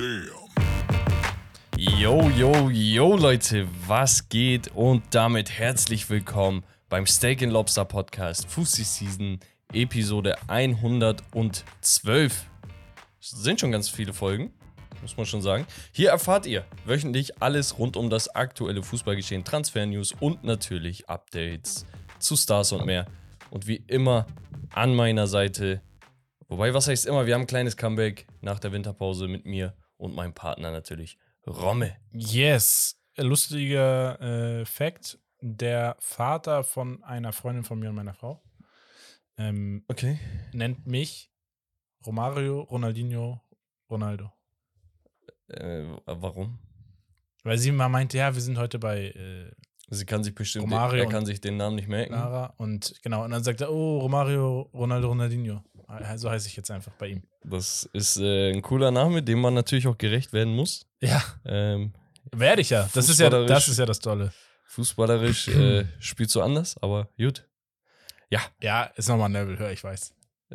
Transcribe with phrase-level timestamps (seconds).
[0.00, 0.30] Damn.
[1.76, 4.68] Yo, yo, yo, Leute, was geht?
[4.68, 9.38] Und damit herzlich willkommen beim Steak and Lobster Podcast Fussi Season
[9.74, 12.46] Episode 112.
[13.20, 14.54] Sind schon ganz viele Folgen,
[15.02, 15.66] muss man schon sagen.
[15.92, 21.84] Hier erfahrt ihr wöchentlich alles rund um das aktuelle Fußballgeschehen, Transfer-News und natürlich Updates
[22.18, 23.04] zu Stars und mehr.
[23.50, 24.26] Und wie immer
[24.72, 25.82] an meiner Seite,
[26.48, 30.14] wobei, was heißt immer, wir haben ein kleines Comeback nach der Winterpause mit mir und
[30.14, 31.96] meinem Partner natürlich, Romme.
[32.12, 32.96] Yes.
[33.16, 38.42] Lustiger äh, Fact: Der Vater von einer Freundin von mir und meiner Frau
[39.36, 40.18] ähm, Okay.
[40.52, 41.30] nennt mich
[42.06, 43.40] Romario, Ronaldinho,
[43.90, 44.32] Ronaldo.
[45.48, 46.58] Äh, warum?
[47.42, 49.50] Weil sie mal meinte, ja, wir sind heute bei äh,
[49.92, 52.12] Sie kann sich bestimmt, Romario er kann sich den Namen nicht merken.
[52.12, 55.64] Lara und genau, und dann sagt er, oh, Romario, Ronaldo, Ronaldinho.
[56.16, 57.22] So heiße ich jetzt einfach bei ihm.
[57.44, 60.86] Das ist äh, ein cooler Name, dem man natürlich auch gerecht werden muss.
[61.00, 61.92] Ja, Ähm,
[62.32, 62.88] werde ich ja.
[62.94, 64.32] Das ist ja, das ist ja das Tolle.
[64.68, 67.48] fußballerisch äh, spielst du anders, aber gut.
[68.30, 70.14] Ja, Ja, ist nochmal ein Level höher, ich weiß.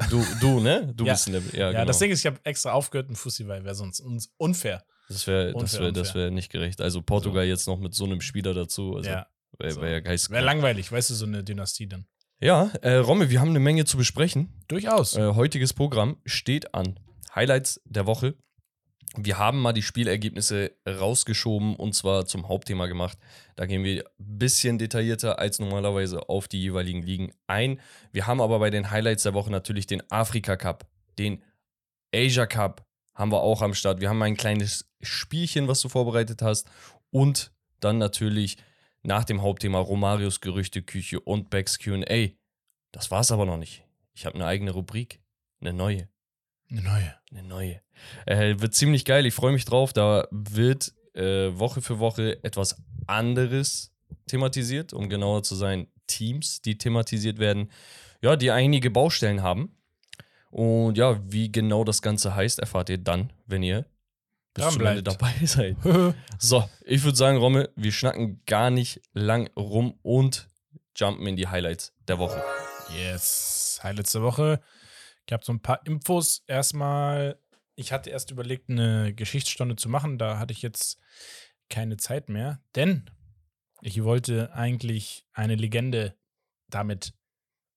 [0.09, 0.93] du, du ne?
[0.95, 1.13] Du Ja.
[1.13, 1.51] bist ein Level.
[1.53, 1.85] Ja, Ja, genau.
[1.85, 4.85] das Ding ist, ich habe extra aufgehört mit Fussi, weil wäre sonst uns unfair.
[5.09, 6.79] das wäre das wär, das wär nicht gerecht.
[6.81, 8.95] Also Portugal jetzt noch mit so einem Spieler dazu.
[8.95, 9.27] Also ja,
[9.59, 9.81] wäre so.
[9.81, 10.31] wär ja geistig.
[10.31, 12.05] wäre langweilig, weißt du, so eine Dynastie dann.
[12.41, 14.49] Ja, äh, Romme, wir haben eine Menge zu besprechen.
[14.67, 15.15] Durchaus.
[15.15, 16.99] Äh, heutiges Programm steht an.
[17.33, 18.35] Highlights der Woche.
[19.17, 23.17] Wir haben mal die Spielergebnisse rausgeschoben und zwar zum Hauptthema gemacht.
[23.55, 27.79] Da gehen wir ein bisschen detaillierter als normalerweise auf die jeweiligen Ligen ein.
[28.11, 30.85] Wir haben aber bei den Highlights der Woche natürlich den Afrika Cup,
[31.17, 31.41] den
[32.13, 34.01] Asia Cup haben wir auch am Start.
[34.01, 36.67] Wir haben ein kleines Spielchen, was du vorbereitet hast
[37.11, 38.57] und dann natürlich
[39.05, 42.29] nach dem Hauptthema Romarios Gerüchteküche und Becks Q&A.
[42.91, 43.83] Das war's aber noch nicht.
[44.13, 45.21] Ich habe eine eigene Rubrik,
[45.61, 46.09] eine neue.
[46.69, 47.15] Eine neue.
[47.31, 47.81] Eine neue.
[48.25, 49.93] Äh, wird ziemlich geil, ich freue mich drauf.
[49.93, 53.93] Da wird äh, Woche für Woche etwas anderes
[54.27, 57.71] thematisiert, um genauer zu sein, Teams, die thematisiert werden,
[58.21, 59.75] ja, die einige Baustellen haben.
[60.49, 63.85] Und ja, wie genau das Ganze heißt, erfahrt ihr dann, wenn ihr
[64.55, 65.77] bis zum Ende dabei seid.
[66.39, 70.49] So, ich würde sagen, Romme, wir schnacken gar nicht lang rum und
[70.95, 72.43] jumpen in die Highlights der Woche.
[72.97, 73.79] yes.
[73.83, 74.61] Highlights der Woche.
[75.27, 76.43] Ich habe so ein paar Infos.
[76.47, 77.39] Erstmal,
[77.75, 80.17] ich hatte erst überlegt, eine Geschichtsstunde zu machen.
[80.17, 80.97] Da hatte ich jetzt
[81.69, 83.09] keine Zeit mehr, denn
[83.81, 86.15] ich wollte eigentlich eine Legende
[86.69, 87.13] damit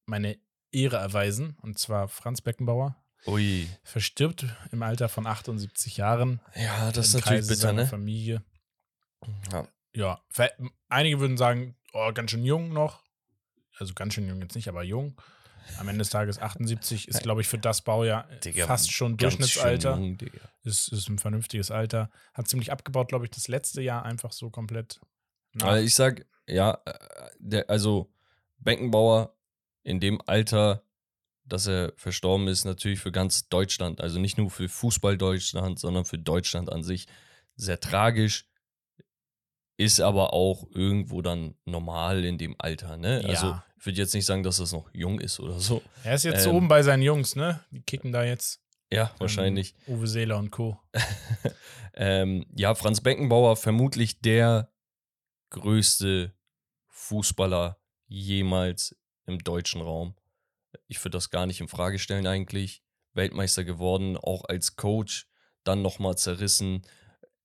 [0.06, 0.38] meine
[0.72, 1.56] Ehre erweisen.
[1.62, 2.96] Und zwar Franz Beckenbauer.
[3.28, 3.68] Ui.
[3.82, 6.40] Verstirbt im Alter von 78 Jahren.
[6.54, 7.86] Ja, das ist natürlich Kreise bitter, ne?
[7.86, 8.42] Familie.
[9.52, 9.68] Ja.
[9.94, 10.22] Ja,
[10.88, 13.02] einige würden sagen, oh, ganz schön jung noch.
[13.78, 15.20] Also ganz schön jung jetzt nicht, aber jung.
[15.78, 19.96] Am Ende des Tages 78 ist, glaube ich, für das Baujahr Digga, fast schon Durchschnittsalter.
[19.96, 20.16] jung.
[20.62, 22.10] Ist, ist ein vernünftiges Alter.
[22.32, 25.00] Hat ziemlich abgebaut, glaube ich, das letzte Jahr einfach so komplett.
[25.52, 25.66] nach.
[25.68, 26.94] Also ich sag, ja, äh,
[27.38, 28.10] der, also
[28.58, 29.34] Beckenbauer
[29.82, 30.82] in dem Alter,
[31.48, 36.04] dass er verstorben ist, natürlich für ganz Deutschland, also nicht nur für Fußball Deutschland, sondern
[36.04, 37.06] für Deutschland an sich
[37.56, 38.46] sehr tragisch.
[39.76, 43.22] Ist aber auch irgendwo dann normal in dem Alter, ne?
[43.22, 43.28] Ja.
[43.28, 45.82] Also ich würde jetzt nicht sagen, dass das noch jung ist oder so.
[46.02, 47.60] er ist jetzt ähm, oben bei seinen Jungs, ne?
[47.70, 48.60] Die kicken da jetzt.
[48.90, 49.74] Ja, wahrscheinlich.
[49.86, 50.80] Ähm, Uwe Seeler und Co.
[51.94, 54.72] ähm, ja, Franz Beckenbauer, vermutlich der
[55.50, 56.34] größte
[56.88, 60.14] Fußballer jemals im deutschen Raum.
[60.88, 62.82] Ich würde das gar nicht in Frage stellen eigentlich.
[63.14, 65.26] Weltmeister geworden, auch als Coach,
[65.64, 66.82] dann nochmal zerrissen.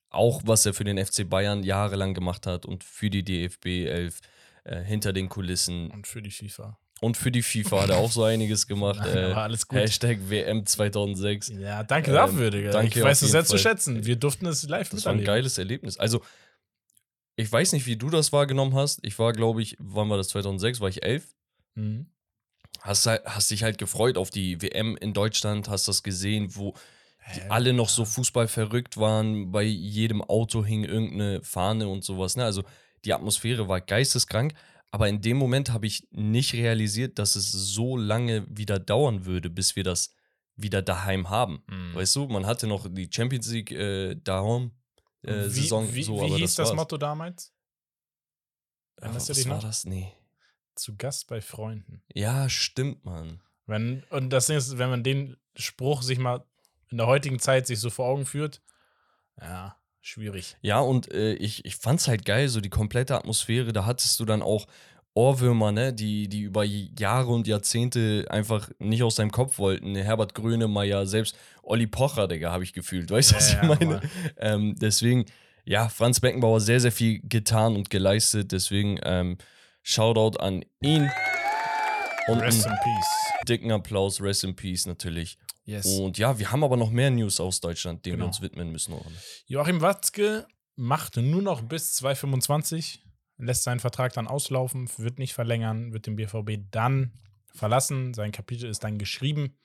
[0.10, 4.20] Auch was er für den FC Bayern jahrelang gemacht hat und für die DFB 11
[4.64, 5.90] äh, hinter den Kulissen.
[5.92, 6.78] Und für die FIFA.
[7.02, 9.00] Und für die FIFA hat er auch so einiges gemacht.
[9.02, 9.80] Nein, äh, alles gut.
[9.80, 11.50] Hashtag WM 2006.
[11.50, 12.72] Ja, danke Ähm, dafür, Digga.
[12.72, 14.06] danke ich weiß es sehr zu schätzen.
[14.06, 15.98] Wir durften es live Das war ein geiles Erlebnis.
[15.98, 16.22] Also,
[17.36, 19.00] ich weiß nicht, wie du das wahrgenommen hast.
[19.02, 20.30] Ich war, glaube ich, wann war das?
[20.30, 20.80] 2006?
[20.80, 21.36] War ich elf?
[21.76, 22.06] Mhm.
[22.84, 26.74] Hast, halt- hast dich halt gefreut auf die WM in Deutschland, hast das gesehen, wo
[27.34, 27.48] die Hä?
[27.50, 29.52] alle noch so Fußball verrückt waren.
[29.52, 32.36] Bei jedem Auto hing irgendeine Fahne und sowas.
[32.36, 32.44] Ne?
[32.44, 32.64] Also,
[33.06, 34.54] die Atmosphäre war geisteskrank.
[34.92, 39.50] Aber in dem Moment habe ich nicht realisiert, dass es so lange wieder dauern würde,
[39.50, 40.14] bis wir das
[40.56, 41.64] wieder daheim haben.
[41.68, 41.96] Mhm.
[41.96, 44.72] Weißt du, man hatte noch die Champions League äh, daheim.
[45.24, 46.76] Äh, wie, Saison wie, so, wie hieß das, war's.
[46.76, 47.54] Motto damals?
[48.98, 49.86] Erinnerst du was war das?
[49.86, 50.12] Nee.
[50.76, 52.04] Zu Gast bei Freunden.
[52.14, 53.42] Ja, stimmt, Mann.
[53.66, 56.46] Wenn, und das Ding ist, wenn man den Spruch sich mal
[56.90, 58.62] in der heutigen Zeit sich so vor Augen führt,
[59.40, 60.58] ja, schwierig.
[60.62, 63.74] Ja, und äh, ich, ich fand's halt geil, so die komplette Atmosphäre.
[63.74, 64.68] Da hattest du dann auch
[65.16, 69.96] Ohrwürmer, ne, die, die über Jahre und Jahrzehnte einfach nicht aus seinem Kopf wollten.
[69.96, 73.12] Herbert Grönemeyer, selbst Olli Pocher, Digga, habe ich gefühlt.
[73.12, 74.02] Weißt du, was Ja, ich ja, meine?
[74.38, 75.26] Ähm, deswegen,
[75.66, 78.52] ja, Franz Beckenbauer sehr, sehr viel getan und geleistet.
[78.52, 79.38] Deswegen, ähm,
[79.84, 81.10] Shoutout an ihn.
[82.28, 83.44] Und Rest in Peace.
[83.48, 85.38] dicken Applaus, Rest in Peace natürlich.
[85.66, 85.86] Yes.
[86.00, 88.26] Und ja, wir haben aber noch mehr News aus Deutschland, denen Genau.
[88.26, 88.96] wir uns widmen müssen.
[89.46, 93.04] Joachim Watzke macht nur noch bis 2025,
[93.38, 97.14] lässt seinen Vertrag dann auslaufen, wird nicht verlängern, wird den BVB dann
[97.54, 98.14] verlassen.
[98.14, 99.58] Sein Kapitel ist dann geschrieben.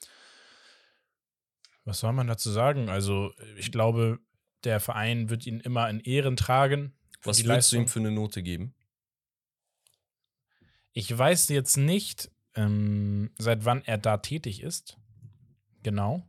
[1.85, 2.89] Was soll man dazu sagen?
[2.91, 4.19] Also, ich glaube,
[4.65, 6.93] der Verein wird ihn immer in Ehren tragen.
[7.23, 7.89] Was würdest du ihm Leistung.
[7.89, 8.75] für eine Note geben?
[10.99, 14.99] Ich weiß jetzt nicht, ähm, seit wann er da tätig ist.
[15.85, 16.29] Genau.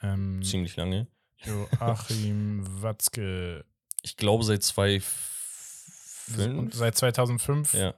[0.00, 1.06] Ähm, Ziemlich lange.
[1.44, 3.64] Joachim Watzke.
[4.02, 6.74] Ich glaube seit Und 2005.
[6.74, 7.94] seit 2005 Ja.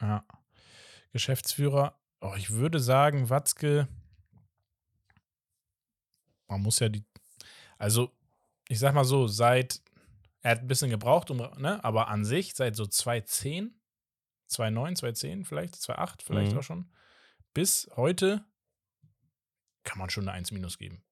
[0.00, 0.26] Ja.
[1.12, 1.96] Geschäftsführer.
[2.20, 3.86] Oh, ich würde sagen, Watzke.
[6.48, 7.04] Man muss ja die.
[7.78, 8.10] Also,
[8.66, 9.80] ich sag mal so, seit.
[10.42, 13.77] Er hat ein bisschen gebraucht, um, ne, aber an sich, seit so 2010,
[14.48, 16.58] 2009, 2010 vielleicht, 2008 vielleicht Mhm.
[16.58, 16.90] auch schon,
[17.54, 18.44] bis heute
[19.84, 21.02] kann man schon eine 1 minus geben.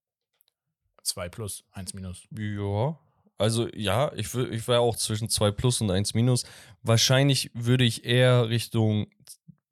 [1.03, 2.27] 2 plus, 1 minus.
[2.37, 2.99] Ja.
[3.39, 6.45] Also ja, ich, ich war auch zwischen 2 plus und 1 minus.
[6.83, 9.07] Wahrscheinlich würde ich eher Richtung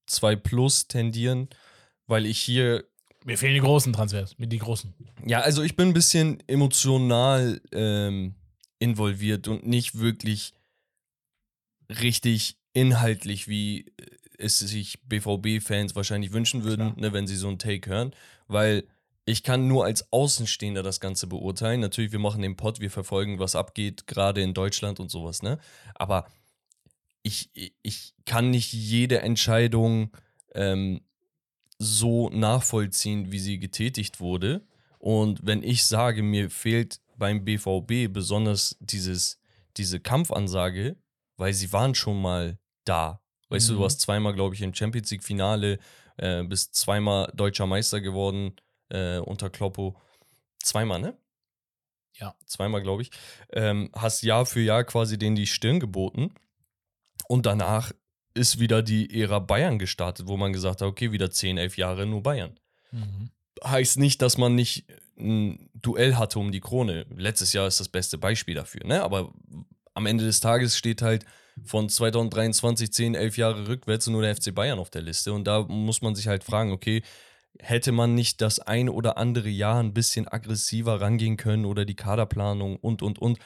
[0.06, 1.48] 2 plus tendieren,
[2.06, 2.84] weil ich hier
[3.24, 4.94] Mir fehlen die großen Transfers, mir die großen.
[5.26, 8.34] Ja, also ich bin ein bisschen emotional ähm,
[8.78, 10.52] involviert und nicht wirklich
[11.88, 13.92] richtig inhaltlich, wie
[14.36, 18.14] es sich BVB-Fans wahrscheinlich wünschen würden, ne, wenn sie so einen Take hören.
[18.46, 18.84] Weil
[19.24, 21.80] ich kann nur als Außenstehender das Ganze beurteilen.
[21.80, 25.58] Natürlich, wir machen den Pod, wir verfolgen, was abgeht, gerade in Deutschland und sowas, ne?
[25.94, 26.26] Aber
[27.22, 27.50] ich,
[27.82, 30.10] ich kann nicht jede Entscheidung
[30.54, 31.00] ähm,
[31.78, 34.66] so nachvollziehen, wie sie getätigt wurde.
[34.98, 39.38] Und wenn ich sage, mir fehlt beim BVB besonders dieses,
[39.78, 40.96] diese Kampfansage,
[41.36, 43.20] weil sie waren schon mal da.
[43.48, 43.76] Weißt du, Mhm.
[43.76, 45.78] du warst zweimal, glaube ich, im Champions League-Finale,
[46.16, 48.54] äh, bist zweimal deutscher Meister geworden
[48.90, 50.00] äh, unter Kloppo.
[50.62, 51.16] Zweimal, ne?
[52.18, 52.34] Ja.
[52.46, 53.10] Zweimal, glaube ich.
[53.52, 56.32] Ähm, hast Jahr für Jahr quasi denen die Stirn geboten.
[57.28, 57.92] Und danach
[58.34, 62.06] ist wieder die Ära Bayern gestartet, wo man gesagt hat, okay, wieder 10, 11 Jahre
[62.06, 62.58] nur Bayern.
[63.64, 64.84] Heißt nicht, dass man nicht
[65.18, 67.06] ein Duell hatte um die Krone.
[67.16, 69.02] Letztes Jahr ist das beste Beispiel dafür, ne?
[69.02, 69.32] Aber
[69.94, 71.24] am Ende des Tages steht halt
[71.62, 75.32] von 2023 10, 11 Jahre rückwärts nur der FC Bayern auf der Liste.
[75.32, 77.02] Und da muss man sich halt fragen, okay,
[77.58, 81.94] hätte man nicht das ein oder andere Jahr ein bisschen aggressiver rangehen können oder die
[81.94, 83.38] Kaderplanung und, und, und.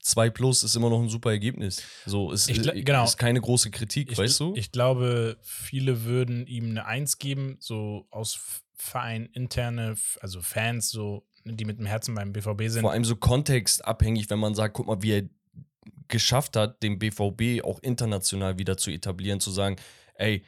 [0.00, 1.82] 2 plus ist immer noch ein super Ergebnis.
[2.06, 3.04] So, es ist, genau.
[3.04, 4.54] ist keine große Kritik, Ich, weißt du?
[4.56, 11.26] ich glaube, viele würden ihm eine Eins geben, so aus Verein interne, also Fans, so,
[11.44, 12.82] die mit dem Herzen beim BVB sind.
[12.82, 15.28] Vor allem so kontextabhängig, wenn man sagt, guck mal, wie er
[16.08, 19.76] geschafft hat, den BVB auch international wieder zu etablieren, zu sagen,
[20.14, 20.44] ey,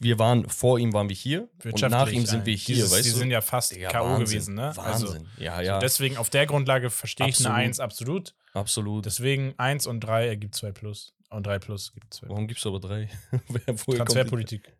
[0.00, 3.04] wir waren, vor ihm waren wir hier und nach ihm sind wir hier, Dieses, weißt
[3.06, 3.16] die du?
[3.16, 4.18] sind ja fast Digga, K.O.
[4.18, 4.76] Gewesen, ne?
[4.76, 5.28] Also, Wahnsinn.
[5.38, 7.64] ja, ja, deswegen auf der Grundlage verstehe ich eine Absolut.
[7.66, 8.34] Eins absolut.
[8.54, 9.06] absolut.
[9.06, 11.14] Deswegen eins und drei ergibt zwei plus.
[11.30, 12.28] Und drei plus gibt zwei.
[12.28, 13.08] Warum gibst du aber drei?
[13.30, 14.72] Wer- woher kommt Transferpolitik.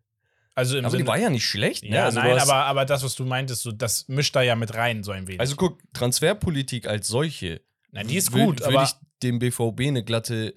[0.53, 1.95] Also die- im Aber die Sinne, war ja nicht schlecht, ne?
[1.95, 4.73] ja, Also nein, aber, aber das, was du meintest, so, das mischt da ja mit
[4.73, 5.39] rein, so ein wenig.
[5.39, 7.61] Also guck, Transferpolitik als solche.
[7.95, 8.91] Na, die ist gut, Würde aber ich
[9.23, 10.53] dem BVB eine glatte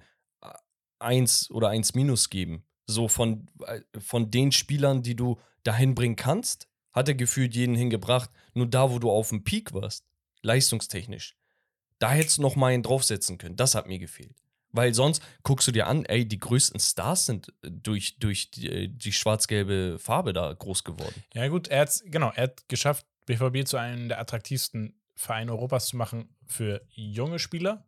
[0.99, 2.65] 1 oder 1 minus geben.
[2.87, 7.77] So von, äh, von den Spielern, die du dahin bringen kannst, hat er gefühlt jeden
[7.77, 8.31] hingebracht.
[8.55, 10.05] Nur da, wo du auf dem Peak warst,
[10.43, 11.37] leistungstechnisch,
[12.01, 13.57] da hättest du noch mal einen draufsetzen können.
[13.57, 14.37] Das hat mir gefehlt.
[14.73, 18.69] Weil sonst guckst du dir an, ey, die größten Stars sind äh, durch, durch die,
[18.69, 21.23] äh, die schwarz-gelbe Farbe da groß geworden.
[21.35, 25.87] Ja, gut, er hat genau, er hat geschafft, BVB zu einem der attraktivsten Vereine Europas
[25.87, 27.87] zu machen für junge Spieler.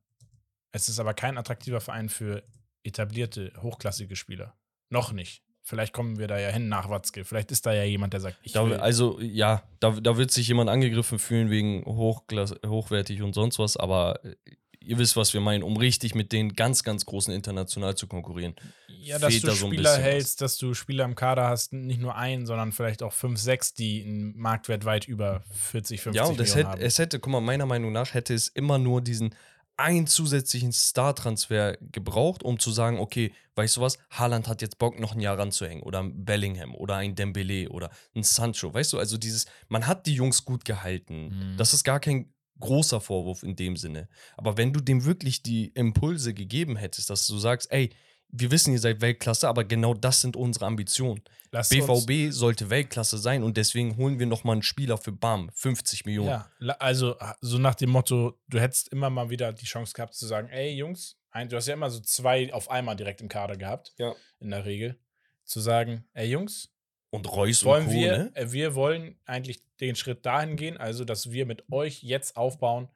[0.73, 2.45] Es ist aber kein attraktiver Verein für
[2.85, 4.55] etablierte, hochklassige Spieler.
[4.89, 5.43] Noch nicht.
[5.63, 7.25] Vielleicht kommen wir da ja hin nach Watzke.
[7.25, 8.77] Vielleicht ist da ja jemand, der sagt, ich Da, will.
[8.79, 14.25] also, ja, da, da wird sich jemand angegriffen fühlen wegen hochwertig und sonst was, aber
[14.25, 14.37] äh,
[14.85, 18.55] ihr wisst, was wir meinen, um richtig mit den ganz, ganz großen international zu konkurrieren.
[18.89, 20.13] ja, dass fehlt du da so Spieler bisschen was.
[20.13, 23.75] hältst, dass du Spieler im Kader hast, nicht nur einen, sondern vielleicht auch fünf, sechs,
[23.75, 26.81] die einen Marktwert weit über 40, 50 Ja, und es hätte, haben.
[26.81, 29.35] es hätte, guck mal, meiner Meinung nach hätte es immer nur diesen
[29.77, 35.01] einen zusätzlichen Star-Transfer gebraucht, um zu sagen, okay, weißt du was, Haaland hat jetzt Bock,
[35.01, 35.83] noch ein Jahr ranzuhängen.
[35.83, 38.75] Oder ein Bellingham oder ein Dembele oder ein Sancho.
[38.75, 41.29] Weißt du, also dieses, man hat die Jungs gut gehalten.
[41.29, 41.57] Mhm.
[41.57, 42.31] Das ist gar kein
[42.61, 44.09] großer Vorwurf in dem Sinne.
[44.37, 47.91] Aber wenn du dem wirklich die Impulse gegeben hättest, dass du sagst, ey,
[48.33, 51.21] wir wissen, ihr seid Weltklasse, aber genau das sind unsere Ambitionen.
[51.51, 55.51] Lasst uns, BVB sollte Weltklasse sein und deswegen holen wir nochmal einen Spieler für BAM,
[55.53, 56.29] 50 Millionen.
[56.29, 56.49] ja,
[56.79, 60.49] also so nach dem Motto, du hättest immer mal wieder die Chance gehabt zu sagen,
[60.49, 61.17] ey Jungs,
[61.49, 64.15] du hast ja immer so zwei auf einmal direkt im Kader gehabt, Ja.
[64.39, 64.97] in der Regel,
[65.45, 66.69] zu sagen, ey Jungs,
[67.11, 68.31] Und Reus wollen und Co., wir, ne?
[68.35, 72.89] äh, wir wollen eigentlich den Schritt dahin gehen, also dass wir mit euch jetzt aufbauen,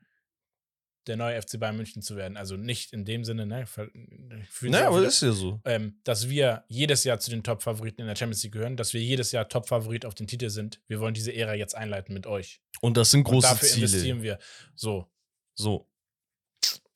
[1.07, 2.37] der neue FC Bayern München zu werden.
[2.39, 3.67] Also nicht in dem Sinne, ne?
[4.63, 5.61] Naja, aber wieder- ist ja so.
[5.67, 9.03] ähm, dass wir jedes Jahr zu den Top-Favoriten in der Champions League gehören, dass wir
[9.03, 10.81] jedes Jahr Top-Favorit auf den Titel sind.
[10.87, 12.63] Wir wollen diese Ära jetzt einleiten mit euch.
[12.81, 13.87] Und das sind Und große dafür Ziele.
[13.87, 14.39] investieren wir.
[14.75, 15.07] So.
[15.55, 15.89] So.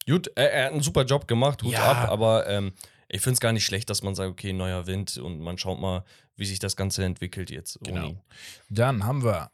[0.08, 1.82] Gut, er, er hat einen super Job gemacht, Hut Ja.
[1.92, 2.72] ab, aber ähm,
[3.08, 5.80] ich finde es gar nicht schlecht, dass man sagt, okay, neuer Wind und man schaut
[5.80, 6.04] mal,
[6.36, 7.76] wie sich das Ganze entwickelt jetzt.
[7.80, 8.06] ohne Genau.
[8.08, 8.20] ihn.
[8.68, 9.50] Dann haben wir,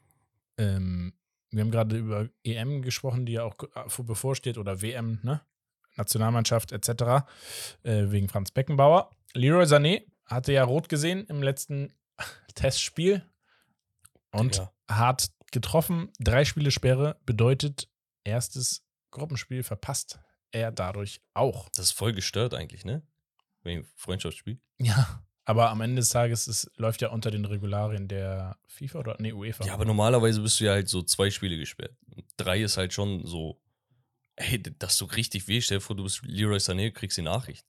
[0.57, 1.13] ähm,
[1.51, 5.41] wir haben gerade über EM gesprochen, die ja auch äh, vor- bevorsteht, oder WM, ne?
[5.97, 7.25] Nationalmannschaft etc.
[7.83, 9.09] Äh, wegen Franz Beckenbauer.
[9.33, 11.93] Leroy Sané hatte ja rot gesehen im letzten
[12.55, 13.23] Testspiel
[14.31, 14.71] und Ja.
[14.91, 16.11] hart getroffen.
[16.19, 17.87] Drei Spiele Sperre bedeutet
[18.25, 20.19] erstes Gruppenspiel verpasst
[20.51, 21.69] er dadurch auch.
[21.69, 23.01] Das ist voll gestört eigentlich, ne?
[23.65, 24.59] Wegen Freundschaftsspiel.
[24.77, 25.25] Ja.
[25.43, 29.33] Aber am Ende des Tages es läuft ja unter den Regularien der FIFA oder nee,
[29.33, 29.65] UEFA.
[29.65, 31.95] Ja, aber normalerweise bist du ja halt so zwei Spiele gesperrt.
[32.37, 33.61] Drei ist halt schon so,
[34.37, 37.65] ey, dass du richtig weh, stell dir vor, du bist Leroy Sané, kriegst die Nachricht.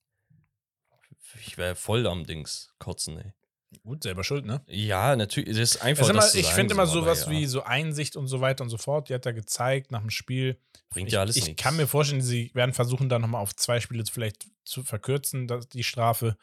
[1.41, 3.33] Ich wäre voll am Dings kotzen, ey.
[3.83, 4.63] Gut, selber schuld, ne?
[4.69, 7.63] Ja, natürlich, das ist einfach immer, das zu ich finde immer sowas ja, wie so
[7.63, 9.09] Einsicht und so weiter und so fort.
[9.09, 10.59] Die hat er gezeigt nach dem Spiel.
[10.89, 11.63] Bringt ich, ja alles Ich nichts.
[11.63, 15.85] kann mir vorstellen, sie werden versuchen, da nochmal auf zwei Spiele vielleicht zu verkürzen, die
[15.85, 16.37] Strafe.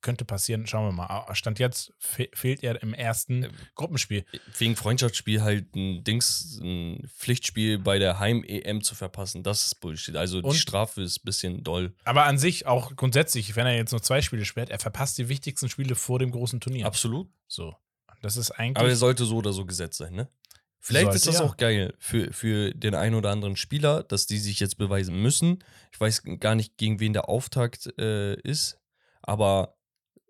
[0.00, 1.06] Könnte passieren, schauen wir mal.
[1.06, 4.24] Aber Stand jetzt fe fehlt er im ersten Ähm, Gruppenspiel.
[4.58, 10.16] Wegen Freundschaftsspiel halt ein Dings, ein Pflichtspiel bei der Heim-EM zu verpassen, das ist Bullshit.
[10.16, 11.94] Also Und- die Strafe ist ein bisschen doll.
[12.04, 15.28] Aber an sich auch grundsätzlich, wenn er jetzt nur zwei Spiele sperrt, er verpasst die
[15.28, 16.86] wichtigsten Spiele vor dem großen Turnier.
[16.86, 17.28] Absolut.
[17.48, 17.74] So.
[18.22, 18.78] Das ist eigentlich.
[18.78, 20.28] Aber er sollte so oder so gesetzt sein, ne?
[20.80, 21.44] Vielleicht Sollte, ist das ja.
[21.44, 25.64] auch geil für, für den einen oder anderen Spieler, dass die sich jetzt beweisen müssen.
[25.92, 28.78] Ich weiß gar nicht, gegen wen der Auftakt äh, ist,
[29.20, 29.75] aber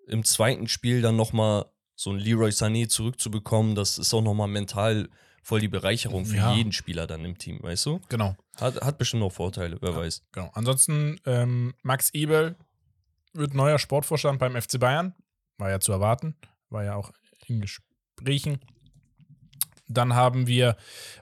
[0.06, 5.08] im zweiten Spiel dann nochmal so ein Leroy Sané zurückzubekommen, das ist auch nochmal mental
[5.42, 6.54] voll die Bereicherung für Ja.
[6.54, 8.00] jeden Spieler dann im Team, weißt du?
[8.08, 8.36] genau.
[8.56, 10.24] Hat, hat bestimmt auch Vorteile, wer weiß.
[10.32, 10.50] Genau.
[10.54, 12.56] Ansonsten, ähm, Max Ebel
[13.32, 15.14] wird neuer Sportvorstand beim FC Bayern.
[15.58, 16.36] War ja zu erwarten.
[16.70, 17.12] War ja auch
[17.46, 18.60] in Gesprächen.
[19.88, 20.76] Dann haben wir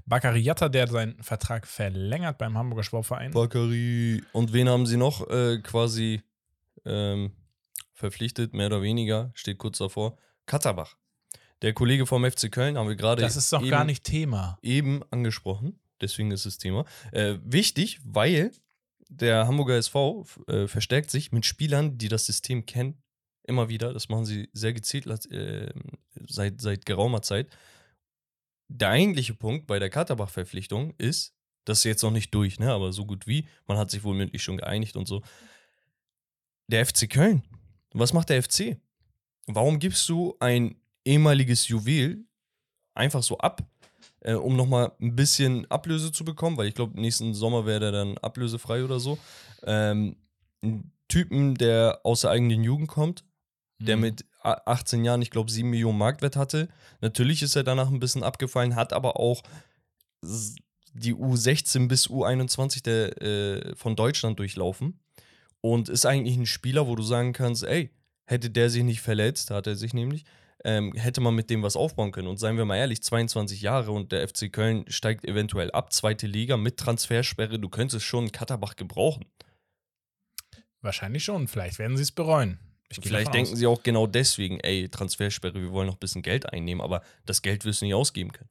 [0.07, 3.33] Bakary Yatta, der seinen Vertrag verlängert beim Hamburger Sportverein.
[3.33, 4.23] Bakary.
[4.33, 6.23] Und wen haben sie noch äh, quasi
[6.87, 7.33] ähm,
[7.95, 10.19] verpflichtet, mehr oder weniger, steht kurz davor.
[10.47, 10.97] Katterbach.
[11.63, 14.59] Der Kollege vom FC Köln haben wir gerade Das ist doch eben, gar nicht Thema.
[14.61, 15.81] eben angesprochen.
[16.01, 16.85] Deswegen ist das Thema.
[17.13, 18.51] Äh, wichtig, weil
[19.09, 23.03] der Hamburger SV äh, verstärkt sich mit Spielern, die das System kennen.
[23.45, 23.93] Immer wieder.
[23.93, 25.73] Das machen sie sehr gezielt äh,
[26.27, 27.49] seit, seit geraumer Zeit.
[28.69, 31.35] Der eigentliche Punkt bei der Katterbach-Verpflichtung ist,
[31.65, 32.73] das ist jetzt noch nicht durch, ne?
[32.73, 35.23] aber so gut wie, man hat sich wohl mündlich schon geeinigt und so.
[36.69, 37.43] Der FC Köln.
[37.95, 38.77] Was macht der FC?
[39.47, 42.25] Warum gibst du ein ehemaliges Juwel
[42.95, 43.63] einfach so ab,
[44.21, 46.57] äh, um nochmal ein bisschen Ablöse zu bekommen?
[46.57, 49.19] Weil ich glaube, nächsten Sommer wäre der dann ablösefrei oder so.
[49.65, 50.17] Ähm,
[50.63, 53.25] einen Typen, der aus der eigenen Jugend kommt,
[53.79, 54.03] der Mhm.
[54.03, 56.69] mit a- 18 Jahren, ich glaube, 7 Millionen Marktwert hatte.
[57.01, 59.43] Natürlich ist er danach ein bisschen abgefallen, hat aber auch
[60.95, 65.01] die U16 bis U21 der, äh, von Deutschland durchlaufen
[65.65, 67.89] und ist eigentlich ein Spieler, wo du sagen kannst, ey,
[68.27, 70.27] hätte der sich nicht verletzt, hat er sich nämlich,
[70.63, 72.29] ähm, hätte man mit dem was aufbauen können.
[72.29, 76.27] Und seien wir mal ehrlich, 22 Jahre und der FC Köln steigt eventuell ab, zweite
[76.27, 79.25] Liga mit Transfersperre, du könntest schon Katterbach gebrauchen.
[80.83, 81.49] Wahrscheinlich schon.
[81.49, 82.59] Vielleicht werden sie es bereuen.
[83.03, 83.59] Vielleicht denken aus.
[83.59, 87.43] sie auch genau deswegen, ey, Transfersperre, wir wollen noch ein bisschen Geld einnehmen, aber das
[87.43, 88.51] Geld wirst du nicht ausgeben können.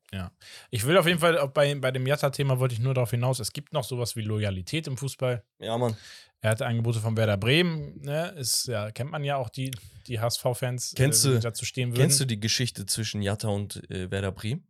[0.72, 3.54] Ich will auf jeden Fall, bei, bei dem Jatta-Thema wollte ich nur darauf hinaus, es
[3.54, 5.44] gibt noch sowas wie Loyalität im Fußball.
[5.60, 5.96] Ja, Mann.
[6.44, 8.28] Er hatte Angebote von Werder Bremen, ne?
[8.38, 9.72] Ist, ja, kennt man ja auch die,
[10.08, 12.02] die HSV-Fans, Kennst die du- dazu stehen würden.
[12.02, 14.68] Kennst du die Geschichte zwischen Jatta und äh, Werder Bremen?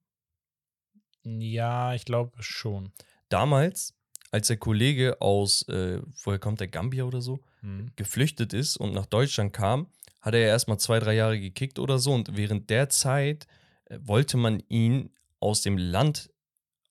[1.23, 2.91] Ja, ich glaube schon.
[3.29, 3.95] Damals,
[4.31, 7.91] als der Kollege aus, äh, woher kommt der, Gambia oder so, Hm.
[7.95, 9.87] geflüchtet ist und nach Deutschland kam,
[10.21, 13.47] hat er ja erstmal zwei, drei Jahre gekickt oder so und während der Zeit
[13.85, 16.29] äh, wollte man ihn aus dem Land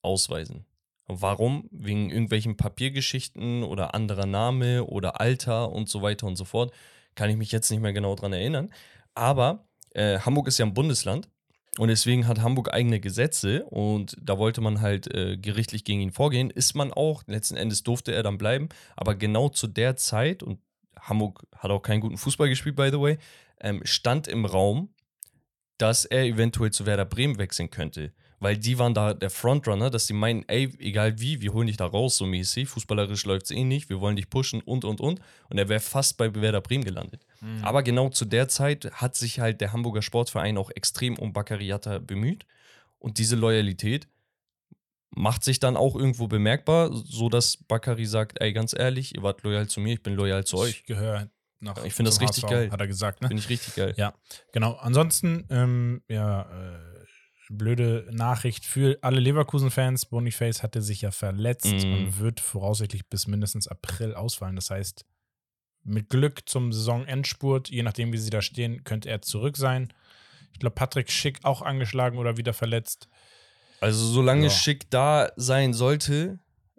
[0.00, 0.64] ausweisen.
[1.06, 1.68] Warum?
[1.71, 6.73] Wegen irgendwelchen Papiergeschichten oder anderer Name oder Alter und so weiter und so fort.
[7.14, 8.73] Kann ich mich jetzt nicht mehr genau dran erinnern.
[9.14, 11.28] Aber äh, Hamburg ist ja ein Bundesland
[11.78, 16.12] und deswegen hat Hamburg eigene Gesetze und da wollte man halt äh, gerichtlich gegen ihn
[16.12, 16.50] vorgehen.
[16.50, 20.61] Ist man auch, letzten Endes durfte er dann bleiben, aber genau zu der Zeit und
[21.00, 23.18] Hamburg hat auch keinen guten Fußball gespielt, by the way,
[23.61, 24.90] ähm, stand im Raum,
[25.78, 28.12] dass er eventuell zu Werder Bremen wechseln könnte.
[28.42, 31.76] Weil die waren da der Frontrunner, dass die meinen, ey, egal wie, wir holen dich
[31.76, 32.68] da raus, so mäßig.
[32.68, 35.20] Fußballerisch läuft es eh nicht, wir wollen dich pushen und und und.
[35.49, 37.25] Und er wäre fast bei Werder Bremen gelandet.
[37.40, 37.62] Mhm.
[37.62, 42.00] Aber genau zu der Zeit hat sich halt der Hamburger Sportverein auch extrem um Bakariata
[42.00, 42.44] bemüht.
[42.99, 44.08] Und diese Loyalität
[45.11, 49.44] macht sich dann auch irgendwo bemerkbar, so dass Bakari sagt, ey, ganz ehrlich, ihr wart
[49.44, 50.70] loyal zu mir, ich bin loyal zu euch.
[50.80, 51.30] Ich gehöre
[51.61, 51.84] nach.
[51.84, 52.70] Ich finde das richtig HSV, geil.
[52.72, 53.28] Hat er gesagt, ne?
[53.28, 53.94] Finde ich richtig geil.
[53.96, 54.14] Ja,
[54.52, 54.72] genau.
[54.80, 56.91] Ansonsten, ähm, ja, äh,
[57.56, 60.06] blöde Nachricht für alle Leverkusen-Fans.
[60.06, 61.92] Boniface hatte sich ja verletzt Mhm.
[61.94, 64.56] und wird voraussichtlich bis mindestens April ausfallen.
[64.56, 65.04] Das heißt,
[65.85, 69.92] mit Glück zum Saisonendspurt, je nachdem, wie sie da stehen, könnte er zurück sein.
[70.52, 73.09] Ich glaube, Patrick Schick auch angeschlagen oder wieder verletzt.
[73.80, 74.50] Also solange Ja.
[74.50, 76.38] Schick da sein sollte,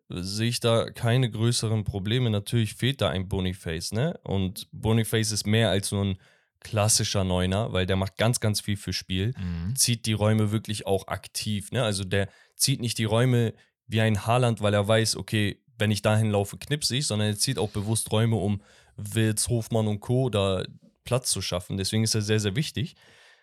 [0.10, 2.30] sehe ich da keine größeren Probleme.
[2.30, 4.18] Natürlich fehlt da ein Boniface, ne?
[4.24, 6.18] Und Boniface ist mehr als nur ein
[6.64, 9.34] klassischer Neuner, weil der macht ganz, ganz viel für Spiel.
[9.76, 11.84] Zieht die Räume wirklich auch aktiv, ne?
[11.84, 13.54] Also der zieht nicht die Räume
[13.88, 17.38] wie ein Haaland, weil er weiß, okay, wenn ich dahin laufe, knipse ich, sondern er
[17.38, 18.62] zieht auch bewusst Räume, um
[18.96, 20.30] Wills, Hofmann und Co.
[20.30, 20.64] da
[21.04, 21.78] Platz zu schaffen.
[21.78, 22.96] Deswegen ist er sehr, sehr wichtig.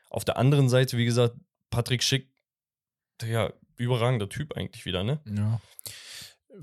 [0.09, 1.35] Auf der anderen Seite, wie gesagt,
[1.71, 2.33] Patrick Schick,
[3.23, 5.21] ja, überragender Typ eigentlich wieder, ne?
[5.27, 5.61] Ja.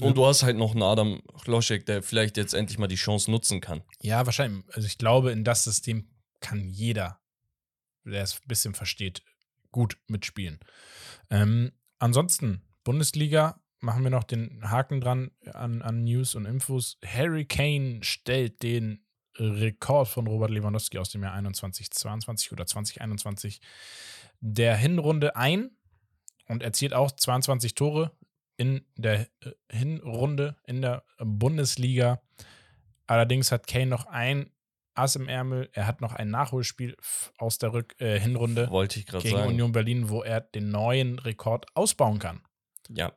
[0.01, 3.31] Und du hast halt noch einen Adam Loschek, der vielleicht jetzt endlich mal die Chance
[3.31, 3.83] nutzen kann.
[4.01, 4.63] Ja, wahrscheinlich.
[4.73, 6.09] Also ich glaube, in das System
[6.39, 7.19] kann jeder,
[8.03, 9.23] der es ein bisschen versteht,
[9.71, 10.59] gut mitspielen.
[11.29, 16.97] Ähm, ansonsten, Bundesliga, machen wir noch den Haken dran an, an News und Infos.
[17.05, 23.61] Harry Kane stellt den Rekord von Robert Lewandowski aus dem Jahr 21, 22 oder 2021
[24.39, 25.71] der Hinrunde ein
[26.47, 28.11] und erzielt auch 22 Tore
[28.57, 32.21] in der äh, Hinrunde in der Bundesliga.
[33.05, 34.51] Allerdings hat Kane noch ein
[34.97, 35.69] Ass im Ärmel.
[35.73, 36.95] Er hat noch ein Nachholspiel
[37.37, 39.49] aus der Rück äh, Hinrunde Wollte ich gegen sagen.
[39.49, 42.41] Union Berlin, wo er den neuen Rekord ausbauen kann.
[42.89, 43.13] Ja.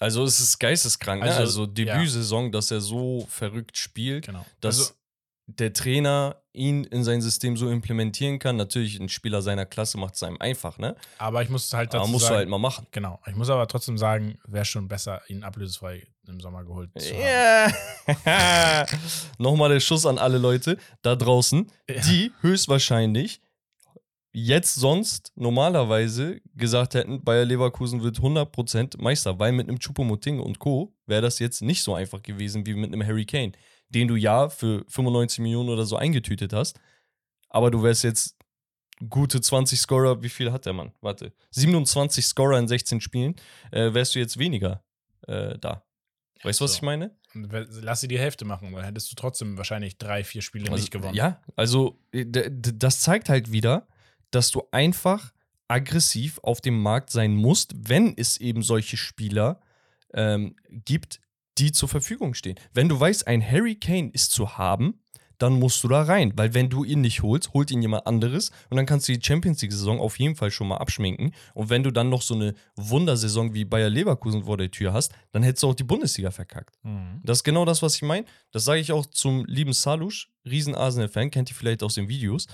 [0.00, 1.40] Also es ist geisteskrank, Also, ne?
[1.40, 1.68] Also ja.
[1.68, 4.44] Debütsaison, dass er so verrückt spielt, Genau.
[4.60, 4.94] dass also,
[5.46, 8.56] der Trainer ihn in sein System so implementieren kann.
[8.56, 10.94] Natürlich, ein Spieler seiner Klasse macht es einem einfach, ne?
[11.18, 12.86] aber ich muss halt Aber dazu musst sagen, du halt mal machen.
[12.90, 13.18] genau.
[13.26, 17.74] Ich muss aber trotzdem sagen, wäre schon besser, ihn ablösefrei im Sommer geholt zu haben.
[18.24, 18.86] Ja.
[19.38, 22.00] Nochmal der Schuss an alle Leute da draußen, Ja.
[22.02, 23.40] die höchstwahrscheinlich
[24.34, 30.58] jetzt sonst normalerweise gesagt hätten, Bayer Leverkusen wird 100% Meister, weil mit einem Choupo-Moting und
[30.58, 30.94] Co.
[31.06, 33.52] wäre das jetzt nicht so einfach gewesen wie mit einem Harry Kane,
[33.94, 36.80] den du ja für 95 Millionen oder so eingetütet hast,
[37.48, 38.36] aber du wärst jetzt
[39.08, 40.92] gute 20 Scorer, wie viel hat der Mann?
[41.00, 43.36] Warte, 27 Scorer in 16 Spielen,
[43.70, 44.82] äh, wärst du jetzt weniger
[45.26, 45.84] äh, da.
[46.42, 46.76] Weißt du, was so.
[46.76, 47.14] ich meine?
[47.34, 50.90] Lass sie die Hälfte machen, weil hättest du trotzdem wahrscheinlich drei, vier Spiele Also, nicht
[50.90, 51.14] gewonnen.
[51.14, 53.86] Ja, also äh, das zeigt halt wieder,
[54.30, 55.32] dass du einfach
[55.68, 59.60] aggressiv auf dem Markt sein musst, wenn es eben solche Spieler
[60.12, 61.20] ähm, gibt,
[61.58, 62.58] die zur Verfügung stehen.
[62.72, 65.02] Wenn du weißt, ein Harry Kane ist zu haben,
[65.42, 68.52] dann musst du da rein, weil wenn du ihn nicht holst, holt ihn jemand anderes
[68.70, 71.68] und dann kannst du die Champions League Saison auf jeden Fall schon mal abschminken und
[71.68, 75.42] wenn du dann noch so eine Wundersaison wie Bayer Leverkusen vor der Tür hast, dann
[75.42, 76.76] hättest du auch die Bundesliga verkackt.
[76.84, 77.20] Mhm.
[77.24, 78.24] Das ist genau das, was ich meine.
[78.52, 82.46] Das sage ich auch zum lieben Salusch, riesen Arsenal-Fan, kennt ihr vielleicht aus den Videos.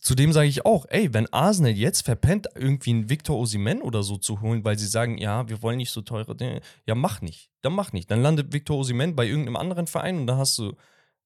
[0.00, 4.18] Zudem sage ich auch, ey, wenn Arsenal jetzt verpennt, irgendwie einen Victor Osimen oder so
[4.18, 7.47] zu holen, weil sie sagen, ja, wir wollen nicht so teure Dinge, ja, mach nicht.
[7.62, 8.10] Dann mach nicht.
[8.10, 10.74] Dann landet Victor Osimen bei irgendeinem anderen Verein und dann hast du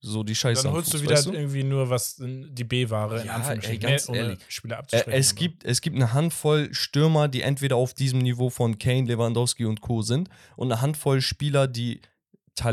[0.04, 0.64] so die Scheiße.
[0.64, 1.32] Dann holst du Fuß, wieder weißt du?
[1.32, 4.38] irgendwie nur was, die B-Ware, Ja, ey, ganz mehr, ehrlich.
[4.48, 5.16] Spieler abzusprechen.
[5.20, 9.04] es, aber- gibt, es gibt eine Handvoll Stürmer, die entweder auf diesem Niveau von Kane,
[9.06, 10.02] Lewandowski und Co.
[10.02, 12.00] sind und eine Handvoll Spieler, die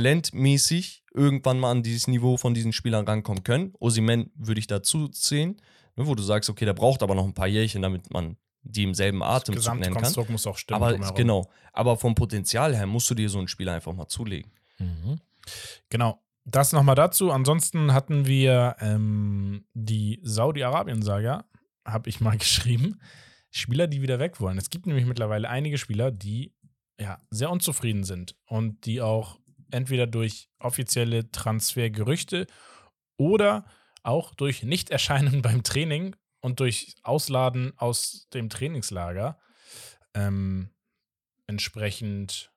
[0.04, 3.74] talentmäßig irgendwann mal an dieses Niveau von diesen Spielern rankommen können.
[3.80, 5.58] Osimen würde ich dazu zählen,
[5.96, 8.84] ne, wo du sagst, okay, der braucht aber noch ein paar Jährchen, damit man die
[8.84, 10.14] im selben Atemzug nennen kann.
[10.30, 10.82] Muss auch stimmen.
[10.82, 11.16] Aber drumherum.
[11.16, 14.52] genau, aber vom Potenzial her musst du dir so einen Spieler einfach mal zulegen.
[14.80, 15.20] Mhm.
[15.90, 16.22] Genau.
[16.46, 17.32] Das nochmal dazu.
[17.32, 21.46] Ansonsten hatten wir ähm, die Saudi-Arabien-Saga,
[21.86, 23.00] habe ich mal geschrieben.
[23.52, 24.58] Spieler, die wieder weg wollen.
[24.58, 26.54] Es gibt nämlich mittlerweile einige Spieler, die
[27.00, 29.40] ja sehr unzufrieden sind und die auch
[29.72, 32.48] entweder durch offizielle Transfergerüchte
[33.18, 33.66] oder
[34.04, 39.38] auch durch Nichterscheinen beim Training und durch Ausladen aus dem Trainingslager
[40.14, 40.70] ähm,
[41.48, 42.52] entsprechend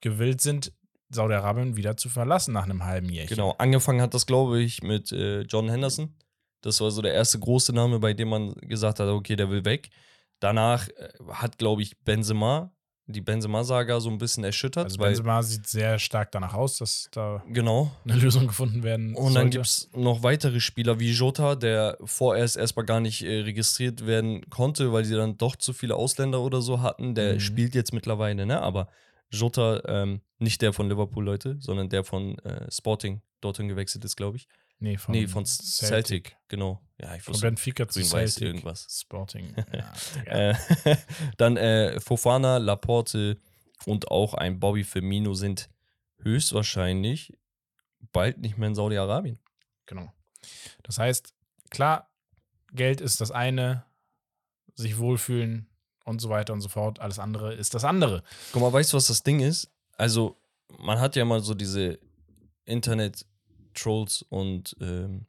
[0.00, 0.72] gewillt sind,
[1.10, 3.36] Saudi-Arabien wieder zu verlassen nach einem halben Jährchen.
[3.36, 6.14] Genau, angefangen hat das, glaube ich, mit äh, John Henderson.
[6.62, 9.64] Das war so der erste große Name, bei dem man gesagt hat, okay, der will
[9.64, 9.90] weg.
[10.40, 12.72] Danach äh, hat, glaube ich, Benzema
[13.12, 14.84] die Benzema-Saga so ein bisschen erschüttert.
[14.84, 17.90] Also Benzema sieht sehr stark danach aus, dass da genau.
[18.04, 19.50] eine Lösung gefunden werden Und dann sollte.
[19.50, 24.48] gibt es noch weitere Spieler wie Jota, der vorerst erstmal gar nicht äh, registriert werden
[24.50, 27.14] konnte, weil sie dann doch zu viele Ausländer oder so hatten.
[27.14, 27.40] Der Mhm.
[27.40, 28.60] spielt jetzt mittlerweile, ne?
[28.60, 28.88] Aber
[29.30, 34.16] Jota, ähm, nicht der von Liverpool, Leute, sondern der von äh, Sporting dorthin gewechselt ist,
[34.16, 34.46] glaube ich.
[34.82, 36.36] Nee, von, nee, von Celtic.
[36.48, 36.82] genau.
[37.00, 38.42] Ja, ich Von Benfica zu Celtic.
[38.42, 38.86] irgendwas.
[38.90, 39.54] Sporting.
[40.26, 40.50] Ja.
[40.50, 40.56] Äh,
[41.36, 43.38] dann äh, Fofana, Laporte
[43.86, 45.70] und auch ein Bobby Firmino sind
[46.18, 47.32] höchstwahrscheinlich
[48.12, 49.38] bald nicht mehr in Saudi-Arabien.
[49.86, 50.12] Genau.
[50.82, 51.32] Das heißt,
[51.70, 52.10] klar,
[52.72, 53.84] Geld ist das eine,
[54.74, 55.68] sich wohlfühlen
[56.04, 56.98] und so weiter und so fort.
[56.98, 58.24] Alles andere ist das andere.
[58.52, 59.70] Guck mal, weißt du, was das Ding ist?
[59.96, 60.40] Also,
[60.78, 62.00] man hat ja mal so diese
[63.72, 65.26] Internet-Trolls und ähm,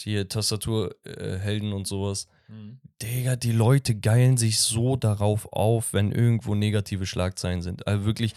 [0.00, 2.28] hier Tastaturhelden und sowas.
[3.02, 7.86] Digga, die Leute geilen sich so darauf auf, wenn irgendwo negative Schlagzeilen sind.
[7.86, 8.34] Also wirklich,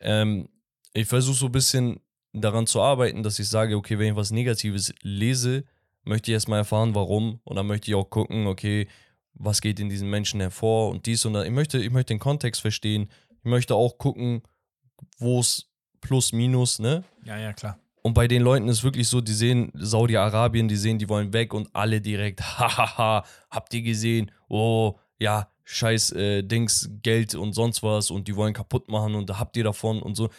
[0.00, 0.48] ähm,
[0.94, 2.00] ich versuche so ein bisschen
[2.32, 5.64] daran zu arbeiten, dass ich sage, okay, wenn ich was Negatives lese,
[6.04, 7.40] möchte ich erstmal erfahren, warum.
[7.44, 8.88] Und dann möchte ich auch gucken, okay,
[9.34, 11.44] was geht in diesen Menschen hervor und dies und das.
[11.44, 13.10] Ich möchte, ich möchte den Kontext verstehen.
[13.38, 14.42] Ich möchte auch gucken,
[15.18, 17.04] wo es plus, minus, ne?
[17.24, 17.78] Ja, ja, klar.
[18.06, 21.52] Und bei den Leuten ist wirklich so, die sehen Saudi-Arabien, die sehen, die wollen weg
[21.52, 24.30] und alle direkt, hahaha, habt ihr gesehen?
[24.48, 29.28] Oh, ja, scheiß äh, Dings, Geld und sonst was und die wollen kaputt machen und
[29.28, 30.30] da habt ihr davon und so.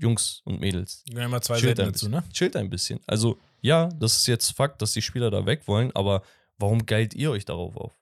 [0.00, 2.32] Jungs und Mädels, Wir haben immer zwei chillt Seiten dazu, bisschen, ne?
[2.32, 3.00] chillt ein bisschen.
[3.06, 6.22] Also, ja, das ist jetzt Fakt, dass die Spieler da weg wollen, aber
[6.56, 7.92] warum geilt ihr euch darauf auf?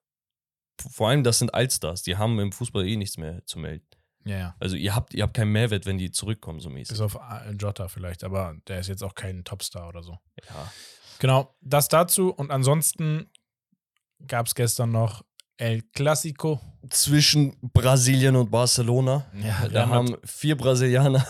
[0.88, 3.88] Vor allem, das sind Allstars, die haben im Fußball eh nichts mehr zu melden.
[4.24, 4.56] Ja, ja.
[4.60, 6.90] Also, ihr habt, ihr habt keinen Mehrwert, wenn die zurückkommen, so mäßig.
[6.90, 7.18] Bis auf
[7.58, 10.18] Jota vielleicht, aber der ist jetzt auch kein Topstar oder so.
[10.48, 10.70] Ja.
[11.18, 12.30] Genau, das dazu.
[12.30, 13.30] Und ansonsten
[14.26, 15.22] gab es gestern noch
[15.56, 16.60] El Clasico.
[16.88, 19.26] zwischen Brasilien und Barcelona.
[19.34, 21.26] Ja, Da haben vier Brasilianer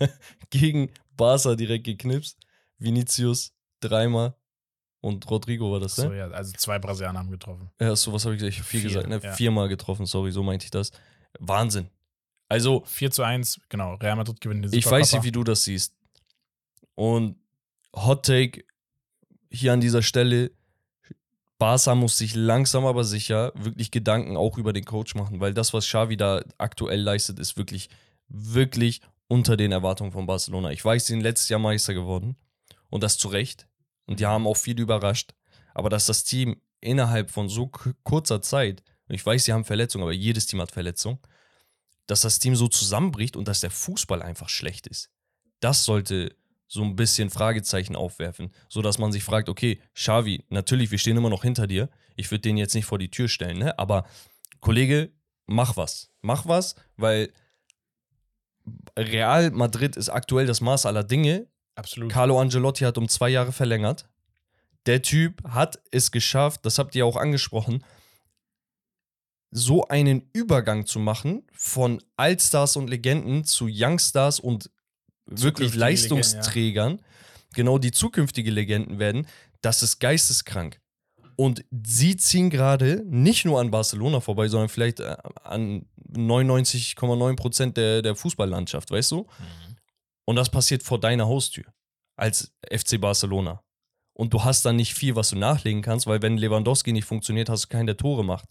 [0.50, 2.38] gegen Barca direkt geknipst.
[2.78, 4.34] Vinicius dreimal
[5.00, 6.16] und Rodrigo war das, so, ne?
[6.16, 7.70] ja, also zwei Brasilianer haben getroffen.
[7.78, 8.54] Ja, so was habe ich gesagt?
[8.54, 9.20] Ich hab vier, Vier, gesagt, ne?
[9.22, 9.32] ja.
[9.34, 10.90] Viermal getroffen, sorry, so meinte ich das.
[11.38, 11.90] Wahnsinn.
[12.48, 13.94] Also, 4 zu 1, genau.
[13.94, 15.94] Real Madrid gewinnt den ich weiß nicht, wie du das siehst.
[16.94, 17.36] Und
[17.94, 18.64] Hot Take
[19.50, 20.50] hier an dieser Stelle.
[21.58, 25.72] Barca muss sich langsam aber sicher wirklich Gedanken auch über den Coach machen, weil das,
[25.72, 27.88] was Xavi da aktuell leistet, ist wirklich,
[28.28, 30.72] wirklich unter den Erwartungen von Barcelona.
[30.72, 32.36] Ich weiß, sie sind letztes Jahr Meister geworden
[32.90, 33.68] und das zu Recht.
[34.06, 35.32] Und die haben auch viel überrascht.
[35.74, 37.68] Aber dass das Team innerhalb von so
[38.02, 41.18] kurzer Zeit, und ich weiß, sie haben Verletzungen, aber jedes Team hat Verletzungen,
[42.06, 45.10] dass das Team so zusammenbricht und dass der Fußball einfach schlecht ist.
[45.60, 46.36] Das sollte
[46.66, 51.30] so ein bisschen Fragezeichen aufwerfen, sodass man sich fragt, okay, Xavi, natürlich, wir stehen immer
[51.30, 51.88] noch hinter dir.
[52.16, 53.78] Ich würde den jetzt nicht vor die Tür stellen, ne?
[53.78, 54.06] Aber
[54.60, 55.12] Kollege,
[55.46, 56.10] mach was.
[56.22, 57.32] Mach was, weil
[58.98, 61.46] Real Madrid ist aktuell das Maß aller Dinge.
[61.74, 62.10] Absolut.
[62.10, 64.08] Carlo Angelotti hat um zwei Jahre verlängert.
[64.86, 67.84] Der Typ hat es geschafft, das habt ihr auch angesprochen,
[69.56, 74.68] so einen Übergang zu machen von Allstars und Legenden zu Youngstars und
[75.26, 77.00] wirklich Leistungsträgern,
[77.54, 79.28] genau die zukünftige Legenden werden,
[79.62, 80.80] das ist geisteskrank.
[81.36, 87.76] Und sie ziehen gerade nicht nur an Barcelona vorbei, sondern vielleicht äh, an 99,9 Prozent
[87.76, 89.18] der, der Fußballlandschaft, weißt du?
[89.18, 89.76] Mhm.
[90.24, 91.64] Und das passiert vor deiner Haustür
[92.16, 93.62] als FC Barcelona.
[94.14, 97.48] Und du hast dann nicht viel, was du nachlegen kannst, weil wenn Lewandowski nicht funktioniert,
[97.48, 98.48] hast du keinen, der Tore macht.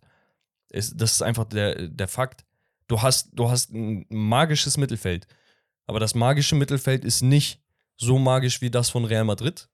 [0.74, 2.44] Es, das ist einfach der, der Fakt.
[2.88, 5.28] Du hast, du hast ein magisches Mittelfeld.
[5.86, 7.62] Aber das magische Mittelfeld ist nicht
[7.96, 9.70] so magisch wie das von Real Madrid.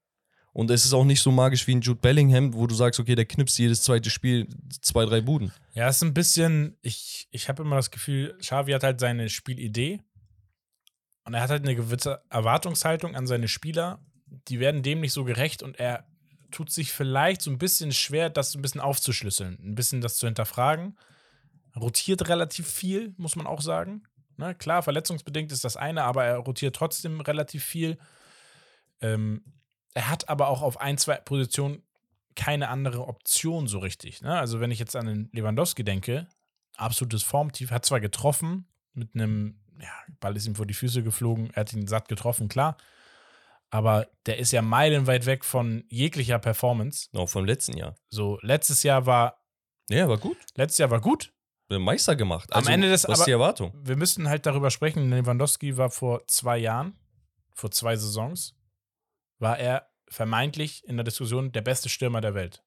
[0.52, 3.16] Und es ist auch nicht so magisch wie ein Jude Bellingham, wo du sagst, okay,
[3.16, 4.48] der knipst jedes zweite Spiel
[4.82, 5.52] zwei, drei Buden.
[5.74, 9.30] Ja, es ist ein bisschen, ich, ich habe immer das Gefühl, Xavi hat halt seine
[9.30, 10.02] Spielidee
[11.24, 14.04] und er hat halt eine gewisse Erwartungshaltung an seine Spieler.
[14.48, 16.06] Die werden dem nicht so gerecht und er
[16.52, 20.28] tut sich vielleicht so ein bisschen schwer, das ein bisschen aufzuschlüsseln, ein bisschen das zu
[20.28, 20.98] hinterfragen.
[21.76, 24.04] Rotiert relativ viel, muss man auch sagen.
[24.38, 27.98] Ne, klar, verletzungsbedingt ist das eine, aber er rotiert trotzdem relativ viel.
[29.02, 29.44] Ähm,
[29.94, 31.84] er hat aber auch auf ein, zwei Positionen
[32.36, 34.22] keine andere Option so richtig.
[34.22, 34.40] Ne?
[34.40, 36.28] Also, wenn ich jetzt an den Lewandowski denke,
[36.78, 41.50] absolutes Formtief, hat zwar getroffen, mit einem, ja, Ball ist ihm vor die Füße geflogen,
[41.54, 42.78] er hat ihn satt getroffen, klar.
[43.72, 47.08] Aber der ist ja meilenweit weg von jeglicher Performance.
[47.14, 47.96] Auch vom letzten Jahr.
[48.10, 49.44] So, letztes Jahr war,
[49.90, 50.38] Ja, war gut.
[50.56, 51.34] letztes Jahr war gut.
[51.68, 52.52] Wir haben Meister gemacht.
[52.52, 53.72] Am Ende des- was ist die Erwartung?
[53.76, 56.98] Wir müssten halt darüber sprechen, Lewandowski war vor zwei Jahren,
[57.54, 58.56] vor zwei Saisons,
[59.38, 62.64] war er vermeintlich in der Diskussion der beste Stürmer der Welt.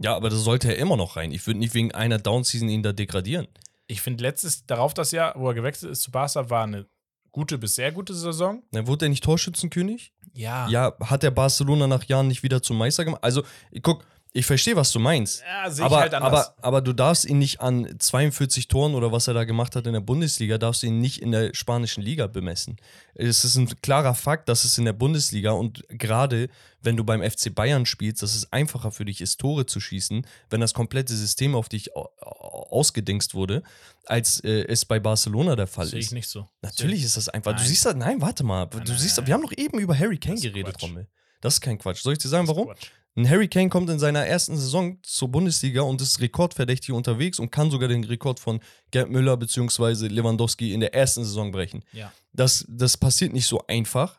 [0.00, 1.30] Ja, aber das sollte er immer noch rein.
[1.30, 3.46] Ich würde nicht wegen einer Down-Season ihn da degradieren.
[3.86, 6.88] Ich finde, letztes, darauf das Jahr, wo er gewechselt ist zu Barca, war eine
[7.32, 8.62] gute bis sehr gute Saison.
[8.70, 10.12] Na, wurde er nicht Torschützenkönig?
[10.34, 10.68] Ja.
[10.68, 13.24] Ja, hat der Barcelona nach Jahren nicht wieder zum Meister gemacht?
[13.24, 13.42] Also,
[13.82, 15.42] guck, ich verstehe, was du meinst.
[15.46, 16.48] Ja, sehe ich Aber, halt anders.
[16.48, 19.86] aber, aber du darfst ihn nicht an 42 Toren oder was er da gemacht hat
[19.86, 22.78] in der Bundesliga, darfst du ihn nicht in der spanischen Liga bemessen.
[23.14, 26.48] Es ist ein klarer Fakt, dass es in der Bundesliga und gerade
[26.80, 30.26] wenn du beim FC Bayern spielst, dass es einfacher für dich ist, Tore zu schießen,
[30.48, 33.62] wenn das komplette System auf dich au- au- ausgedingst wurde,
[34.06, 36.12] als äh, es bei Barcelona der Fall Sehe ich ist.
[36.12, 36.48] nicht so.
[36.62, 37.52] Natürlich ist das einfach.
[37.52, 37.68] Du Nein.
[37.68, 38.66] siehst das, nein, warte mal.
[38.72, 40.82] Nein, du nein, siehst, wir haben doch eben über Harry Kane ist geredet, Quatsch.
[40.84, 41.06] Rommel.
[41.42, 42.00] Das ist kein Quatsch.
[42.02, 42.68] Soll ich dir sagen, ist warum?
[42.68, 42.86] Quatsch.
[43.14, 47.50] Ein Harry Kane kommt in seiner ersten Saison zur Bundesliga und ist rekordverdächtig unterwegs und
[47.50, 50.08] kann sogar den Rekord von Gerd Müller bzw.
[50.08, 51.84] Lewandowski in der ersten Saison brechen.
[51.92, 52.10] Ja.
[52.32, 54.18] Das, das passiert nicht so einfach,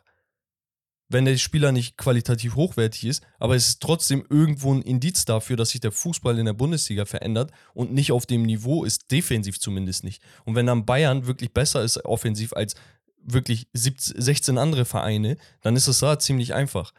[1.08, 5.56] wenn der Spieler nicht qualitativ hochwertig ist, aber es ist trotzdem irgendwo ein Indiz dafür,
[5.56, 9.60] dass sich der Fußball in der Bundesliga verändert und nicht auf dem Niveau ist, defensiv
[9.60, 10.22] zumindest nicht.
[10.44, 12.74] Und wenn dann Bayern wirklich besser ist offensiv als
[13.18, 16.92] wirklich 17, 16 andere Vereine, dann ist es da ziemlich einfach.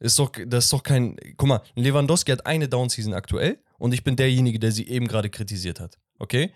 [0.00, 1.16] Ist doch, das ist doch kein.
[1.36, 5.30] Guck mal, Lewandowski hat eine Down-Season aktuell und ich bin derjenige, der sie eben gerade
[5.30, 5.98] kritisiert hat.
[6.18, 6.52] Okay?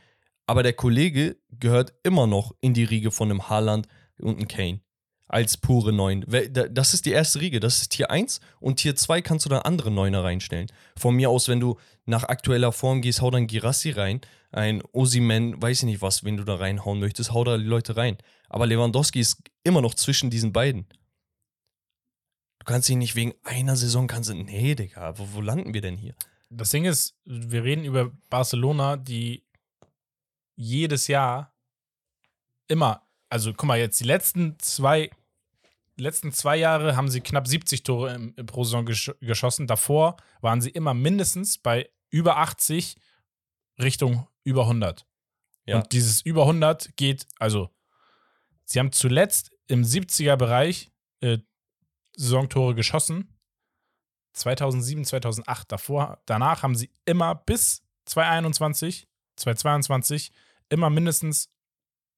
[0.46, 4.80] Aber der Kollege gehört immer noch in die Riege von einem Haaland und einem Kane.
[5.28, 6.26] Als pure Neun.
[6.70, 7.58] Das ist die erste Riege.
[7.58, 10.66] Das ist Tier 1 und Tier 2 kannst du da andere Neuner reinstellen.
[10.98, 14.20] Von mir aus, wenn du nach aktueller Form gehst, hau dann Girassi rein.
[14.50, 17.96] Ein Osimen, weiß ich nicht was, wen du da reinhauen möchtest, hau da die Leute
[17.96, 18.18] rein.
[18.50, 20.86] Aber Lewandowski ist immer noch zwischen diesen beiden.
[22.62, 25.80] Du kannst ihn nicht wegen einer Saison, kannst du, nee, Digga, wo, wo landen wir
[25.80, 26.14] denn hier?
[26.48, 29.42] Das Ding ist, wir reden über Barcelona, die
[30.54, 31.52] jedes Jahr
[32.68, 35.10] immer, also guck mal, jetzt die letzten zwei,
[35.96, 39.66] letzten zwei Jahre haben sie knapp 70 Tore im, im pro Saison gesch geschossen.
[39.66, 42.94] Davor waren sie immer mindestens bei über 80
[43.80, 45.04] Richtung über 100.
[45.66, 45.78] Ja.
[45.78, 47.70] Und dieses über 100 geht, also
[48.66, 51.38] sie haben zuletzt im 70er Bereich äh,
[52.16, 53.38] Saisontore geschossen.
[54.34, 56.22] 2007, 2008 davor.
[56.26, 60.32] Danach haben sie immer bis 2021, 2022
[60.68, 61.50] immer mindestens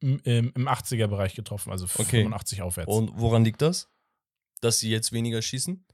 [0.00, 2.22] im, im, im 80er Bereich getroffen, also Okay.
[2.22, 2.92] 85 aufwärts.
[2.92, 3.88] Und woran liegt das?
[4.60, 5.84] Dass sie jetzt weniger schießen?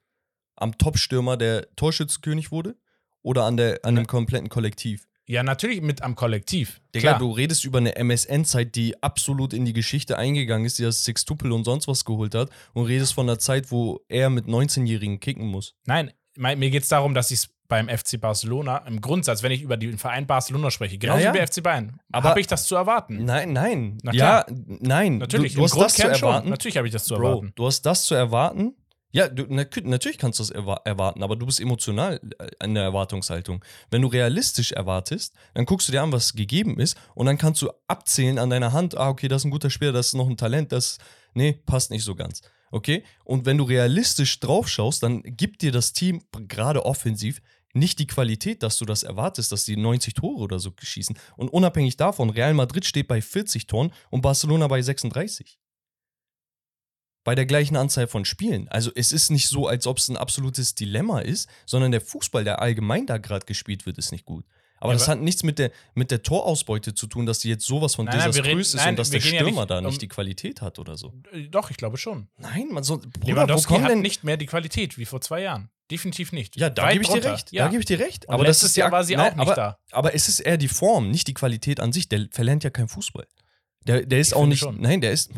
[0.56, 2.76] Am Top-Stürmer, der Torschützenkönig wurde?
[3.22, 5.08] Oder an, der, an dem kompletten Kollektiv?
[5.30, 6.80] Ja, natürlich mit am Kollektiv.
[6.94, 7.18] Digga, Klar.
[7.20, 11.54] du redest über eine MSN-Zeit, die absolut in die Geschichte eingegangen ist, die das Sextuple
[11.54, 15.46] und sonst was geholt hat und redest von einer Zeit, wo er mit 19-Jährigen kicken
[15.46, 15.74] muss.
[15.86, 19.52] Nein, mein, mir geht es darum, dass ich es beim FC Barcelona im Grundsatz, wenn
[19.52, 21.34] ich über den Verein Barcelona spreche, genauso Ja, ja.
[21.34, 23.24] wie bei FC Bayern, Aber- habe ich das zu erwarten.
[23.24, 23.98] Nein, nein.
[24.02, 24.56] Na ja, klar.
[24.80, 25.18] nein.
[25.18, 26.28] Natürlich, du, du hast das zu Grundkern schon.
[26.30, 26.48] erwarten.
[26.50, 27.52] Natürlich habe ich das zu Bro, erwarten.
[27.54, 28.74] du hast das zu erwarten.
[29.12, 32.74] Ja, du, na, natürlich kannst du das erwa erwarten, aber du bist emotional äh, in
[32.74, 33.64] der Erwartungshaltung.
[33.90, 37.60] Wenn du realistisch erwartest, dann guckst du dir an, was gegeben ist und dann kannst
[37.62, 40.28] du abzählen an deiner Hand, ah, okay, das ist ein guter Spieler, das ist noch
[40.28, 40.98] ein Talent, das,
[41.34, 42.42] nee, passt nicht so ganz.
[42.70, 43.02] Okay?
[43.24, 47.42] Und wenn du realistisch drauf schaust, dann gibt dir das Team, gerade offensiv,
[47.72, 51.16] nicht die Qualität, dass du das erwartest, dass die 90 Tore oder so schießen.
[51.36, 55.58] Und unabhängig davon, Real Madrid steht bei 40 Toren und Barcelona bei 36
[57.24, 58.68] bei der gleichen Anzahl von Spielen.
[58.68, 62.44] Also es ist nicht so, als ob es ein absolutes Dilemma ist, sondern der Fußball,
[62.44, 64.44] der allgemein da gerade gespielt wird, ist nicht gut.
[64.82, 67.66] Aber Ja, das hat nichts mit der, mit der Torausbeute zu tun, dass die jetzt
[67.66, 69.70] sowas von Nein, nein, desaströs reden- ist nein, und dass der gehen ja Stürmer nicht
[69.70, 71.12] da um- nicht die Qualität hat oder so.
[71.32, 72.28] Äh, Doch, ich glaube schon.
[72.38, 73.00] Nein, man soll.
[73.20, 74.00] Bruder, wo kommen hat denn.
[74.00, 75.68] nicht mehr die Qualität wie vor zwei Jahren.
[75.90, 76.56] Definitiv nicht.
[76.56, 77.52] ja, da gebe ich dir recht.
[77.52, 77.64] Ja.
[77.64, 78.24] Da gebe ich dir recht.
[78.26, 79.78] Und aber das ist war sie Nein, auch nicht aber, da.
[79.90, 82.08] Aber es ist eher die Form, nicht die Qualität an sich.
[82.08, 83.26] Der verlernt ja keinen Fußball.
[83.86, 84.60] Der, der ist Ich auch nicht.
[84.60, 84.80] schon.
[84.80, 85.30] Nein, der ist.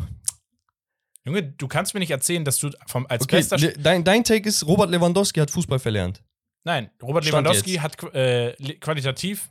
[1.25, 3.57] Junge, du kannst mir nicht erzählen, dass du vom, als Okay, bester.
[3.57, 6.21] le- dein, dein Take ist, Robert Lewandowski hat Fußball verlernt.
[6.65, 7.81] Nein, Robert Stand Lewandowski jetzt.
[7.83, 9.49] hat äh, li- qualitativ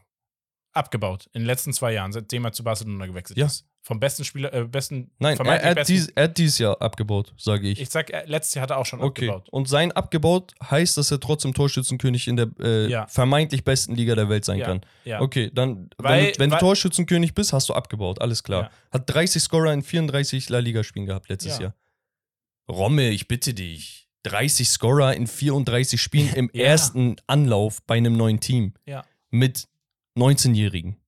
[0.74, 3.46] abgebaut in den letzten zwei Jahren, seitdem er zu Barcelona gewechselt Ja.
[3.46, 3.66] ist.
[3.84, 7.34] Vom besten Spieler, äh, besten, Nein, er, er, hat dies, er hat dieses Jahr abgebaut,
[7.36, 7.80] sage ich.
[7.80, 9.26] ich sag, äh, letztes Jahr hat er auch schon okay.
[9.28, 9.48] abgebaut.
[9.50, 13.08] Und sein abgebaut heißt, dass er trotzdem Torschützenkönig in der äh, Ja.
[13.08, 14.82] vermeintlich besten Liga der Welt sein Ja, kann.
[15.04, 15.20] ja.
[15.20, 18.70] Okay, dann, Weil- wenn, du, wenn weil- du Torschützenkönig bist, hast du abgebaut, alles klar.
[18.92, 21.62] Hat 30 Scorer in 34 La Liga-Spielen gehabt letztes Ja.
[21.62, 21.74] Jahr.
[22.70, 24.08] Rommel, ich bitte dich.
[24.22, 28.74] 30 Scorer in 34 Spielen im ersten Anlauf bei einem neuen Team.
[28.86, 29.04] Ja.
[29.30, 29.66] Mit
[30.16, 30.98] 19-Jährigen.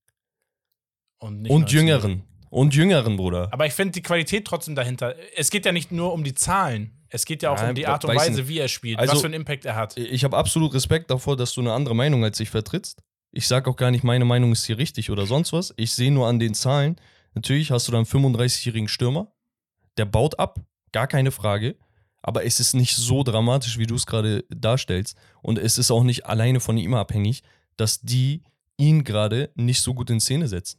[1.20, 1.76] Und, nicht Und 19.
[1.78, 2.22] Jüngeren.
[2.54, 3.48] Und Jüngeren, Bruder.
[3.50, 5.16] Aber ich finde die Qualität trotzdem dahinter.
[5.34, 6.92] Es geht ja nicht nur um die Zahlen.
[7.08, 9.20] Es geht ja auch Nein, um die Art und Weise, wie er spielt, Also- was
[9.22, 9.96] für einen Impact er hat.
[9.96, 13.02] Ich habe absolut Respekt davor, dass du eine andere Meinung als ich vertrittst.
[13.32, 15.74] Ich sage auch gar nicht, meine Meinung ist hier richtig oder sonst was.
[15.76, 16.94] Ich sehe nur an den Zahlen.
[17.34, 19.32] Natürlich hast du da einen 35-jährigen Stürmer,
[19.96, 20.60] der baut ab,
[20.92, 21.74] gar keine Frage.
[22.22, 25.16] Aber es ist nicht so dramatisch, wie du es gerade darstellst.
[25.42, 27.42] Und es ist auch nicht alleine von ihm abhängig,
[27.76, 28.44] dass die
[28.76, 30.78] ihn gerade nicht so gut in Szene setzen.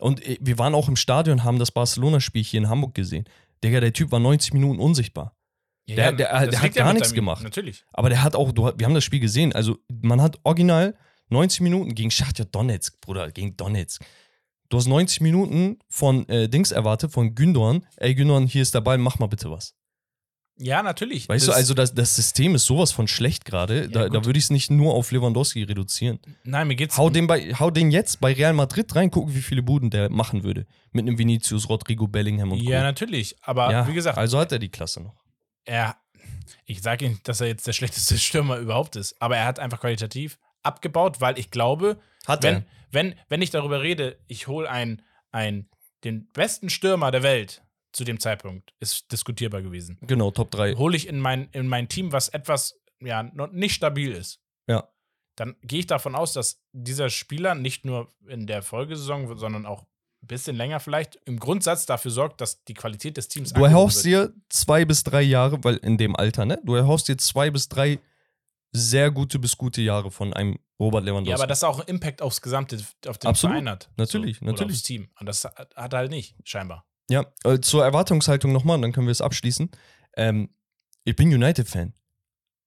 [0.00, 3.24] Und äh, wir waren auch im Stadion, haben das Barcelona-Spiel hier in Hamburg gesehen.
[3.62, 5.36] Digga, der Typ war 90 Minuten unsichtbar.
[5.86, 7.42] Ja, Der- der- der hat gar nichts gemacht.
[7.42, 7.84] Natürlich.
[7.92, 10.94] Aber der hat auch, du, wir haben das Spiel gesehen, also man hat original
[11.28, 14.02] 90 Minuten gegen Schachtja Donetsk, Bruder, gegen Donetsk.
[14.68, 17.84] Du hast 90 Minuten von äh, Dings erwartet, von Gündogan.
[17.96, 19.74] Ey, Gündogan, hier ist der Ball, mach mal bitte was.
[20.62, 21.26] Ja, natürlich.
[21.26, 23.88] Weißt Das- du, also das, das System ist sowas von schlecht gerade.
[23.88, 24.26] da, da gut.
[24.26, 26.18] würde ich es nicht nur auf Lewandowski reduzieren.
[26.44, 26.98] Nein, mir geht's.
[26.98, 30.10] Hau den, bei, hau den jetzt bei Real Madrid rein, gucken, wie viele Buden der
[30.10, 30.66] machen würde.
[30.92, 32.84] Mit einem Vinicius, Rodrigo, Bellingham und ja, Co.
[32.84, 33.36] natürlich.
[33.40, 35.14] Aber Ja, wie gesagt, also hat er die Klasse noch.
[35.64, 35.96] er,
[36.66, 39.80] ich sage nicht, dass er jetzt der schlechteste Stürmer überhaupt ist, aber er hat einfach
[39.80, 42.64] qualitativ abgebaut, weil ich glaube, Hat wenn, er.
[42.92, 45.00] wenn, wenn ich darüber rede, ich hole ein,
[45.32, 45.68] ein,
[46.04, 49.98] den besten Stürmer der Welt zu dem Zeitpunkt, ist diskutierbar gewesen.
[50.02, 50.74] Genau, Top 3.
[50.74, 54.40] Hole ich in mein, in mein Team, was etwas, ja, noch nicht stabil ist.
[54.68, 54.88] Ja.
[55.36, 59.82] Dann gehe ich davon aus, dass dieser Spieler nicht nur in der Folgesaison, sondern auch
[60.22, 64.04] ein bisschen länger vielleicht im Grundsatz dafür sorgt, dass die Qualität des Teams Du erhoffst
[64.04, 64.34] wird.
[64.34, 66.60] dir zwei bis drei Jahre, weil in dem Alter, ne?
[66.64, 67.98] Du erhoffst dir zwei bis drei
[68.72, 71.30] sehr gute bis gute Jahre von einem Robert Lewandowski.
[71.30, 73.54] Ja, aber das auch einen Impact aufs gesamte, auf den Absolut.
[73.54, 73.90] Verein hat.
[73.96, 74.76] Natürlich, so, Oder natürlich.
[74.76, 75.08] aufs Team.
[75.18, 76.86] Und das hat hat er halt nicht, scheinbar.
[77.10, 79.70] Ja, äh, zur Erwartungshaltung nochmal, dann können wir es abschließen.
[80.16, 80.48] Ähm,
[81.04, 81.92] ich bin United-Fan.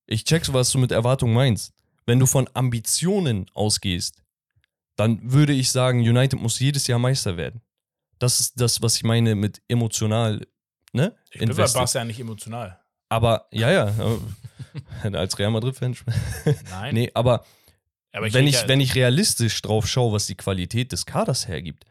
[0.06, 1.74] Ich check, was du mit Erwartung meinst.
[2.06, 4.22] Wenn du von Ambitionen ausgehst,
[4.98, 7.62] dann würde ich sagen, United muss jedes Jahr Meister werden.
[8.20, 10.46] Das ist das, was ich meine mit emotional,
[10.92, 11.16] ne?
[11.32, 11.56] Ich bin bei.
[11.56, 12.80] Barca ja nicht emotional.
[13.10, 13.94] Aber, ja, ja,
[15.14, 15.96] als Real Madrid-Fan.
[16.70, 16.94] Nein.
[16.94, 17.46] nee, aber
[18.12, 21.48] aber wenn, rede ich, ja- wenn ich realistisch drauf schaue, was die Qualität des Kaders
[21.48, 21.86] hergibt,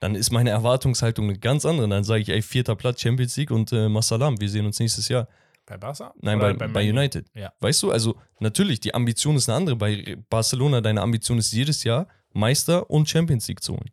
[0.00, 1.88] dann ist meine Erwartungshaltung eine ganz andere.
[1.88, 5.08] Dann sage ich, ey, vierter Platz Champions League und äh, Masalam, wir sehen uns nächstes
[5.08, 5.28] Jahr.
[5.66, 6.12] Bei Barca?
[6.20, 6.90] Nein, Oder bei, bei?
[6.90, 7.30] United.
[7.34, 7.52] Ja.
[7.60, 9.76] Weißt du, also natürlich, die Ambition ist eine andere.
[9.76, 13.90] Bei Barcelona, deine Ambition ist jedes Jahr Meister und Champions League zu holen.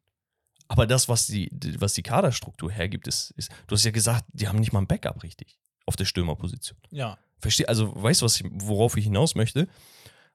[0.69, 4.47] Aber das, was die, was die Kaderstruktur hergibt, ist, ist, du hast ja gesagt, die
[4.47, 6.79] haben nicht mal ein Backup richtig auf der Stürmerposition.
[6.91, 7.17] Ja.
[7.39, 9.67] Versteh, also weißt du, was ich, worauf ich hinaus möchte?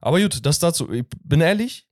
[0.01, 0.91] Aber gut, das dazu.
[0.93, 1.87] Ich bin ehrlich,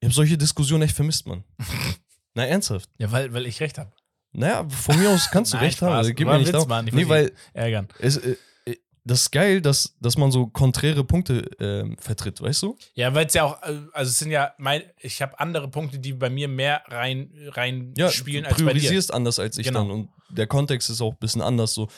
[0.00, 1.44] ich habe solche Diskussionen echt vermisst, Mann.
[2.34, 2.88] Na, ernsthaft.
[2.98, 3.92] Ja, weil, weil ich recht habe.
[4.32, 5.88] Naja, von mir aus kannst du Nein, recht Spaß.
[5.88, 5.96] haben.
[5.96, 6.66] Also, gib mir nicht Witz.
[6.66, 6.86] Mann.
[6.86, 7.88] Ich Nee, weil Ärgern.
[7.98, 12.62] es, äh, äh, das ist geil, dass, dass man so konträre Punkte ähm, vertritt, weißt
[12.62, 12.78] du?
[12.94, 15.98] Ja, weil es ja auch, äh, also es sind ja, mein, ich habe andere Punkte,
[15.98, 18.70] die bei mir mehr rein, rein Ja, spielen du als bei dir.
[18.70, 19.80] priorisierst anders als ich Genau.
[19.80, 21.88] dann und der Kontext ist auch ein bisschen anders so.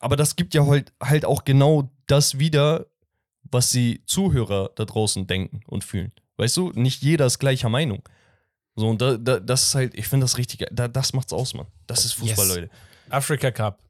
[0.00, 2.86] Aber das gibt ja halt, halt auch genau das wieder,
[3.44, 6.10] was die Zuhörer da draußen denken und fühlen.
[6.36, 8.02] Weißt du, nicht jeder ist gleicher Meinung.
[8.76, 11.54] So, und da, da, das ist halt, ich finde das richtig, da, das macht's aus,
[11.54, 11.66] Mann.
[11.86, 12.54] Das ist Fußball, Yes.
[12.56, 12.70] Leute.
[13.08, 13.82] Afrika Cup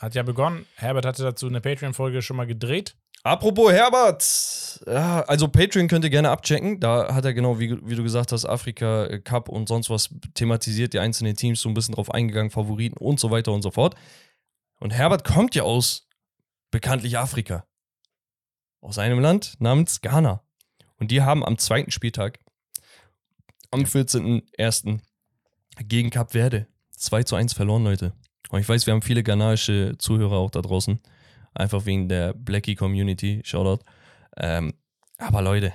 [0.00, 0.64] hat ja begonnen.
[0.76, 2.96] Herbert hatte dazu eine Patreon-Folge schon mal gedreht.
[3.22, 6.80] Apropos Herbert, ja, also Patreon könnt ihr gerne abchecken.
[6.80, 10.94] Da hat er genau, wie, wie du gesagt hast, Afrika Cup und sonst was thematisiert,
[10.94, 13.94] die einzelnen Teams so ein bisschen drauf eingegangen, Favoriten und so weiter und so fort.
[14.78, 16.08] Und Herbert kommt ja aus
[16.70, 17.66] bekanntlich Afrika.
[18.80, 20.42] Aus einem Land namens Ghana.
[20.98, 22.38] Und die haben am zweiten Spieltag,
[23.70, 25.00] am 14.01.
[25.84, 28.12] gegen Cap Verde 2 zu 1 verloren, Leute.
[28.50, 31.00] Und ich weiß, wir haben viele ghanaische Zuhörer auch da draußen.
[31.54, 33.40] Einfach wegen der Blackie Community.
[33.44, 33.84] Shoutout.
[34.36, 34.74] Ähm,
[35.18, 35.72] aber Leute,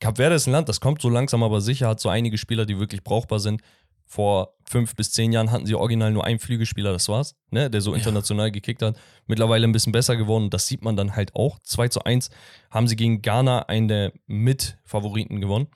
[0.00, 2.64] Cap Verde ist ein Land, das kommt so langsam aber sicher, hat so einige Spieler,
[2.66, 3.60] die wirklich brauchbar sind.
[4.06, 7.80] Vor fünf bis zehn Jahren hatten sie original nur einen Flügelspieler, das war's, ne, der
[7.80, 7.98] so Ja.
[7.98, 8.98] international gekickt hat.
[9.26, 11.58] Mittlerweile ein bisschen besser geworden, das sieht man dann halt auch.
[11.60, 12.30] 2 zu 1
[12.70, 15.68] haben sie gegen Ghana einen der Mitfavoriten gewonnen.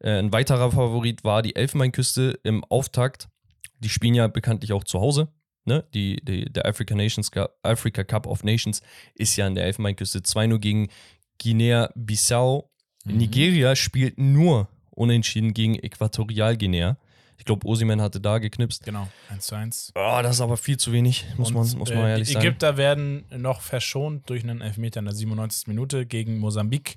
[0.00, 3.28] Äh, ein weiterer Favorit war die Elfenbeinküste im Auftakt.
[3.80, 5.28] Die spielen ja bekanntlich auch zu Hause.
[5.66, 5.84] Ne?
[5.94, 8.82] Die, die, der Africa, Nations, Cup- Africa Cup of Nations
[9.14, 10.88] ist ja an der Elfenbeinküste 2-0 gegen
[11.42, 12.70] Guinea-Bissau.
[13.04, 13.16] Mhm.
[13.16, 16.98] Nigeria spielt nur unentschieden gegen Äquatorialguinea.
[17.36, 18.84] Ich glaube, Osiman hatte da geknipst.
[18.84, 19.92] Genau, 1 zu 1.
[19.96, 22.34] Oh, das ist aber viel zu wenig, muss, Und, man, muss man äh, ehrlich die
[22.34, 22.46] sagen.
[22.46, 25.66] Ägypter werden noch verschont durch einen Elfmeter in der 97.
[25.66, 26.96] Minute gegen Mosambik.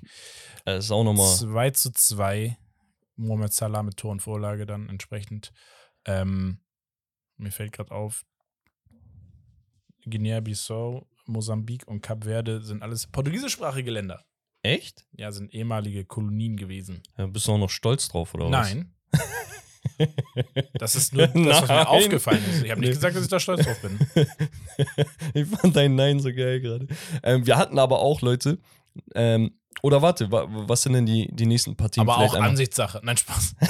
[0.64, 1.26] Das ist auch nochmal.
[1.34, 2.56] 2 zu 2.
[3.18, 5.52] Mohamed Salah mit Tor und Vorlage dann entsprechend.
[6.04, 6.60] Ähm,
[7.36, 8.24] mir fällt gerade auf,
[10.06, 14.24] Guinea-Bissau, Mosambik und Kap Verde sind alles portugiesischsprachige Länder.
[14.62, 15.06] Echt?
[15.12, 17.02] Ja, sind ehemalige Kolonien gewesen.
[17.16, 18.72] Ja, bist du auch noch stolz drauf, oder was?
[18.72, 18.94] Nein.
[20.74, 21.78] Das ist nur das, was Nein.
[21.78, 22.62] mir aufgefallen ist.
[22.62, 23.98] Ich habe nicht gesagt, dass ich da stolz drauf bin.
[25.34, 26.86] ich fand dein Nein so geil gerade.
[27.22, 28.58] Ähm, wir hatten aber auch Leute,
[29.14, 32.02] ähm, oder warte, wa was sind denn die, die nächsten Partien?
[32.02, 33.00] Aber Vielleicht auch einmal- Ansichtssache.
[33.02, 33.54] Nein, Spaß.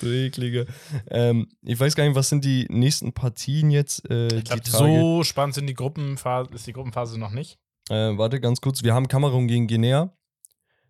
[0.00, 0.64] Du ekliger.
[1.10, 4.08] Ähm, ich weiß gar nicht, was sind die nächsten Partien jetzt?
[4.10, 4.62] Äh, Ich Tage?
[4.70, 7.58] so spannend sind die Gruppenphase, ist die Gruppenphase noch nicht.
[7.90, 8.82] Äh, warte ganz kurz.
[8.82, 10.10] Wir haben Kamerun gegen Guinea,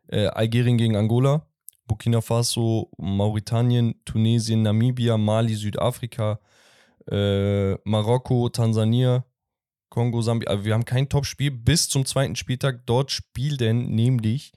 [0.07, 1.45] äh, Algerien gegen Angola,
[1.87, 6.39] Burkina Faso, Mauretanien, Tunesien, Namibia, Mali, Südafrika,
[7.11, 9.25] äh, Marokko, Tansania,
[9.89, 10.51] Kongo, Sambia.
[10.51, 12.87] Also wir haben kein Topspiel bis zum zweiten Spieltag.
[12.87, 14.53] Dort spielen nämlich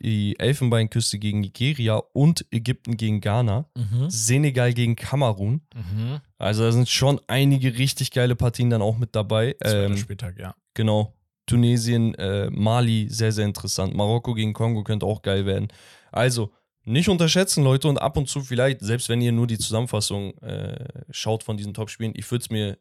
[0.00, 4.10] die Elfenbeinküste gegen Nigeria und Ägypten gegen Ghana, Mhm.
[4.10, 5.62] Senegal gegen Kamerun.
[5.74, 6.20] Mhm.
[6.38, 9.56] Also da sind schon einige richtig geile Partien dann auch mit dabei.
[9.60, 10.54] Zweiter Ähm, Spieltag, ja.
[10.74, 11.14] Genau.
[11.46, 13.94] Tunesien, äh, Mali, sehr, sehr interessant.
[13.94, 15.68] Marokko gegen Kongo könnte auch geil werden.
[16.10, 16.52] Also,
[16.84, 20.84] nicht unterschätzen, Leute, und ab und zu vielleicht, selbst wenn ihr nur die Zusammenfassung äh,
[21.10, 22.78] schaut von diesen Top-Spielen, ich würde es mir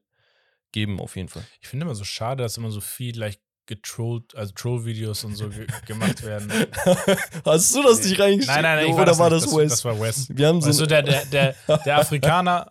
[0.71, 1.43] geben, auf jeden Fall.
[1.61, 5.49] Ich finde immer so schade, dass immer so viel like, getrollt, also Troll-Videos und so
[5.49, 6.51] ge gemacht werden.
[7.45, 8.47] Hast du das nicht reingeschickt?
[8.47, 9.45] Nein, nein, nein, ich oder war nicht.
[9.45, 9.71] das Wes?
[9.71, 10.27] Das war Wes.
[10.29, 11.55] Wir haben so Also der, der, der,
[11.85, 12.69] der Afrikaner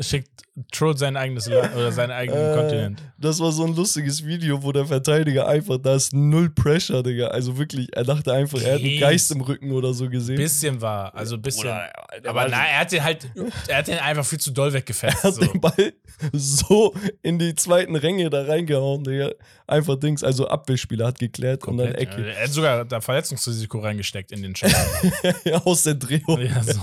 [0.00, 3.02] schickt trollt sein eigenes Land oder seinen eigenen Äh, Kontinent.
[3.18, 7.28] Das war so ein lustiges Video, wo der Verteidiger einfach, da ist null Pressure, Digga.
[7.28, 9.00] Also wirklich, er dachte einfach, er hat einen.
[9.00, 10.36] Geist im Rücken oder so gesehen.
[10.36, 11.68] Bisschen war, also bisschen.
[11.68, 11.90] Oder-
[12.26, 13.26] aber nein, er hat den halt,
[13.68, 15.24] er hat den einfach viel zu doll weggefetzt.
[15.24, 15.40] Er hat So.
[15.40, 15.92] den Ball
[16.32, 19.30] so in die zweiten Ränge da reingehauen, Digga.
[19.66, 22.18] Einfach Dings, also Abwehrspieler hat geklärt und dann Komplett, ja.
[22.18, 24.70] Ecke Er hat sogar da Verletzungsrisiko reingesteckt in den Shot.
[25.64, 26.38] aus der Drehung.
[26.40, 26.80] Ja, ja, so.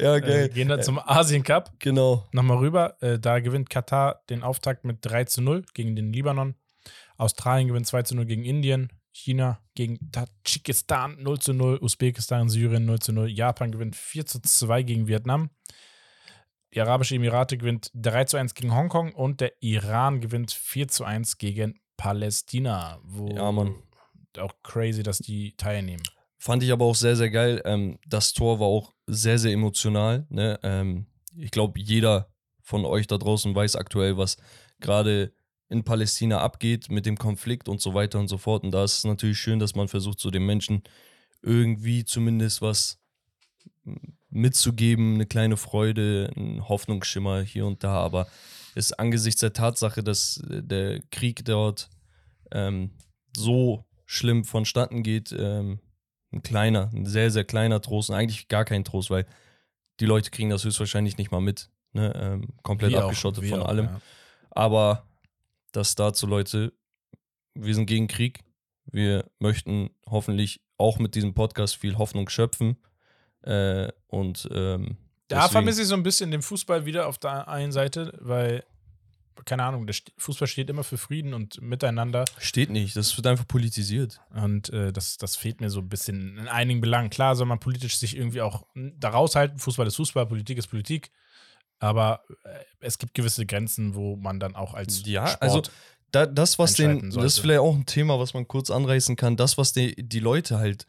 [0.00, 0.44] geil.
[0.44, 1.70] äh, gehen dann zum Asien Cup.
[1.78, 2.24] Genau.
[2.32, 2.85] Nochmal rüber.
[3.00, 6.54] Äh, da gewinnt Katar den Auftakt mit 3 zu 0 gegen den Libanon.
[7.16, 8.90] Australien gewinnt 2 zu 0 gegen Indien.
[9.12, 11.78] China gegen Tadschikistan 0 zu 0.
[11.80, 13.28] Usbekistan, Syrien 0 zu 0.
[13.28, 15.50] Japan gewinnt 4 zu 2 gegen Vietnam.
[16.74, 21.04] Die Arabische Emirate gewinnt 3 zu 1 gegen Hongkong und der Iran gewinnt 4 zu
[21.04, 23.00] 1 gegen Palästina.
[23.02, 23.76] Wo Ja, Mann.
[24.38, 26.02] Auch crazy, dass die teilnehmen.
[26.38, 27.62] Fand ich aber auch sehr, sehr geil.
[27.64, 30.26] Ähm, das Tor war auch sehr, sehr emotional.
[30.28, 30.60] Ne?
[30.62, 32.28] Ähm, ich glaube, jeder
[32.66, 34.38] von euch da draußen weiß aktuell, was
[34.80, 35.32] gerade
[35.68, 38.64] in Palästina abgeht mit dem Konflikt und so weiter und so fort.
[38.64, 40.82] Und da ist es natürlich schön, dass man versucht, so den Menschen
[41.42, 42.98] irgendwie zumindest was
[44.30, 47.94] mitzugeben, eine kleine Freude, ein Hoffnungsschimmer hier und da.
[47.94, 48.26] Aber
[48.74, 51.88] ist angesichts der Tatsache, dass der Krieg dort
[52.50, 52.90] ähm,
[53.36, 55.78] so schlimm vonstatten geht, ähm,
[56.32, 59.24] ein kleiner, ein sehr, sehr kleiner Trost und eigentlich gar kein Trost, weil
[60.00, 61.70] die Leute kriegen das höchstwahrscheinlich nicht mal mit.
[61.96, 62.12] Ne?
[62.14, 63.86] Ähm, komplett Wir auch, abgeschottet wir von auch, allem.
[63.86, 64.00] ja.
[64.50, 65.04] Aber
[65.72, 66.72] das dazu, Leute,
[67.54, 68.40] wir sind gegen Krieg.
[68.86, 72.76] Wir möchten hoffentlich auch mit diesem Podcast viel Hoffnung schöpfen.
[73.42, 74.96] Äh, und ähm,
[75.28, 78.64] Da vermisse ich so ein bisschen den Fußball wieder auf der einen Seite, weil,
[79.44, 82.24] keine Ahnung, der Fußball steht immer für Frieden und Miteinander.
[82.38, 82.96] steht nicht.
[82.96, 84.20] Das wird einfach politisiert.
[84.34, 87.10] Und äh, das, das fehlt mir so ein bisschen in einigen Belangen.
[87.10, 89.58] Klar soll man politisch sich irgendwie auch da raushalten.
[89.58, 91.10] Fußball ist Fußball, Politik ist Politik.
[91.78, 92.48] Aber äh,
[92.80, 95.62] es gibt gewisse Grenzen, wo man dann auch als Ja, Sport also
[96.12, 97.40] da, das, was den, entscheiden das ist sollte.
[97.42, 99.36] vielleicht auch ein Thema, was man kurz anreißen kann.
[99.36, 100.86] Das, was die, die Leute halt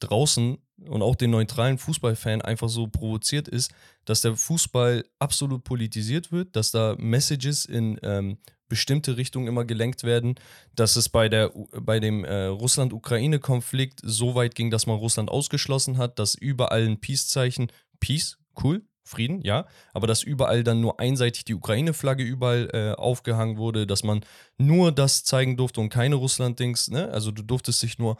[0.00, 3.72] draußen und auch den neutralen Fußballfan einfach so provoziert, ist,
[4.04, 10.02] dass der Fußball absolut politisiert wird, dass da Messages in ähm, bestimmte Richtungen immer gelenkt
[10.02, 10.36] werden,
[10.74, 15.98] dass es bei, der, bei dem äh, Russland-Ukraine-Konflikt so weit ging, dass man Russland ausgeschlossen
[15.98, 17.70] hat, dass überall ein Peace-Zeichen,
[18.00, 23.56] Peace, cool, Frieden, ja, aber dass überall dann nur einseitig die Ukraine-Flagge überall äh, aufgehangen
[23.56, 24.24] wurde, dass man
[24.58, 27.08] nur das zeigen durfte und keine Russland-Dings, ne?
[27.10, 28.16] Also du durftest dich nur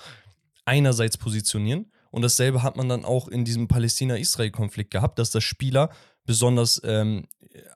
[0.64, 1.90] einerseits positionieren.
[2.10, 5.90] Und dasselbe hat man dann auch in diesem Palästina-Israel-Konflikt gehabt, dass das Spieler,
[6.24, 7.26] besonders ähm,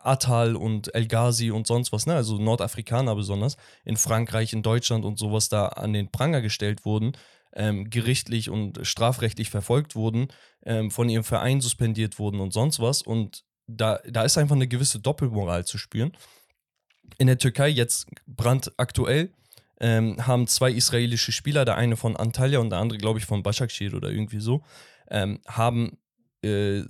[0.03, 5.05] Atal und El Ghazi und sonst was, ne, also Nordafrikaner besonders, in Frankreich, in Deutschland
[5.05, 7.13] und sowas da an den Pranger gestellt wurden,
[7.55, 10.29] ähm, gerichtlich und strafrechtlich verfolgt wurden,
[10.65, 13.03] ähm, von ihrem Verein suspendiert wurden und sonst was.
[13.03, 16.13] Und da, da ist einfach eine gewisse Doppelmoral zu spüren.
[17.19, 19.31] In der Türkei jetzt brandaktuell
[19.81, 23.43] ähm, haben zwei israelische Spieler, der eine von Antalya und der andere, glaube ich, von
[23.43, 24.63] Başakşehir oder irgendwie so,
[25.09, 25.99] ähm, haben
[26.43, 26.83] äh,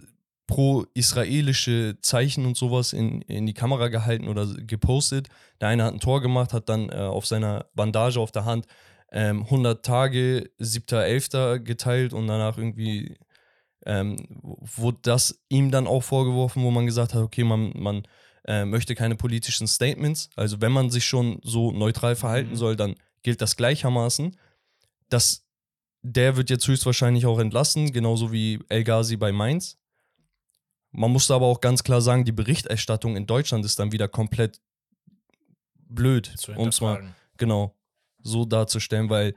[0.46, 5.28] pro-israelische Zeichen und sowas in, in die Kamera gehalten oder gepostet.
[5.60, 8.66] Der eine hat ein Tor gemacht, hat dann äh, auf seiner Bandage auf der Hand
[9.12, 11.58] ähm, 100 Tage, 7.11.
[11.60, 13.16] geteilt und danach irgendwie
[13.84, 18.02] ähm, wurde das ihm dann auch vorgeworfen, wo man gesagt hat, okay, man, man
[18.46, 20.28] äh, möchte keine politischen Statements.
[20.36, 22.56] Also wenn man sich schon so neutral verhalten Mhm.
[22.56, 24.36] soll, dann gilt das gleichermaßen.
[25.08, 25.46] Das,
[26.02, 29.78] der wird jetzt höchstwahrscheinlich auch entlassen, genauso wie El Ghazi bei Mainz.
[30.90, 34.60] Man musste aber auch ganz klar sagen, die Berichterstattung in Deutschland ist dann wieder komplett
[35.88, 37.74] blöd, um es mal genau
[38.22, 39.34] so darzustellen, weil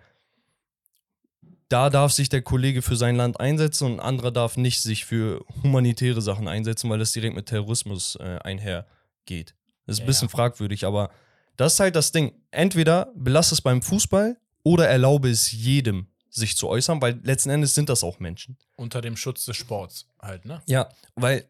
[1.69, 5.05] da darf sich der Kollege für sein Land einsetzen und ein anderer darf nicht sich
[5.05, 9.53] für humanitäre Sachen einsetzen, weil das direkt mit Terrorismus äh, einhergeht.
[9.85, 10.31] Das ist ein Ja, bisschen ja.
[10.31, 11.11] fragwürdig, aber
[11.57, 12.33] das ist halt das Ding.
[12.51, 17.75] Entweder belasse es beim Fußball oder erlaube es jedem sich zu äußern, weil letzten Endes
[17.75, 18.57] sind das auch Menschen.
[18.75, 20.61] Unter dem Schutz des Sports halt, ne?
[20.67, 21.49] Ja, weil,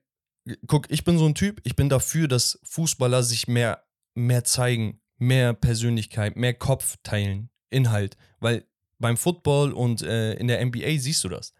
[0.68, 3.84] guck, ich bin so ein Typ, ich bin dafür, dass Fußballer sich mehr,
[4.16, 8.18] mehr zeigen, mehr Persönlichkeit, mehr Kopf teilen, Inhalt.
[8.40, 8.66] Weil
[8.98, 11.54] beim Football und äh, in der NBA siehst du das.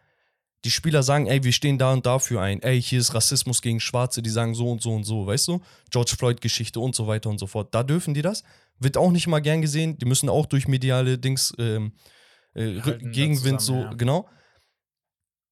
[0.66, 2.62] Die Spieler sagen, ey, wir stehen da und dafür ein.
[2.62, 5.62] Ey, hier ist Rassismus gegen Schwarze, die sagen so und so und so, weißt du?
[5.89, 7.74] George Floyd-Geschichte und so weiter und so fort.
[7.74, 8.43] Da dürfen die das.
[8.78, 9.97] Wird auch nicht mal gern gesehen.
[9.97, 11.93] Die müssen auch durch mediale Dings, ähm,
[12.55, 13.93] äh, Gegenwind zusammen, so, ja.
[13.93, 14.30] genau.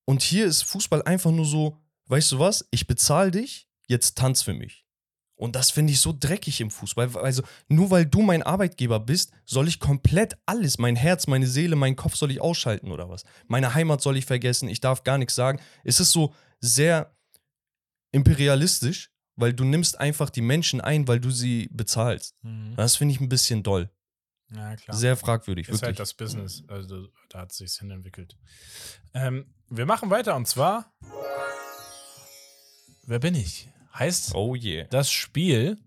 [0.06, 1.78] Und hier ist Fußball einfach nur so,
[2.08, 4.87] weißt du was, ich bezahle dich, jetzt tanz für mich.
[5.38, 7.16] Und das finde ich so dreckig im Fußball.
[7.18, 11.76] Also, nur weil du mein Arbeitgeber bist, soll ich komplett alles, mein Herz, meine Seele,
[11.76, 13.24] meinen Kopf soll ich ausschalten oder was?
[13.48, 15.62] Meine Heimat soll ich vergessen, ich darf gar nichts sagen.
[15.84, 17.16] Es ist so sehr
[18.12, 22.36] imperialistisch, weil du nimmst einfach die Menschen ein, weil du sie bezahlst.
[22.76, 23.92] Das finde ich ein bisschen doll.
[24.50, 24.98] Ja, klar.
[24.98, 25.88] Sehr fragwürdig, ist wirklich.
[25.88, 26.64] halt das Business.
[26.68, 28.38] Also da hat es sich hin entwickelt.
[29.14, 30.92] Ähm, wir machen weiter und zwar.
[33.06, 33.70] Wer bin ich?
[33.98, 34.86] Heißt oh yeah.
[34.90, 35.78] das Spiel.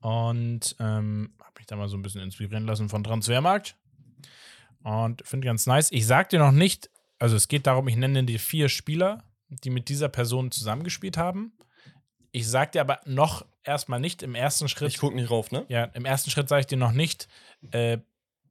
[0.00, 3.76] Und ähm, habe mich da mal so ein bisschen inspirieren lassen von Transfermarkt.
[4.82, 5.92] Und finde ganz nice.
[5.92, 9.70] Ich sag dir noch nicht, also es geht darum, ich nenne dir vier Spieler, die
[9.70, 11.52] mit dieser Person zusammengespielt haben.
[12.32, 14.88] Ich sag dir aber noch erstmal nicht im ersten Schritt.
[14.88, 15.66] Ich gucke nicht rauf, ne?
[15.68, 17.28] Ja, im ersten Schritt sage ich dir noch nicht,
[17.72, 17.98] äh,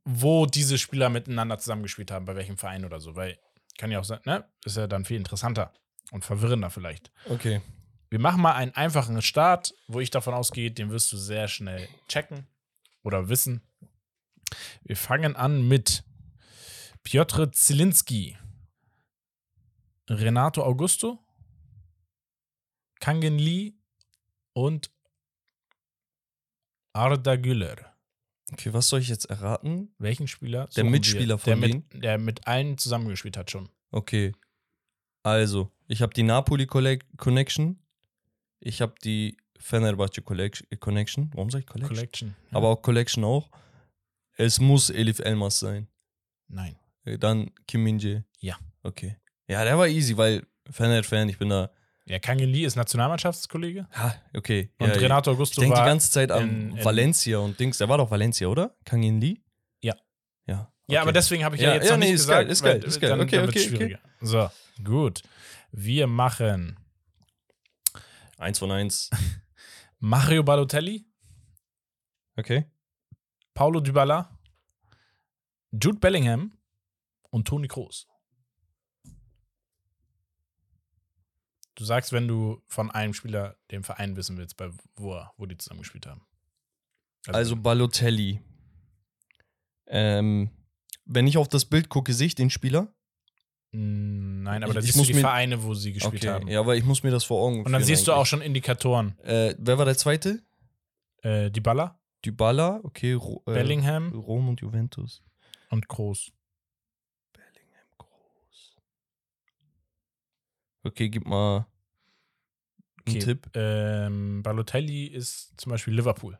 [0.03, 3.37] wo diese Spieler miteinander zusammengespielt haben, bei welchem Verein oder so, weil
[3.77, 4.43] kann ja auch sein, ne?
[4.65, 5.71] Ist ja dann viel interessanter
[6.11, 7.11] und verwirrender vielleicht.
[7.29, 7.61] Okay.
[8.09, 11.87] Wir machen mal einen einfachen Start, wo ich davon ausgehe, den wirst du sehr schnell
[12.07, 12.47] checken
[13.03, 13.61] oder wissen.
[14.81, 16.03] Wir fangen an mit
[17.03, 18.35] Piotr Zielinski,
[20.09, 21.19] Renato Augusto,
[22.99, 23.73] Kangen Lee
[24.53, 24.91] und
[26.93, 27.95] Arda Güler.
[28.51, 29.93] Okay, was soll ich jetzt erraten?
[29.99, 30.67] Welchen Spieler?
[30.75, 31.37] Der Mitspieler wir?
[31.37, 33.69] von der mit, der mit allen zusammengespielt hat schon.
[33.91, 34.33] Okay.
[35.21, 37.79] Also, ich habe die Napoli Connection.
[38.59, 41.31] Ich habe die Fenerbahce Collec- Connection.
[41.33, 41.95] Warum sag ich Collection?
[41.95, 42.35] Collection.
[42.51, 42.57] Ja.
[42.57, 43.49] Aber auch Collection auch.
[44.37, 45.87] Es muss Elif Elmas sein.
[46.47, 46.75] Nein.
[47.05, 48.23] Äh, Dann Kim Min-jae.
[48.39, 48.57] Ja.
[48.83, 49.17] Okay.
[49.47, 51.69] Ja, der war easy, weil Fener-Fan, ich bin da.
[52.05, 53.87] Ja, Kangen Lee ist Nationalmannschaftskollege.
[53.93, 54.71] Ha, okay.
[54.79, 55.85] Und ja, Renato Ich Augusto denke die war.
[55.87, 57.77] ganze Zeit an in- in- Valencia und Dings.
[57.77, 58.75] Der war doch Valencia, oder?
[58.85, 59.37] Kangin Lee?
[59.81, 59.95] Ja.
[60.47, 60.53] Ja.
[60.55, 60.97] Ja, okay.
[60.97, 62.41] aber deswegen habe ich ja, Ja, jetzt ja, noch nee, nicht ist gesagt.
[62.45, 63.09] geil, ist geil, ist geil.
[63.11, 63.97] Dann, Okay, okay, okay.
[64.21, 64.49] So,
[64.83, 65.21] gut.
[65.71, 66.78] Wir machen
[68.39, 69.09] Eins von eins.
[69.99, 71.05] Mario Balotelli,
[72.37, 72.65] Okay.
[73.53, 74.39] Paulo Dybala,
[75.73, 76.57] Jude Bellingham
[77.31, 78.07] und Toni Kroos.
[81.75, 85.45] Du sagst, wenn du von einem Spieler den Verein wissen willst, bei wo, er- wo
[85.45, 86.25] die zusammengespielt haben.
[87.27, 88.41] Also Balotelli.
[89.87, 90.49] Ähm,
[91.03, 92.93] wenn ich auf das Bild gucke, sehe ich den Spieler?
[93.73, 96.15] Mm, Nein, aber da Ich- ich siehst muss du die mir- Vereine, wo sie gespielt
[96.23, 96.29] Okay.
[96.29, 96.47] haben.
[96.47, 98.29] Ja, aber ich muss mir das vor Augen Und dann führen siehst du auch eigentlich.
[98.29, 99.17] schon Indikatoren.
[99.19, 100.41] Äh, wer war der zweite?
[101.21, 103.13] Äh, Dybala, Dybala, okay.
[103.13, 105.21] Ro äh, Bellingham Rom und Juventus.
[105.69, 106.31] und Kroos.
[107.33, 108.75] Bellingham groß.
[110.83, 111.65] Okay, gib mal einen
[113.15, 113.19] Okay.
[113.19, 113.49] Tipp.
[113.55, 116.37] Ähm, Balotelli ist zum Beispiel Liverpool.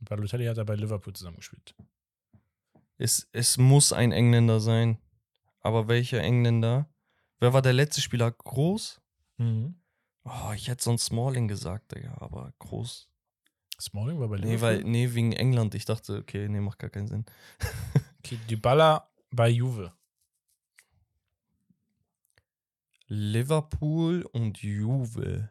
[0.00, 1.74] Balotelli hat er bei Liverpool zusammengespielt.
[2.96, 4.98] Es, es muss ein Engländer sein.
[5.60, 6.88] Aber welcher Engländer?
[7.38, 8.30] Wer war der letzte Spieler?
[8.30, 9.00] Groß?
[9.38, 13.08] Oh, ich hätte sonst Smalling gesagt, Digga, aber groß.
[13.80, 14.54] Smalling war bei Liverpool.
[14.56, 15.74] Nee, weil, nee, wegen England.
[15.74, 17.24] Ich dachte, okay, nee, macht gar keinen Sinn.
[18.18, 19.92] okay, Dybala bei Juve.
[23.06, 25.50] Liverpool und Juve.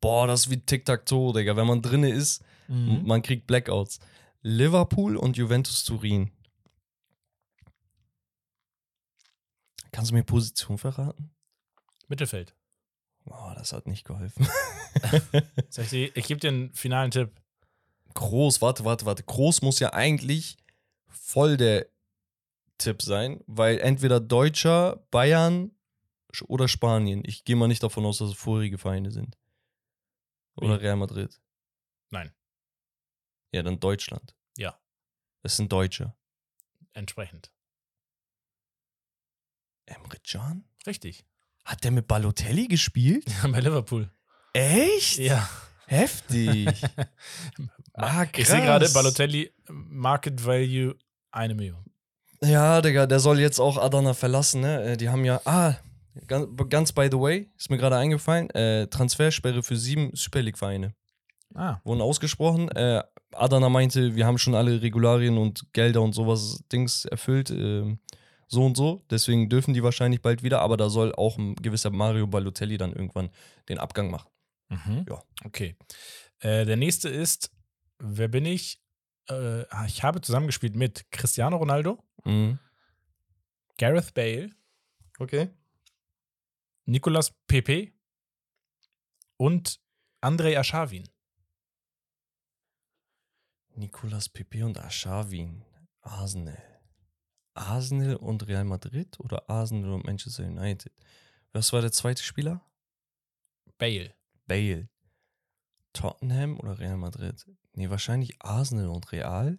[0.00, 1.56] Boah, das ist wie Tic-Tac-Toe, Digga.
[1.56, 3.02] Wenn man drinne ist, Mhm.
[3.06, 3.98] man kriegt Blackouts.
[4.42, 6.30] Liverpool und Juventus Turin.
[9.92, 11.30] Kannst du mir Position verraten?
[12.08, 12.54] Mittelfeld.
[13.24, 14.48] Boah, das hat nicht geholfen.
[15.68, 17.30] Soll ich, ich gebe dir einen finalen Tipp.
[18.14, 19.22] Groß, warte, warte, warte.
[19.22, 20.56] Groß muss ja eigentlich
[21.06, 21.86] voll der
[22.78, 25.72] Tipp sein, weil entweder Deutscher, Bayern
[26.46, 27.22] oder Spanien.
[27.26, 29.36] Ich gehe mal nicht davon aus, dass es vorherige Vereine sind.
[30.56, 30.84] Oder Wie?
[30.84, 31.40] Real Madrid.
[32.10, 32.32] Nein.
[33.52, 34.34] Ja, dann Deutschland.
[34.56, 34.78] Ja.
[35.42, 36.14] Das sind Deutsche.
[36.92, 37.52] Entsprechend.
[39.88, 40.64] Emre Can?
[40.86, 41.24] Richtig.
[41.64, 43.24] Hat der mit Balotelli gespielt?
[43.42, 44.10] Ja, bei Liverpool.
[44.52, 45.18] Echt?
[45.18, 45.48] Ja.
[45.86, 46.68] Heftig.
[47.94, 48.30] ah, krass.
[48.36, 50.94] Ich sehe gerade Balotelli Market Value
[51.30, 51.84] eine Million.
[52.42, 54.82] Ja, Digga, der soll jetzt auch Adana verlassen, ne?
[54.82, 55.40] Äh, Die haben ja.
[55.44, 55.74] Ah,
[56.26, 60.94] ganz, ganz by the way, ist mir gerade eingefallen, äh, Transfersperre für sieben Super League-Vereine.
[61.54, 62.68] Ah, wurden ausgesprochen.
[62.70, 67.50] Äh, Adana meinte, wir haben schon alle Regularien und Gelder und sowas Dings erfüllt.
[67.50, 67.98] ähm,
[68.48, 69.04] so und so.
[69.10, 70.60] Deswegen dürfen die wahrscheinlich bald wieder.
[70.60, 73.30] Aber da soll auch ein gewisser Mario Balotelli dann irgendwann
[73.68, 74.28] den Abgang machen.
[74.68, 75.06] Mhm.
[75.08, 75.22] Ja.
[75.44, 75.76] Okay.
[76.40, 77.50] Äh, der nächste ist,
[77.98, 78.82] wer bin ich?
[79.28, 82.58] Äh, ah, ich habe zusammengespielt mit Cristiano Ronaldo, Mhm.
[83.78, 84.50] Gareth Bale,
[85.20, 85.50] Okay.
[86.86, 87.92] Nicolas Pepe
[89.36, 89.80] und
[90.20, 91.08] Andrei Aschawin.
[93.74, 95.64] Nicolas Pepe und Aschawin.
[96.00, 96.62] Arsenal.
[97.58, 100.92] Arsenal und Real Madrid oder Arsenal und Manchester United?
[101.52, 102.60] Was war der zweite Spieler?
[103.78, 104.14] Bale.
[104.46, 104.88] Bale.
[105.92, 107.44] Tottenham oder Real Madrid?
[107.74, 109.58] Nee, wahrscheinlich Arsenal und Real.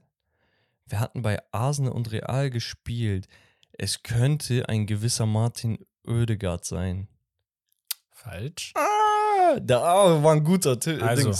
[0.86, 3.28] Wir hatten bei Arsenal und Real gespielt.
[3.74, 7.08] Es könnte ein gewisser Martin Oedegaard sein.
[8.12, 8.74] Falsch.
[8.76, 11.02] Ah, da war ein guter Tipp.
[11.02, 11.32] Also,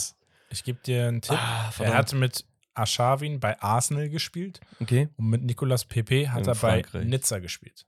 [0.50, 1.38] Ich gebe dir einen Tipp.
[1.38, 1.98] ah, er verdammt.
[1.98, 2.46] hat mit
[2.80, 5.10] Aschawin bei Arsenal gespielt okay.
[5.18, 7.06] und mit Nicolas Pepe hat In er bei Frankreich.
[7.06, 7.86] Nizza gespielt.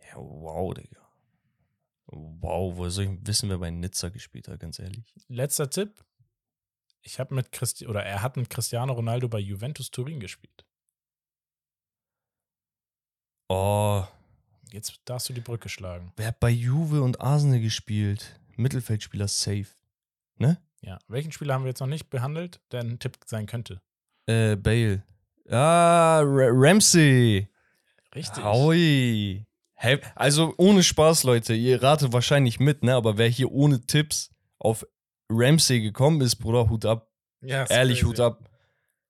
[0.00, 1.00] Ja, wow, Digga.
[2.06, 5.14] Wow, woher soll ich wissen, wer bei Nizza gespielt hat, ganz ehrlich?
[5.28, 6.04] Letzter Tipp.
[7.02, 10.64] Ich habe mit Christi oder er hat mit Cristiano Ronaldo bei Juventus Turin gespielt.
[13.48, 14.04] Oh,
[14.74, 16.12] Jetzt darfst du die Brücke schlagen.
[16.16, 18.40] wer hat bei Juve und Arsenal gespielt?
[18.56, 19.68] Mittelfeldspieler safe.
[20.36, 20.60] Ne?
[20.80, 20.98] Ja.
[21.06, 23.80] Welchen Spieler haben wir jetzt noch nicht behandelt, der ein Tipp sein könnte?
[24.26, 25.02] Äh, Bale.
[25.50, 27.48] Ah, Ra Ramsey.
[28.14, 28.44] Richtig.
[28.44, 29.46] Hui.
[29.74, 29.98] Hä?
[30.14, 31.54] Also ohne Spaß, Leute.
[31.54, 32.94] Ihr ratet wahrscheinlich mit, ne?
[32.94, 34.86] Aber wer hier ohne Tipps auf
[35.28, 37.10] Ramsey gekommen ist, Bruder, Hut ab.
[37.42, 38.10] Ja, ist Ehrlich, crazy.
[38.10, 38.50] Hut ab.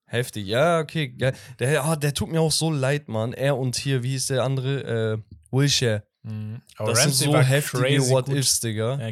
[0.06, 0.46] Heftig.
[0.46, 1.16] Ja, okay.
[1.58, 3.32] Der, ah, der tut mir auch so leid, Mann.
[3.32, 4.82] Er und hier, wie hieß der andere?
[4.84, 5.18] Äh,
[5.50, 6.04] Wilshire.
[6.26, 6.62] Mhm.
[6.76, 8.00] Aber Das Ramsey sind so war heftige.
[8.10, 9.10] What-Ifs, Digga.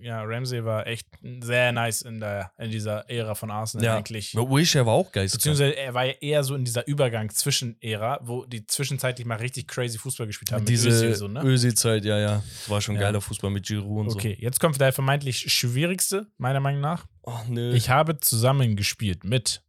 [0.00, 1.06] Ja, Ramsey war echt
[1.40, 3.96] sehr nice in, der, in dieser Ära von Arsenal Ja.
[3.98, 4.34] eigentlich.
[4.36, 5.28] Aber Wilshire war auch geil.
[5.30, 9.36] Beziehungsweise er war ja eher so in dieser Übergang zwischen Ära, wo die zwischenzeitlich mal
[9.36, 10.64] richtig crazy Fußball gespielt haben.
[10.64, 11.42] Diese mit Özil so, ne?
[11.42, 12.42] Özil-Zeit, ja, ja.
[12.68, 13.02] War schon Ja.
[13.02, 17.02] geiler Fußball mit Giroud und Okay, jetzt kommt der vermeintlich schwierigste, meiner Meinung nach.
[17.02, 17.32] so.
[17.32, 17.74] Oh, nö.
[17.74, 19.62] Ich habe zusammengespielt mit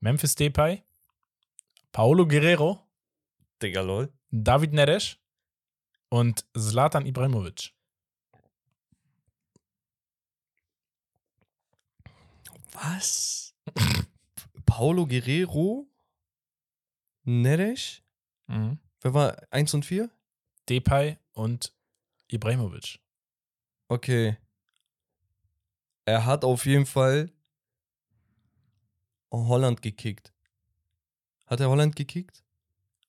[0.00, 0.82] Memphis Depay,
[1.92, 2.80] Paulo Guerrero,
[3.62, 4.12] Digga, lol.
[4.30, 5.16] David Neres
[6.08, 7.72] und Zlatan Ibrahimovic.
[12.72, 13.54] Was?
[14.66, 15.88] Paulo Guerrero?
[17.24, 18.02] Neres?
[18.46, 20.10] Wer war 1 und 4?
[20.68, 21.74] Depay und
[22.28, 23.00] Ibrahimovic.
[23.88, 24.36] Okay.
[26.04, 27.32] Er hat auf jeden Fall
[29.32, 30.32] Holland gekickt.
[31.46, 32.44] Hat er Holland gekickt?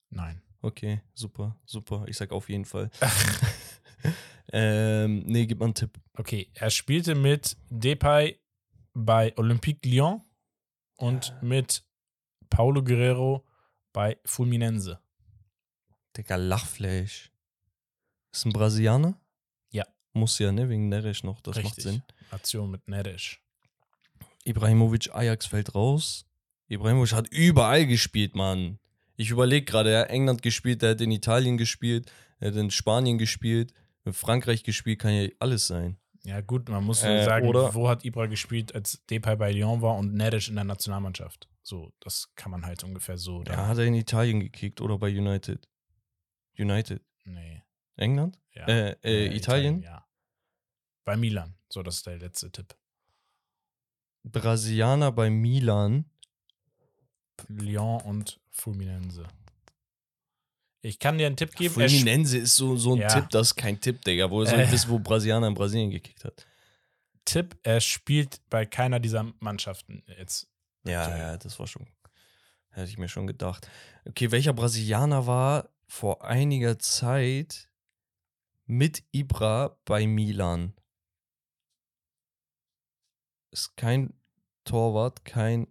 [0.10, 0.42] Nein.
[0.62, 2.06] Okay, super, super.
[2.08, 2.90] Ich sag auf jeden Fall.
[4.52, 6.00] ähm, nee, gib mal einen Tipp.
[6.14, 8.40] Okay, er spielte mit Depay
[8.94, 10.22] bei Olympique Lyon
[10.98, 11.84] und mit
[12.50, 13.46] Paulo Guerrero
[13.94, 15.00] bei Fulminense.
[16.16, 17.32] Digga, Lachfleisch.
[18.32, 19.20] Ist ein Brasilianer?
[19.70, 19.86] Ja.
[20.14, 20.70] Muss ja, ne?
[20.70, 21.42] Wegen Neres noch.
[21.42, 21.84] Das macht Richtig.
[21.84, 22.04] Sinn.
[22.32, 23.38] Nation mit Neres.
[24.46, 26.26] Ibrahimovic, Ajax fällt raus.
[26.70, 28.80] Ibrahimovic hat überall gespielt, Mann.
[29.18, 32.70] Ich überlege gerade, er hat England gespielt, er hat in Italien gespielt, er hat in
[32.72, 33.74] Spanien gespielt,
[34.06, 35.98] in Frankreich gespielt, kann ja alles sein.
[36.24, 39.82] Ja, gut, man muss Äh, sagen, oder- wo hat Ibra gespielt, als Depay bei Lyon
[39.82, 41.50] war und Neres in der Nationalmannschaft.
[41.64, 43.40] So, das kann man halt ungefähr so.
[43.40, 45.68] Ja, Da, hat er in Italien gekickt oder bei United?
[46.58, 47.02] United?
[47.26, 47.64] nee.
[47.96, 48.40] England?
[48.54, 48.68] Ja.
[48.68, 49.82] Äh, äh, Äh, Italien?
[49.82, 50.06] Ja.
[51.04, 51.56] Bei Milan.
[51.70, 52.76] So, das ist der letzte Tipp.
[54.24, 56.06] Brasilianer bei Milan.
[57.48, 59.26] Lyon und Fulminense.
[60.82, 61.74] Ich kann dir einen Tipp geben.
[61.74, 63.08] Sp- Fluminense ist so, so ein Ja.
[63.08, 64.30] Tipp, das ist kein Tipp, Digga.
[64.30, 64.72] Woher soll ich Äh.
[64.72, 66.46] wissen, wo Brasilianer in Brasilien gekickt hat?
[67.26, 70.48] Tipp, er spielt bei keiner dieser Mannschaften jetzt.
[70.86, 71.12] Ja, So.
[71.12, 71.88] ja, das war schon.
[72.70, 73.68] Hätte ich mir schon gedacht.
[74.08, 77.70] Okay, welcher Brasilianer war vor einiger Zeit
[78.66, 80.74] mit Ibra bei Milan?
[83.52, 84.14] Ist kein
[84.64, 85.68] Torwart, kein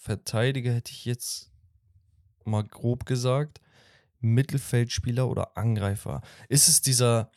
[0.00, 1.52] Verteidiger, hätte ich jetzt
[2.46, 3.60] mal grob gesagt.
[4.20, 6.22] Mittelfeldspieler oder Angreifer.
[6.48, 7.30] Ist es dieser.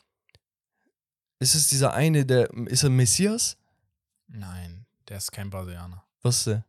[1.40, 2.50] Ist es dieser eine, der.
[2.66, 3.58] Ist er Messias?
[4.28, 6.06] Nein, der ist kein Brasilianer.
[6.22, 6.64] Was ist der?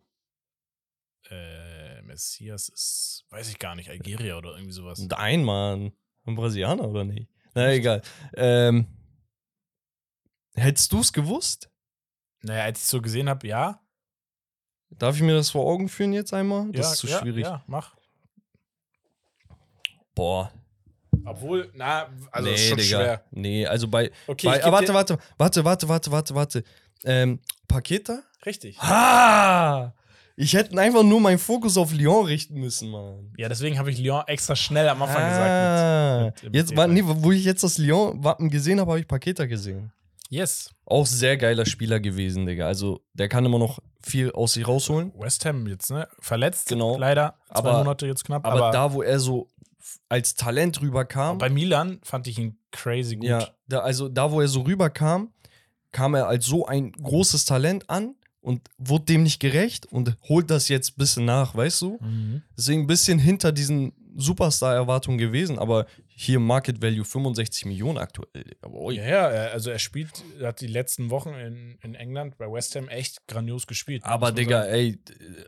[1.29, 4.99] Äh, Messias ist, weiß ich gar nicht, Algeria oder irgendwie sowas.
[4.99, 5.93] Nein, Mann.
[6.25, 7.29] Ein Brasilianer oder nicht?
[7.53, 8.01] Na egal.
[8.35, 8.85] Ähm,
[10.55, 11.71] hättest du es gewusst?
[12.41, 13.81] Naja, als ich es so gesehen habe, ja.
[14.97, 16.71] Darf ich mir das vor Augen führen jetzt einmal?
[16.71, 17.43] Das ja, ist zu ja, schwierig.
[17.43, 17.95] Ja, mach.
[20.13, 20.51] Boah.
[21.25, 22.97] Obwohl, na, also nee, ist schon Digga.
[22.97, 23.23] schwer.
[23.31, 24.11] Nee, also bei.
[24.27, 26.63] Okay, bei ich ah, warte, warte, warte, warte, warte, warte, warte.
[27.03, 28.21] Ähm, Paqueta?
[28.45, 28.79] Richtig.
[28.79, 29.93] Ha!
[30.37, 33.31] Ich hätte einfach nur meinen Fokus auf Lyon richten müssen, Mann.
[33.37, 36.43] Ja, deswegen habe ich Lyon extra schnell am Anfang ah, gesagt.
[36.43, 39.45] Mit, mit jetzt, war, nee, wo ich jetzt das Lyon-Wappen gesehen habe, habe ich Paqueta
[39.45, 39.91] gesehen.
[40.29, 40.69] Yes.
[40.85, 42.67] Auch sehr geiler Spieler gewesen, Digga.
[42.67, 45.13] Also, der kann immer noch viel aus sich rausholen.
[45.17, 46.07] West Ham jetzt, ne?
[46.19, 46.67] Verletzt.
[46.69, 46.97] Genau.
[46.97, 47.35] Leider.
[47.49, 48.45] Zwei aber, Monate jetzt knapp.
[48.45, 49.47] Aber, aber, da, wo er so
[50.09, 51.37] als Talent rüberkam.
[51.37, 53.29] Bei Milan fand ich ihn crazy gut.
[53.29, 55.31] Ja, da, also da, wo er so rüberkam,
[55.91, 60.49] kam er als so ein großes Talent an und wurde dem nicht gerecht und holt
[60.49, 61.97] das jetzt ein bisschen nach, weißt du?
[62.01, 62.43] Mhm.
[62.57, 65.85] Deswegen ein bisschen hinter diesen Superstar-Erwartungen gewesen, aber
[66.17, 68.55] hier Market Value 65 Millionen aktuell.
[68.61, 72.75] Aber ja, ja, also er spielt, hat die letzten Wochen in, in England bei West
[72.75, 74.03] Ham echt grandios gespielt.
[74.05, 74.73] Aber Digga, sagen.
[74.73, 74.99] ey,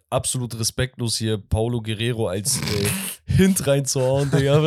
[0.09, 2.89] absolut respektlos hier Paulo Guerrero als äh,
[3.31, 4.61] Hint reinzuhauen, Digga.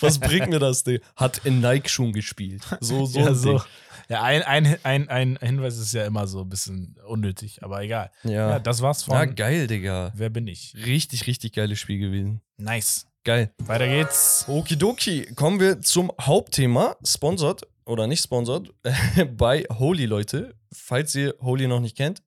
[0.00, 1.04] Was bringt mir das, Digga?
[1.16, 2.62] Hat in Nike schon gespielt.
[2.80, 3.62] So, so, ja, so.
[4.10, 8.10] Ja, ein, ein, ein, ein Hinweis ist ja immer so ein bisschen unnötig, aber egal.
[8.24, 9.14] Ja, ja das war's von.
[9.14, 10.12] Ja, geil, Digga.
[10.14, 10.74] Wer bin ich?
[10.86, 12.40] Richtig, richtig geiles Spiel gewesen.
[12.58, 13.06] Nice.
[13.28, 13.52] Geil.
[13.66, 14.46] Weiter geht's.
[14.48, 15.34] Okidoki.
[15.34, 16.96] Kommen wir zum Hauptthema.
[17.06, 18.72] Sponsored oder nicht sponsored
[19.36, 20.54] bei Holy, Leute.
[20.72, 22.22] Falls ihr Holy noch nicht kennt,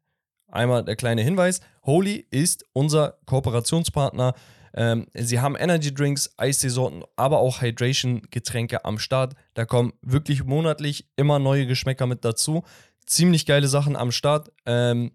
[0.47, 1.61] einmal der kleine Hinweis.
[1.83, 4.35] Holy ist unser Kooperationspartner
[4.75, 9.33] ähm, sie haben Energy Drinks, Eistee-Sorten, aber auch Hydration-Getränke am Start.
[9.55, 12.63] Da kommen wirklich monatlich immer neue Geschmäcker mit dazu.
[13.07, 14.51] Ziemlich geile Sachen am Start.
[14.67, 15.13] Ähm,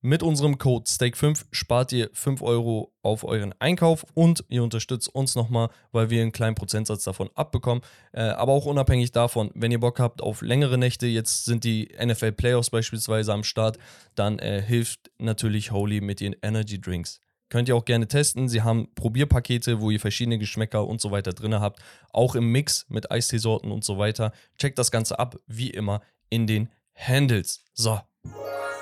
[0.00, 5.34] mit unserem Code Steak5 spart ihr 5 Euro auf euren Einkauf und ihr unterstützt uns
[5.34, 7.82] nochmal, weil wir einen kleinen Prozentsatz davon abbekommen.
[8.12, 11.90] Äh, aber auch unabhängig davon, wenn ihr Bock habt auf längere Nächte, jetzt sind die
[12.00, 13.78] NFL Playoffs beispielsweise am Start,
[14.14, 17.20] dann äh, hilft natürlich Holy mit ihren Energy Drinks.
[17.48, 18.48] Könnt ihr auch gerne testen.
[18.48, 21.80] Sie haben Probierpakete, wo ihr verschiedene Geschmäcker und so weiter drin habt.
[22.12, 24.32] Auch im Mix mit Eisteesorten und so weiter.
[24.58, 27.64] Checkt das Ganze ab, wie immer, in den Handles.
[27.72, 27.98] So,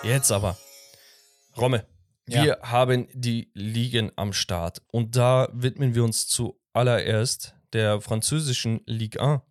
[0.03, 0.57] jetzt aber.
[1.57, 1.86] Romme,
[2.28, 2.44] ja.
[2.44, 4.82] wir haben die Ligen am Start.
[4.90, 9.42] Und da widmen wir uns zuallererst der französischen Ligue 1.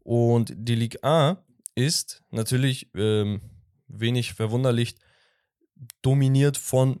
[0.00, 1.38] Und die Ligue 1
[1.74, 3.40] ist natürlich ähm,
[3.88, 4.96] wenig verwunderlich
[6.02, 7.00] dominiert von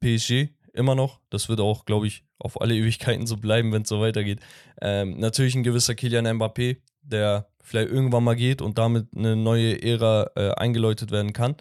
[0.00, 1.20] PSG immer noch.
[1.30, 4.40] Das wird auch, glaube ich, auf alle Ewigkeiten so bleiben, wenn es so weitergeht.
[4.80, 9.82] Ähm, natürlich ein gewisser Kylian Mbappé, der vielleicht irgendwann mal geht und damit eine neue
[9.82, 11.56] Ära äh, eingeläutet werden kann,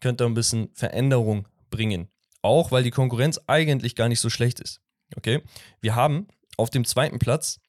[0.00, 2.08] könnte ein bisschen Veränderung bringen.
[2.42, 4.80] Auch weil die Konkurrenz eigentlich gar nicht so schlecht ist.
[5.16, 5.42] Okay?
[5.80, 7.60] Wir haben auf dem zweiten Platz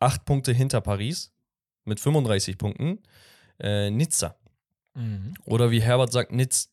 [0.00, 1.32] acht Punkte hinter Paris
[1.84, 3.02] mit 35 Punkten
[3.60, 4.36] äh, Nizza.
[4.94, 5.34] Mhm.
[5.44, 6.70] Oder wie Herbert sagt, Nitz.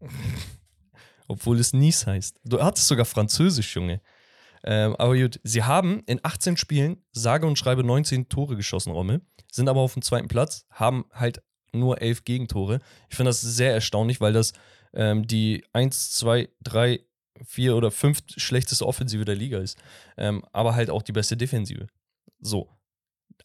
[1.30, 2.40] obwohl es Nice heißt.
[2.44, 4.00] Du hattest sogar Französisch, Junge.
[4.64, 9.22] Ähm, aber gut, sie haben in 18 Spielen sage und schreibe 19 Tore geschossen, Rommel,
[9.50, 11.40] sind aber auf dem zweiten Platz, haben halt
[11.72, 12.80] nur 11 Gegentore.
[13.08, 14.52] Ich finde das sehr erstaunlich, weil das
[14.92, 17.00] ähm, die 1, 2, 3,
[17.44, 19.78] 4 oder 5 schlechteste Offensive der Liga ist.
[20.16, 21.86] Ähm, aber halt auch die beste Defensive.
[22.40, 22.68] So,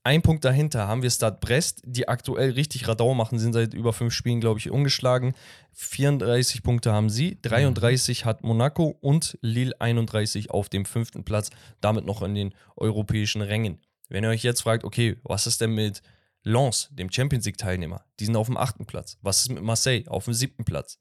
[0.05, 3.91] ein Punkt dahinter haben wir Stade Brest, die aktuell richtig Radau machen, sind seit über
[3.91, 5.33] fünf Spielen, glaube ich, ungeschlagen.
[5.71, 11.49] 34 Punkte haben sie, 33 hat Monaco und Lille 31 auf dem fünften Platz,
[11.81, 13.79] damit noch in den europäischen Rängen.
[14.07, 16.03] Wenn ihr euch jetzt fragt, okay, was ist denn mit
[16.45, 18.05] Lens, dem Champions League-Teilnehmer?
[18.19, 19.17] Die sind auf dem achten Platz.
[19.21, 20.99] Was ist mit Marseille auf dem siebten Platz?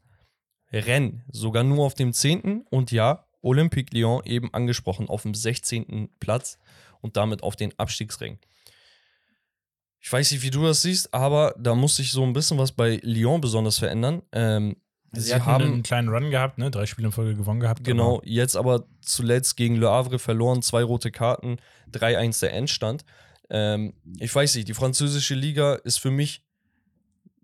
[0.73, 6.09] Rennes sogar nur auf dem zehnten und ja, Olympique Lyon eben angesprochen auf dem 16.
[6.19, 6.59] Platz
[7.03, 8.39] und damit auf den Abstiegsrängen.
[10.01, 12.73] Ich weiß nicht, wie du das siehst, aber da muss sich so ein bisschen was
[12.73, 14.23] bei Lyon besonders verändern.
[14.33, 14.77] Ähm,
[15.13, 16.71] sie, sie haben einen kleinen Run gehabt, ne?
[16.71, 17.85] Drei Spiele in Folge gewonnen gehabt.
[17.85, 21.59] Genau, aber jetzt aber zuletzt gegen Le Havre verloren, zwei rote Karten,
[21.93, 23.05] 3-1 der Endstand.
[23.55, 26.45] Ähm, ich weiß nicht, die französische Liga ist für mich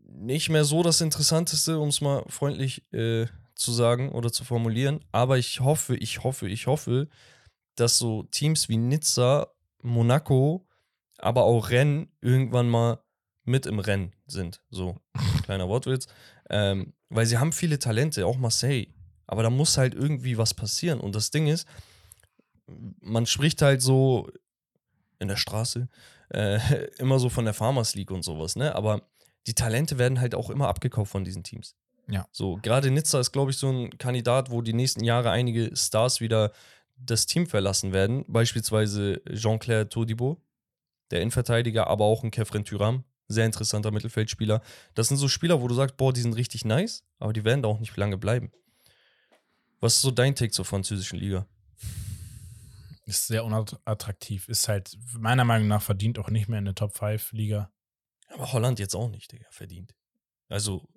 [0.03, 5.05] nicht mehr so das Interessanteste, um es mal freundlich äh, zu sagen oder zu formulieren.
[5.13, 7.09] Aber ich hoffe, ich hoffe, ich hoffe,
[7.77, 9.53] dass so Teams wie Nizza,
[9.83, 10.67] Monaco,
[11.17, 12.99] aber auch Rennen irgendwann mal
[13.45, 14.61] mit im Rennen sind.
[14.69, 14.97] So,
[15.45, 16.09] kleiner Wortwitz.
[16.51, 18.89] Ähm, weil sie haben viele Talente, auch Marseille.
[19.29, 20.99] Aber da muss halt irgendwie was passieren.
[20.99, 21.69] Und das Ding ist,
[23.01, 24.29] man spricht halt so
[25.21, 25.89] in der Straße
[26.31, 26.59] äh,
[26.99, 28.75] immer so von der Farmers League und sowas, ne?
[28.75, 29.03] Aber
[29.47, 31.77] die Talente werden halt auch immer abgekauft von diesen Teams.
[32.09, 32.27] Ja.
[32.33, 36.21] So, gerade Nizza ist, glaube ich, so ein Kandidat, wo die nächsten Jahre einige Stars
[36.21, 36.53] wieder
[36.97, 38.25] das Team verlassen werden.
[38.27, 40.43] Beispielsweise Jean-Claire Todibo,
[41.11, 44.61] der Innenverteidiger, aber auch ein Kefren Tyram, sehr interessanter Mittelfeldspieler.
[44.95, 47.63] Das sind so Spieler, wo du sagst, boah, die sind richtig nice, aber die werden
[47.63, 48.51] da auch nicht lange bleiben.
[49.81, 51.47] Was ist so dein Take zur französischen Liga?
[53.11, 54.49] Ist sehr unattraktiv.
[54.49, 57.73] Ist halt meiner Meinung nach verdient auch nicht mehr in der Top 5 Liga.
[58.29, 59.95] Aber Holland jetzt auch nicht, Digga, verdient.
[60.49, 60.89] Also.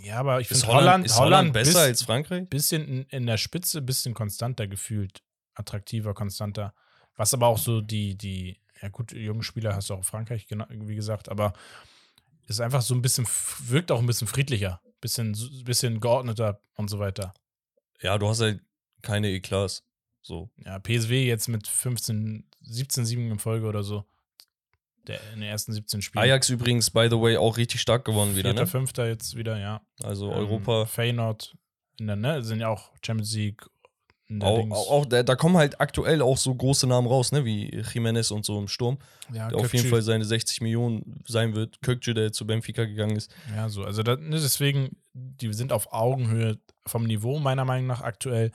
[0.00, 2.48] Ja, aber ich finde Holland, Holland, ist Holland besser bis- als Frankreich?
[2.48, 5.22] bisschen in, in der Spitze, bisschen konstanter gefühlt.
[5.54, 6.74] Attraktiver, konstanter.
[7.16, 10.46] Was aber auch so die, die, ja gut, junge Spieler hast du auch in Frankreich,
[10.70, 11.52] wie gesagt, aber
[12.46, 13.26] ist einfach so ein bisschen,
[13.66, 17.34] wirkt auch ein bisschen friedlicher, bisschen, bisschen geordneter und so weiter.
[18.00, 18.62] Ja, du hast halt
[19.02, 19.84] keine Eklats.
[20.22, 20.50] So.
[20.64, 24.04] Ja, PSW jetzt mit 15, 17 Siegen in Folge oder so.
[25.08, 26.22] Der, in den ersten 17 Spielen.
[26.22, 28.66] Ajax übrigens, by the way, auch richtig stark gewonnen wieder, Vierter, ne?
[28.68, 29.80] Fünfter jetzt wieder, ja.
[30.02, 30.86] Also Ähm, Europa.
[30.86, 31.56] Feyenoord
[31.98, 33.62] in der, ne, sind ja auch Champions League.
[34.40, 37.44] Auch, auch, auch da, da kommen halt aktuell auch so große Namen raus, ne?
[37.44, 38.98] Wie Jimenez und so im Sturm.
[39.32, 41.80] ja, Der auf jeden Fall seine 60 Millionen sein wird.
[41.82, 43.34] Kökçü, der zu Benfica gegangen ist.
[43.54, 43.84] Ja, so.
[43.84, 48.52] Also da, ne, deswegen, die sind auf Augenhöhe vom Niveau, meiner Meinung nach, aktuell.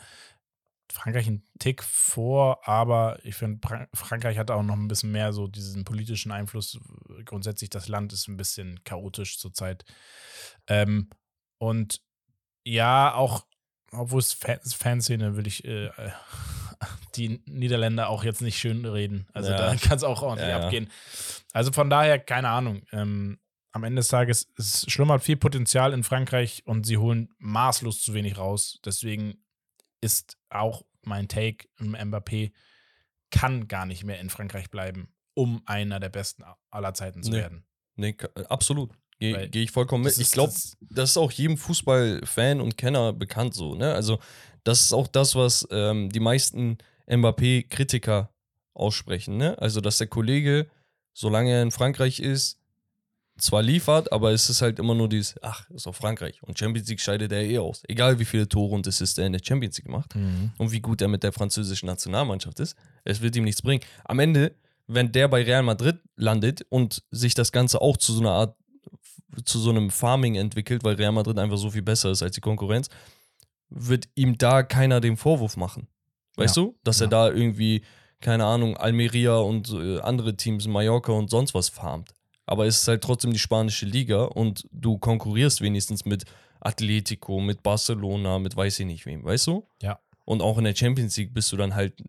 [0.92, 5.34] Frankreich ein Tick vor, aber ich finde, Fra- Frankreich hat auch noch ein bisschen mehr
[5.34, 6.80] so diesen politischen Einfluss.
[7.26, 9.86] Grundsätzlich, das Land ist ein bisschen chaotisch zurzeit.
[10.68, 11.10] Ähm,
[11.58, 12.02] und
[12.66, 13.46] ja, auch,
[13.92, 15.90] obwohl es Fan- Fanszene will ich äh,
[17.16, 19.28] die Niederländer auch jetzt nicht schön reden.
[19.34, 19.58] Also Ja.
[19.58, 20.62] da kann es auch ordentlich ja.
[20.66, 20.90] abgehen.
[21.54, 22.84] Also von daher, keine Ahnung.
[22.92, 23.40] Ähm,
[23.72, 28.14] am Ende des Tages, es schlummert viel Potenzial in Frankreich und sie holen maßlos zu
[28.14, 28.80] wenig raus.
[28.86, 29.44] Deswegen
[30.02, 32.52] ist auch mein Take, Mbappé
[33.32, 37.38] kann gar nicht mehr in Frankreich bleiben, um einer der besten aller Zeiten zu Nee.
[37.38, 37.66] werden.
[37.96, 38.92] Nee, ka- absolut.
[39.20, 40.16] Gehe geh ich vollkommen mit.
[40.20, 43.94] Ich glaube, das- das ist auch jedem Fußballfan und Kenner bekannt so, ne?
[43.94, 44.20] Also,
[44.64, 46.78] das ist auch das, was ähm, die meisten
[47.08, 48.30] Mbappé-Kritiker
[48.74, 49.58] aussprechen, ne?
[49.60, 50.70] Also, dass der Kollege,
[51.14, 52.60] solange er in Frankreich ist,
[53.38, 56.42] zwar liefert, aber es ist halt immer nur dieses, ach, ist auch Frankreich.
[56.44, 57.84] Und Champions League scheidet er eh aus.
[57.88, 61.02] Egal wie viele Tore und Assists er in der Champions League macht und wie gut
[61.02, 62.76] er mit der französischen Nationalmannschaft ist.
[63.04, 63.84] Es wird ihm nichts bringen.
[64.06, 64.56] Am Ende,
[64.88, 68.56] wenn der bei Real Madrid landet und sich das Ganze auch zu so einer Art,
[69.46, 72.42] zu so einem Farming entwickelt, weil Real Madrid einfach so viel besser ist als die
[72.42, 72.88] Konkurrenz,
[73.70, 75.88] wird ihm da keiner den Vorwurf machen.
[76.38, 76.64] Weißt Ja.
[76.64, 76.76] du?
[76.84, 77.06] Dass Ja.
[77.06, 77.84] er da irgendwie,
[78.22, 82.14] keine Ahnung, Almeria und äh, andere Teams, Mallorca und sonst was farmt.
[82.48, 86.24] Aber es ist halt trotzdem die spanische Liga und du konkurrierst wenigstens mit
[86.62, 89.68] Atletico, mit Barcelona, mit weiß ich nicht wem, weißt du?
[89.82, 90.00] Ja.
[90.26, 92.04] Und auch in der Champions League bist du dann halt,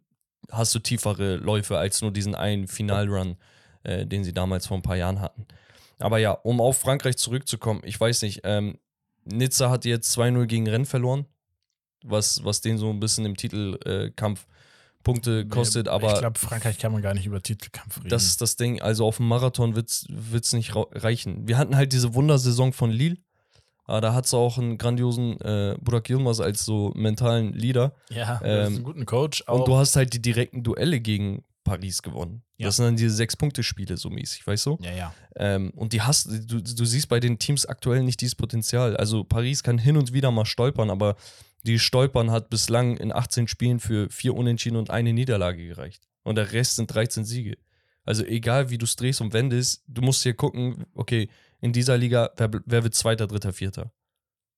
[0.51, 3.36] hast du tiefere Läufe als nur diesen einen Finalrun,
[3.82, 5.47] äh, den sie damals vor ein paar Jahren hatten.
[5.99, 8.78] Aber ja, um auf Frankreich zurückzukommen, ich weiß nicht, ähm,
[9.24, 11.26] Nizza hat jetzt 2-0 gegen Rennes verloren,
[12.05, 14.47] was, was den so ein bisschen im Titelkampf
[15.05, 18.09] Punkte kostet, aber ich glaube, Frankreich kann man gar nicht über Titelkampf reden.
[18.09, 18.82] das ist das Ding.
[18.82, 21.49] Also auf dem Marathon wird es nicht reichen.
[21.49, 23.16] Wir hatten halt diese Wundersaison von Lille.
[23.84, 27.94] Aber da hat es auch einen grandiosen äh, Burak Yilmaz als so mentalen Leader.
[28.11, 29.44] ja, ähm, ist einen guten Coach.
[29.46, 29.61] Auch.
[29.61, 32.42] Und du hast halt die direkten Duelle gegen Paris gewonnen.
[32.59, 32.66] Ja.
[32.66, 34.78] Das sind dann diese Sechs-Punkte-Spiele so mäßig, weißt du?
[34.82, 35.14] ja, ja.
[35.36, 38.96] Ähm, und die hast, du, du siehst bei den Teams aktuell nicht dieses Potenzial.
[38.96, 41.16] Also Paris kann hin und wieder mal stolpern, aber
[41.64, 46.09] die Stolpern hat bislang in 18 Spielen für vier Unentschieden und eine Niederlage gereicht.
[46.22, 47.56] Und der Rest sind 13 Siege.
[48.04, 51.28] Also egal wie du es drehst und wendest, du musst hier gucken, okay,
[51.61, 53.92] in dieser Liga, wer, wer wird Zweiter, Dritter, Vierter?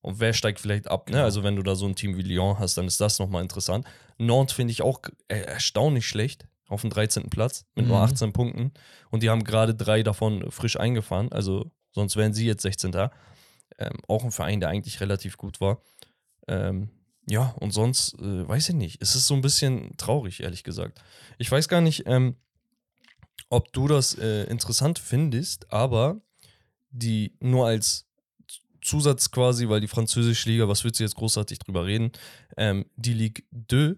[0.03, 1.09] Und wer steigt vielleicht ab?
[1.09, 1.15] Ne?
[1.15, 1.25] Genau.
[1.25, 3.87] Also wenn du da so ein Team wie Lyon hast, dann ist das nochmal interessant.
[4.19, 7.29] Nantes finde ich auch äh, erstaunlich schlecht auf dem 13.
[7.29, 8.05] Platz mit nur Mhm.
[8.05, 8.73] 18 Punkten.
[9.11, 11.33] Und die haben gerade drei davon frisch eingefahren.
[11.33, 12.93] Also sonst wären sie jetzt 16.
[12.95, 15.83] Ähm, auch ein Verein, der eigentlich relativ gut war.
[16.49, 16.91] Ähm,
[17.27, 19.01] ja, und sonst äh, weiß ich nicht.
[19.03, 21.01] Es ist so ein bisschen traurig, ehrlich gesagt.
[21.39, 22.37] Ich weiß gar nicht, ähm,
[23.49, 26.21] ob du das äh, interessant findest, aber
[26.91, 28.07] die nur als
[28.83, 32.13] Zusatz quasi, weil die französische Liga, was willst du jetzt großartig drüber reden?
[32.57, 33.97] Ähm, die Ligue 2,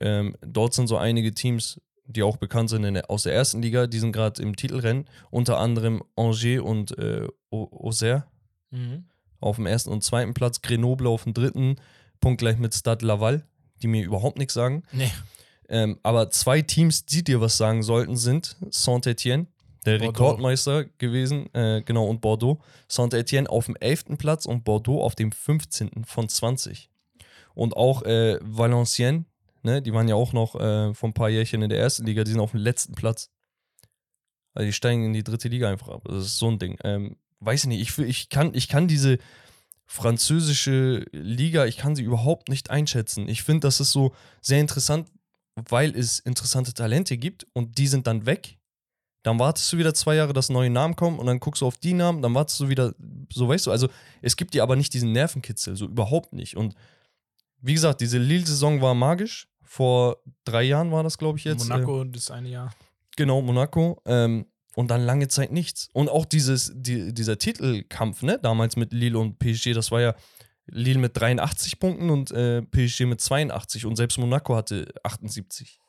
[0.00, 3.60] ähm, dort sind so einige Teams, die auch bekannt sind in der, aus der ersten
[3.62, 8.26] Liga, die sind gerade im Titelrennen, unter anderem Angers und äh, Au- Auxerre
[9.40, 11.76] auf dem ersten und zweiten Platz, Grenoble auf dem dritten,
[12.20, 13.44] punktgleich mit Stade Laval,
[13.82, 14.82] die mir überhaupt nichts sagen.
[14.92, 15.10] Nee.
[15.68, 19.46] Ähm, aber zwei Teams, die dir was sagen sollten, sind Saint-Etienne,
[19.84, 20.08] der Bordeaux.
[20.08, 22.60] Rekordmeister gewesen, äh, genau, und Bordeaux.
[22.88, 24.16] Saint-Etienne auf dem 11.
[24.16, 26.04] Platz und Bordeaux auf dem 15.
[26.04, 26.88] von 20.
[27.54, 29.24] Und auch äh, Valenciennes,
[29.62, 32.24] ne, die waren ja auch noch äh, vor ein paar Jährchen in der ersten Liga,
[32.24, 33.30] die sind auf dem letzten Platz.
[34.54, 36.02] Also die steigen in die dritte Liga einfach ab.
[36.04, 36.78] Das ist so ein Ding.
[36.82, 39.18] Ähm, weiß ich nicht, ich, ich, kann, ich kann diese
[39.86, 43.28] französische Liga, ich kann sie überhaupt nicht einschätzen.
[43.28, 45.08] Ich finde, das ist so sehr interessant,
[45.54, 48.58] weil es interessante Talente gibt und die sind dann weg.
[49.22, 51.78] Dann wartest du wieder zwei Jahre, dass neue Namen kommen und dann guckst du auf
[51.78, 52.94] die Namen, dann wartest du wieder,
[53.32, 53.88] so weißt du, also
[54.22, 56.56] es gibt dir aber nicht diesen Nervenkitzel, so überhaupt nicht.
[56.56, 56.74] Und
[57.60, 59.48] wie gesagt, diese Lille-Saison war magisch.
[59.62, 61.64] Vor drei Jahren war das, glaube ich, jetzt.
[61.64, 62.74] äh, Monaco das eine Jahr.
[63.16, 64.00] Genau, Monaco.
[64.06, 64.46] Ähm,
[64.78, 65.90] und dann lange Zeit nichts.
[65.92, 70.14] Und auch dieses, die, dieser Titelkampf, ne, damals mit Lille und PSG, das war ja
[70.66, 75.80] Lille mit 83 Punkten und äh, PSG mit 82 und selbst Monaco hatte 78.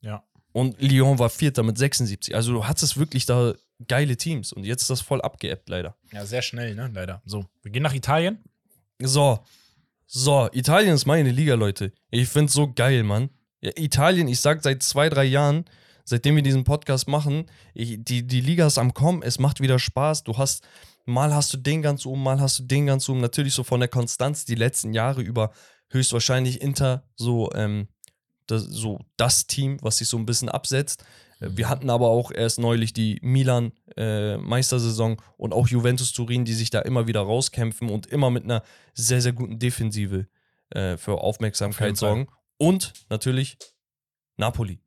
[0.00, 0.24] Ja.
[0.50, 2.34] Und Lyon war Vierter mit 76.
[2.34, 3.54] Also du hattest wirklich da
[3.86, 5.94] geile Teams und jetzt ist das voll abgeebbt, leider.
[6.10, 6.90] Ja, sehr schnell, ne?
[6.92, 7.22] Leider.
[7.24, 8.38] So, wir gehen nach Italien.
[9.00, 9.38] So.
[10.08, 11.92] So, Italien ist meine Liga, Leute.
[12.10, 13.30] Ich find's so geil, Mann.
[13.60, 15.64] Ja, Italien, ich sag seit zwei, drei Jahren,
[16.04, 19.78] seitdem wir diesen Podcast machen, ich, die, die Liga ist am Kommen, es macht wieder
[19.78, 20.24] Spaß.
[20.24, 20.66] Du hast,
[21.04, 23.20] mal hast du den ganz oben, mal hast du den ganz oben.
[23.20, 25.52] Natürlich so von der Konstanz die letzten Jahre über
[25.90, 27.88] höchstwahrscheinlich Inter so, ähm,
[28.46, 31.04] das, so das Team, was sich so ein bisschen absetzt.
[31.40, 36.44] Äh, Wir hatten aber auch erst neulich die Milan äh, Meistersaison und auch Juventus Turin,
[36.44, 38.62] die sich da immer wieder rauskämpfen und immer mit einer
[38.94, 40.26] sehr, sehr guten Defensive
[40.70, 42.26] äh, für Aufmerksamkeit sorgen.
[42.56, 43.58] Und natürlich
[44.36, 44.80] Napoli,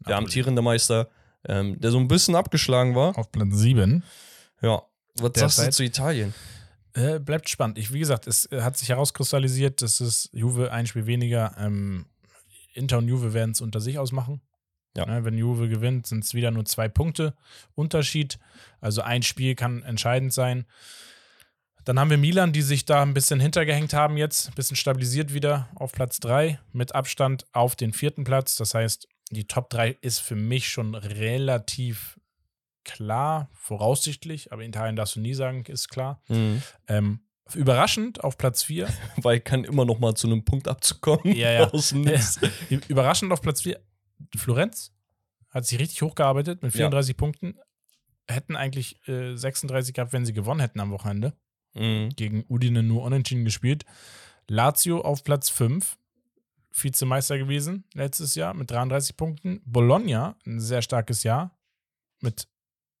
[0.00, 0.24] der Napoli.
[0.26, 1.08] amtierende Meister,
[1.46, 3.16] ähm, der so ein bisschen abgeschlagen war.
[3.18, 4.02] Auf Platz 7.
[4.62, 4.82] Ja.
[5.20, 6.34] Was Derzeit- sagst du zu Italien?
[6.94, 7.78] Äh, bleibt spannend.
[7.78, 11.54] Ich, wie gesagt, es äh, hat sich herauskristallisiert, dass es Juve ein Spiel weniger.
[11.58, 12.06] Ähm,
[12.74, 14.40] Inter und Juve werden es unter sich ausmachen.
[14.96, 15.06] Ja.
[15.06, 17.34] Ne, wenn Juve gewinnt, sind es wieder nur zwei Punkte
[17.74, 18.38] Unterschied.
[18.80, 20.66] Also ein Spiel kann entscheidend sein.
[21.84, 25.32] Dann haben wir Milan, die sich da ein bisschen hintergehängt haben jetzt, ein bisschen stabilisiert
[25.32, 28.56] wieder auf Platz 3 mit Abstand auf den vierten Platz.
[28.56, 32.18] Das heißt, die Top 3 ist für mich schon relativ
[32.84, 36.22] klar, voraussichtlich, aber Italien darfst du nie sagen, ist klar.
[36.28, 36.62] Mhm.
[36.86, 37.20] Ähm,
[37.54, 38.88] überraschend auf Platz 4.
[39.16, 41.34] Weil kann immer noch mal zu einem Punkt abzukommen.
[41.36, 41.70] Ja, ja.
[42.88, 43.80] Überraschend auf Platz 4.
[44.36, 44.92] Florenz
[45.50, 47.58] hat sich richtig hochgearbeitet mit 34 Punkten.
[48.26, 51.34] Hätten eigentlich äh, 36 gehabt, wenn sie gewonnen hätten am Wochenende.
[51.74, 52.10] Mhm.
[52.16, 53.84] Gegen Udine nur unentschieden gespielt.
[54.48, 55.98] Lazio auf Platz 5.
[56.72, 59.60] Vizemeister gewesen letztes Jahr mit 33 Punkten.
[59.64, 61.58] Bologna, ein sehr starkes Jahr,
[62.20, 62.48] mit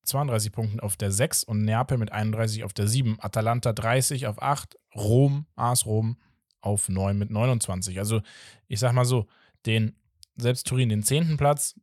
[0.04, 3.18] 32 Punkten auf der 6 und Neapel mit 31 auf der 7.
[3.20, 4.78] Atalanta 30 auf 8.
[4.94, 6.18] Rom, AS Rom
[6.60, 7.98] auf 9 mit 29.
[7.98, 8.22] Also
[8.66, 9.26] ich sag mal so,
[9.66, 9.96] den,
[10.36, 11.36] selbst Turin den 10.
[11.36, 11.74] Platz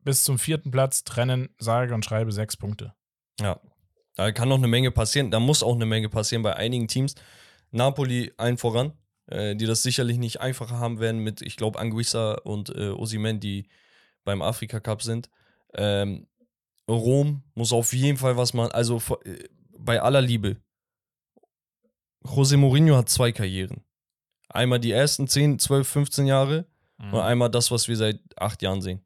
[0.00, 2.94] bis zum vierten Platz trennen, sage und schreibe sechs Punkte.
[3.40, 3.60] Ja,
[4.14, 5.30] da kann noch eine Menge passieren.
[5.30, 7.14] Da muss auch eine Menge passieren bei einigen Teams.
[7.70, 8.92] Napoli allen voran,
[9.28, 13.40] äh, die das sicherlich nicht einfacher haben werden mit, ich glaube, Anguissa und äh, Osimen,
[13.40, 13.68] die
[14.24, 15.30] beim Afrika Cup sind.
[15.74, 16.26] Ähm,
[16.88, 18.72] Rom muss auf jeden Fall was machen.
[18.72, 19.44] Also äh,
[19.78, 20.56] bei aller Liebe.
[22.24, 23.82] José Mourinho hat zwei Karrieren.
[24.48, 26.66] Einmal die ersten 10, 12, 15 Jahre
[27.00, 27.14] Mhm.
[27.14, 29.00] und einmal das, was wir seit acht Jahren sehen.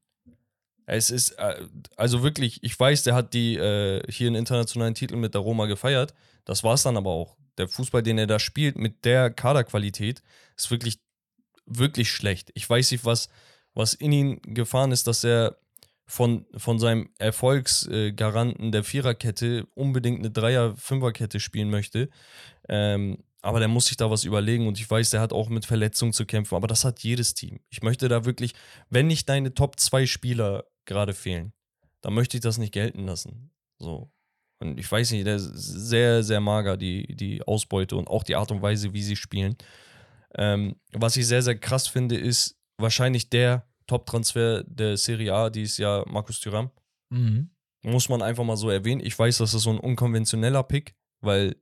[0.87, 1.67] Es ist, äh,
[1.97, 5.67] also wirklich, ich weiß, der hat die äh, hier einen internationalen Titel mit der Roma
[5.67, 6.15] gefeiert.
[6.45, 7.37] Das war es dann aber auch.
[7.63, 10.21] Der Fußball, den er da spielt, mit der Kaderqualität,
[10.57, 10.99] ist wirklich,
[11.65, 12.51] wirklich schlecht.
[12.55, 13.29] Ich weiß nicht, was,
[13.73, 15.57] was in ihn gefahren ist, dass er
[16.07, 22.11] von, von seinem Erfolgsgaranten der Viererkette unbedingt eine Dreier-Fünferkette spielen möchte.
[22.69, 25.65] Ähm, aber der muss sich da was überlegen und ich weiß, der hat auch mit
[25.65, 27.61] Verletzungen zu kämpfen, aber das hat jedes Team.
[27.71, 28.55] Ich möchte da wirklich,
[28.91, 31.53] wenn nicht deine Top 2 Spieler gerade fehlen,
[32.01, 33.51] dann möchte ich das nicht gelten lassen.
[33.79, 34.11] So.
[34.63, 38.37] Und ich weiß nicht, der ist sehr, sehr mager, die, die Ausbeute und auch die
[38.37, 39.57] Art und Weise, wie sie spielen.
[40.37, 45.79] Ähm, was ich sehr, sehr krass finde, ist wahrscheinlich der Top-Transfer der Serie A dieses
[45.79, 46.71] Jahr, Markus Thuram.
[47.11, 47.51] Mhm.
[47.83, 49.03] Muss man einfach mal so erwähnen.
[49.05, 51.57] Ich weiß, das ist so ein unkonventioneller Pick, weil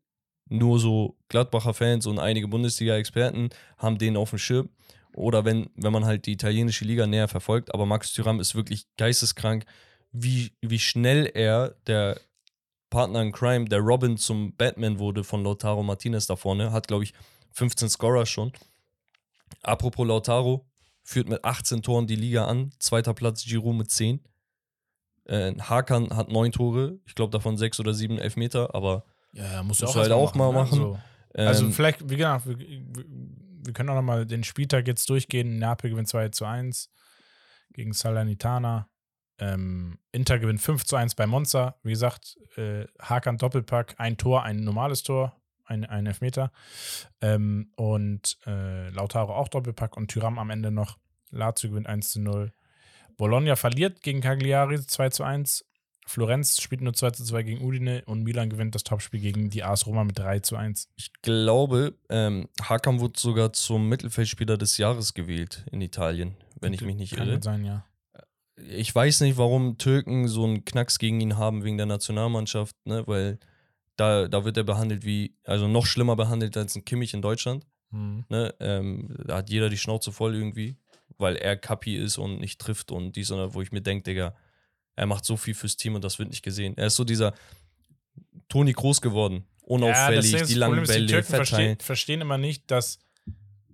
[0.50, 3.48] nur so Gladbacher Fans und einige Bundesliga-Experten
[3.78, 4.68] haben den auf dem Schirm.
[5.14, 7.72] Oder wenn, wenn man halt die italienische Liga näher verfolgt.
[7.72, 9.64] Aber Markus Thuram ist wirklich geisteskrank,
[10.12, 12.20] wie, wie schnell er, der
[12.90, 17.04] Partner in Crime, der Robin zum Batman wurde von Lautaro Martinez da vorne, hat, glaube
[17.04, 17.14] ich,
[17.52, 18.52] 15 Scorer schon.
[19.62, 20.66] Apropos Lautaro,
[21.02, 22.70] führt mit 18 Toren die Liga an.
[22.78, 24.20] Zweiter Platz Giroud mit 10.
[25.24, 26.98] Äh, Hakan hat 9 Tore.
[27.06, 28.74] Ich glaube, davon 6 oder 7 Elfmeter.
[28.74, 30.80] Aber Ja, Musst auch, halt auch mal machen.
[30.80, 30.98] Also,
[31.34, 35.58] ähm, also vielleicht, wie gesagt, wir, wir können auch noch mal den Spieltag jetzt durchgehen.
[35.58, 36.90] Neapel gewinnt 2 zu 1
[37.72, 38.88] gegen Salernitana.
[39.40, 41.76] Ähm, Inter gewinnt 5 zu 1 bei Monza.
[41.82, 45.34] Wie gesagt, äh, Hakan Doppelpack, ein Tor, ein normales Tor,
[45.64, 46.52] ein, ein Elfmeter.
[47.20, 50.98] Ähm, und äh, Lautaro auch Doppelpack und Tyram am Ende noch.
[51.30, 52.52] Lazio gewinnt 1 zu 0.
[53.16, 55.64] Bologna verliert gegen Cagliari 2 zu 1.
[56.06, 59.62] Florenz spielt nur 2 zu 2 gegen Udine und Milan gewinnt das Topspiel gegen die
[59.62, 60.88] AS Roma mit 3 zu 1.
[60.96, 66.80] ich glaube, ähm, Hakan wurde sogar zum Mittelfeldspieler des Jahres gewählt in Italien, wenn ich
[66.80, 67.36] mich nicht Kann irre.
[67.36, 67.84] gut sein, ja.
[68.68, 73.02] Ich weiß nicht, warum Türken so einen Knacks gegen ihn haben wegen der Nationalmannschaft, ne?
[73.06, 73.38] weil
[73.96, 77.66] da, da wird er behandelt wie, also noch schlimmer behandelt als ein Kimmich in Deutschland.
[77.90, 78.24] Mhm.
[78.28, 78.54] Ne?
[78.60, 80.76] Ähm, da hat jeder die Schnauze voll irgendwie,
[81.18, 84.34] weil er Kapi ist und nicht trifft und dies und wo ich mir denke, Digga,
[84.96, 86.76] Er macht so viel fürs Team und das wird nicht gesehen.
[86.76, 87.34] Er ist so dieser
[88.48, 89.44] Toni groß geworden.
[89.44, 92.98] Ja, Unauffällig, ist die langen ist, die Bälle Türken verstehen, verstehen immer nicht, dass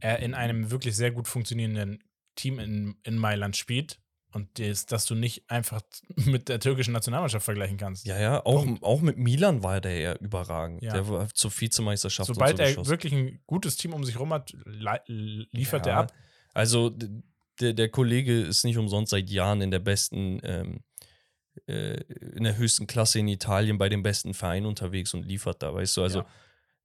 [0.01, 3.99] er in einem wirklich sehr gut funktionierenden Team in, in Mailand spielt
[4.37, 5.80] und das, dass du nicht einfach
[6.26, 8.07] mit der türkischen Nationalmannschaft vergleichen kannst.
[8.07, 8.82] Ja, ja, auch, Punkt.
[8.84, 10.82] auch mit Milan war der ja überragend.
[10.82, 10.93] Ja.
[10.93, 12.91] Der war zur Vizemeisterschaft Sobald so er geschossen.
[12.91, 16.12] wirklich ein gutes Team um sich rum hat, li- liefert er Ja, ab.
[16.55, 16.91] Also
[17.61, 20.80] der, der Kollege ist nicht umsonst seit Jahren in der besten, ähm,
[21.66, 22.01] äh,
[22.37, 25.97] in der höchsten Klasse in Italien bei den besten Vereinen unterwegs und liefert da, weißt
[25.97, 26.03] du.
[26.03, 26.26] Also Ja.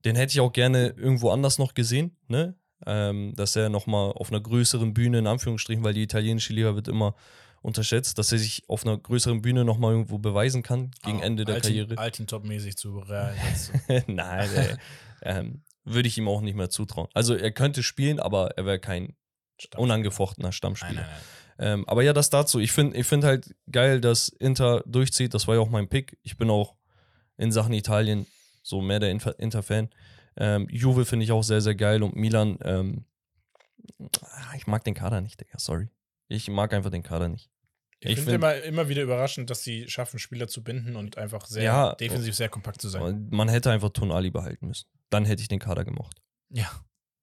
[0.05, 2.55] den hätte ich auch gerne irgendwo anders noch gesehen, ne?
[2.88, 6.88] Ähm, dass er nochmal auf einer größeren Bühne, in Anführungsstrichen, weil die italienische Liga wird
[6.88, 7.13] immer
[7.61, 11.45] unterschätzt, dass er sich auf einer größeren Bühne nochmal irgendwo beweisen kann gegen Ah, Ende
[11.45, 11.97] der Altin, Karriere.
[11.97, 13.36] Altintop-mäßig zu Real.
[14.07, 14.75] Nein, ey,
[15.21, 17.07] ähm, würde ich ihm auch nicht mehr zutrauen.
[17.13, 19.15] Also er könnte spielen, aber er wäre kein
[19.59, 21.01] Stamm- unangefochtener Nein, Stammspieler.
[21.01, 21.09] nein,
[21.57, 21.73] nein.
[21.73, 22.59] Ähm, aber ja, das dazu.
[22.59, 25.36] Ich finde ich find halt geil, dass Inter durchzieht.
[25.36, 26.17] Das war ja auch mein Pick.
[26.23, 26.75] Ich bin auch
[27.38, 28.25] in Sachen Italien
[28.63, 29.89] so mehr der Inter- Inter-Fan.
[30.38, 33.05] Ähm, Juve finde ich auch sehr, sehr geil und Milan, ähm,
[34.21, 35.89] ah, ich mag den Kader nicht, Digga, sorry.
[36.27, 37.49] Ich mag einfach den Kader nicht.
[37.99, 41.17] Ich, Ich finde find- immer, immer wieder überraschend, dass sie schaffen, Spieler zu binden und
[41.17, 41.95] einfach sehr Ja.
[41.95, 43.27] defensiv sehr kompakt zu sein.
[43.32, 44.88] Man hätte einfach Tonali behalten müssen.
[45.09, 46.17] Dann hätte ich den Kader gemocht.
[46.49, 46.69] Ja.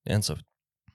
[0.05, 0.45] Ernsthaft.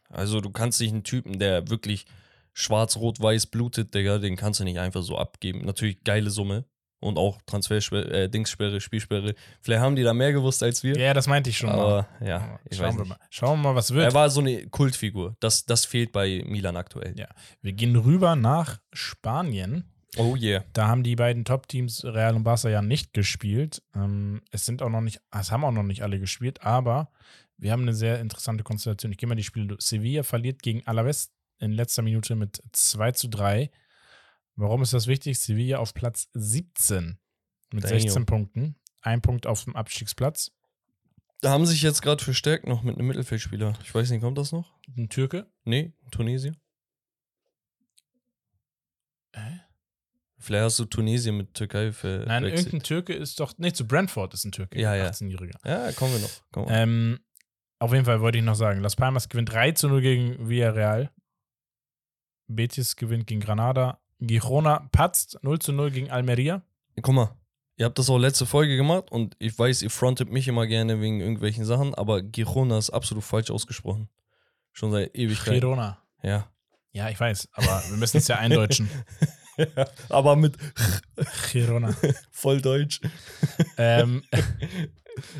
[0.10, 2.06] Also du kannst nicht einen Typen, der wirklich
[2.54, 5.66] schwarz-rot-weiß blutet, Digga, den kannst du nicht einfach so abgeben.
[5.66, 6.66] Natürlich geile Summe
[7.04, 9.36] und auch Transfersperre, äh, Dingssperre, Spielsperre.
[9.62, 10.98] Vielleicht haben die da mehr gewusst als wir.
[10.98, 11.80] Ja, das meinte ich schon mal.
[11.80, 13.10] aber ja, ich Schauen weiß wir nicht.
[13.10, 13.18] mal.
[13.30, 14.06] Schauen wir mal, was wird.
[14.06, 15.36] Er war so eine Kultfigur.
[15.40, 17.14] Das, das fehlt bei Milan aktuell.
[17.18, 17.28] Ja.
[17.62, 19.86] Wir gehen rüber nach Spanien.
[20.18, 20.64] Oh yeah.
[20.74, 23.82] Da haben die beiden Top-Teams Real und Barca ja nicht gespielt.
[23.96, 27.10] Ähm, es sind auch noch nicht, es haben auch noch nicht alle gespielt, aber
[27.58, 29.12] wir haben eine sehr interessante Konstellation.
[29.12, 29.82] Ich gehe mal die Spiele durch.
[29.82, 33.72] Sevilla verliert gegen Alaves in letzter Minute mit 2 zu 3.
[34.56, 35.40] Warum ist das wichtig?
[35.40, 37.20] Sevilla auf Platz 17
[37.74, 37.90] mit Damn.
[37.90, 38.76] 16 Punkten.
[39.02, 40.52] Ein Punkt auf dem Abstiegsplatz.
[41.42, 43.78] Da haben sich jetzt gerade verstärkt noch mit einem Mittelfeldspieler.
[43.84, 44.74] Ich weiß nicht, kommt das noch?
[44.96, 45.52] Ein Türke.
[45.66, 46.56] Nee, Tunesien.
[49.34, 49.58] Äh?
[50.38, 52.28] Vielleicht hast du Tunesien mit Türkei verwechselt.
[52.28, 53.54] Nein, irgendein Türke ist doch.
[53.58, 54.80] Nee, zu Brentford ist ein Türke.
[54.80, 55.10] Ja, ja.
[55.10, 55.58] 18-Jähriger.
[55.66, 56.52] Ja, kommen wir noch.
[56.52, 56.76] Kommen wir.
[56.76, 57.20] Ähm,
[57.80, 61.12] auf jeden Fall wollte ich noch sagen, Las Palmas gewinnt 3 zu 0 gegen Villarreal.
[62.48, 64.03] Betis gewinnt gegen Granada.
[64.28, 66.62] Girona patzt 0 zu 0 gegen Almeria.
[67.02, 67.36] Guck mal,
[67.78, 71.02] ihr habt das auch letzte Folge gemacht und ich weiß, ihr frontet mich immer gerne
[71.02, 74.10] wegen irgendwelchen Sachen, aber Girona ist absolut falsch ausgesprochen.
[74.72, 75.62] Schon seit Ewigkeit.
[75.62, 76.00] Girona.
[76.22, 76.48] Ja.
[76.92, 78.90] Ja, ich weiß, aber wir müssen es ja eindeutschen.
[80.10, 80.58] aber mit
[81.52, 81.96] Girona.
[82.32, 83.02] voll Deutsch.
[83.78, 84.24] ähm,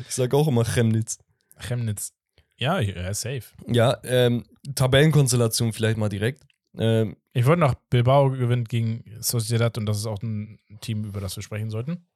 [0.08, 1.18] Ich sag auch immer Chemnitz.
[1.58, 2.12] Chemnitz.
[2.56, 3.42] Ja, ja, safe.
[3.66, 6.44] Ja, ähm, Tabellenkonstellation vielleicht mal direkt.
[6.78, 11.20] Ähm, Ich wollte noch, Bilbao gewinnt gegen Sociedad und das ist auch ein Team, über
[11.20, 12.06] das wir sprechen sollten.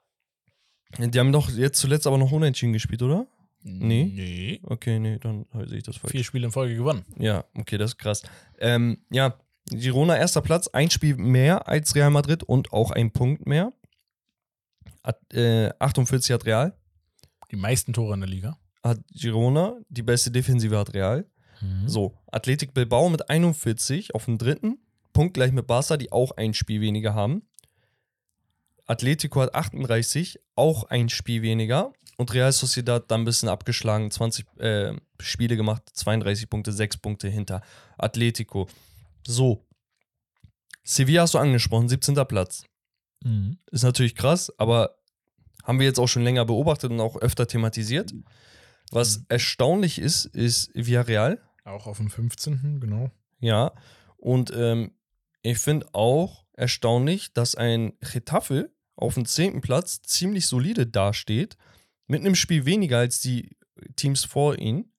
[0.98, 3.26] die haben doch jetzt zuletzt aber noch unentschieden gespielt, oder?
[3.62, 4.04] Nee.
[4.14, 4.60] Nee.
[4.64, 6.12] Okay, nee, dann sehe ich das falsch.
[6.12, 7.04] Vier Spiele in Folge gewonnen.
[7.18, 8.22] Ja, okay, das ist krass.
[8.58, 9.34] Ähm, ja,
[9.70, 13.72] Girona erster Platz, ein Spiel mehr als Real Madrid und auch ein Punkt mehr.
[15.02, 16.76] At, äh, 48 hat Real,
[17.50, 18.58] Die meisten Tore in der Liga.
[18.82, 21.26] hat Girona, die beste Defensive hat Real.
[21.86, 24.78] So, Athletic Bilbao mit 41 auf dem dritten,
[25.12, 27.42] Punkt gleich mit Barca, die auch ein Spiel weniger haben.
[28.86, 31.92] Atletico hat 38, auch ein Spiel weniger.
[32.16, 37.28] Und Real Sociedad dann ein bisschen abgeschlagen, 20 äh, Spiele gemacht, 32 Punkte, 6 Punkte
[37.28, 37.62] hinter
[37.96, 38.66] Atletico.
[39.26, 39.64] So.
[40.82, 42.14] Sevilla hast du angesprochen, 17.
[42.26, 42.64] Platz.
[43.22, 43.58] Mhm.
[43.70, 44.96] Ist natürlich krass, aber
[45.64, 48.12] haben wir jetzt auch schon länger beobachtet und auch öfter thematisiert.
[48.90, 51.40] Was erstaunlich ist, ist Villarreal.
[51.68, 52.80] Auch auf dem 15.
[52.80, 53.10] genau.
[53.40, 53.72] Ja.
[54.16, 54.92] Und ähm,
[55.42, 59.60] ich finde auch erstaunlich, dass ein Getafe auf dem 10.
[59.60, 61.56] Platz ziemlich solide dasteht.
[62.06, 63.56] Mit einem Spiel weniger als die
[63.96, 64.92] Teams vor ihnen.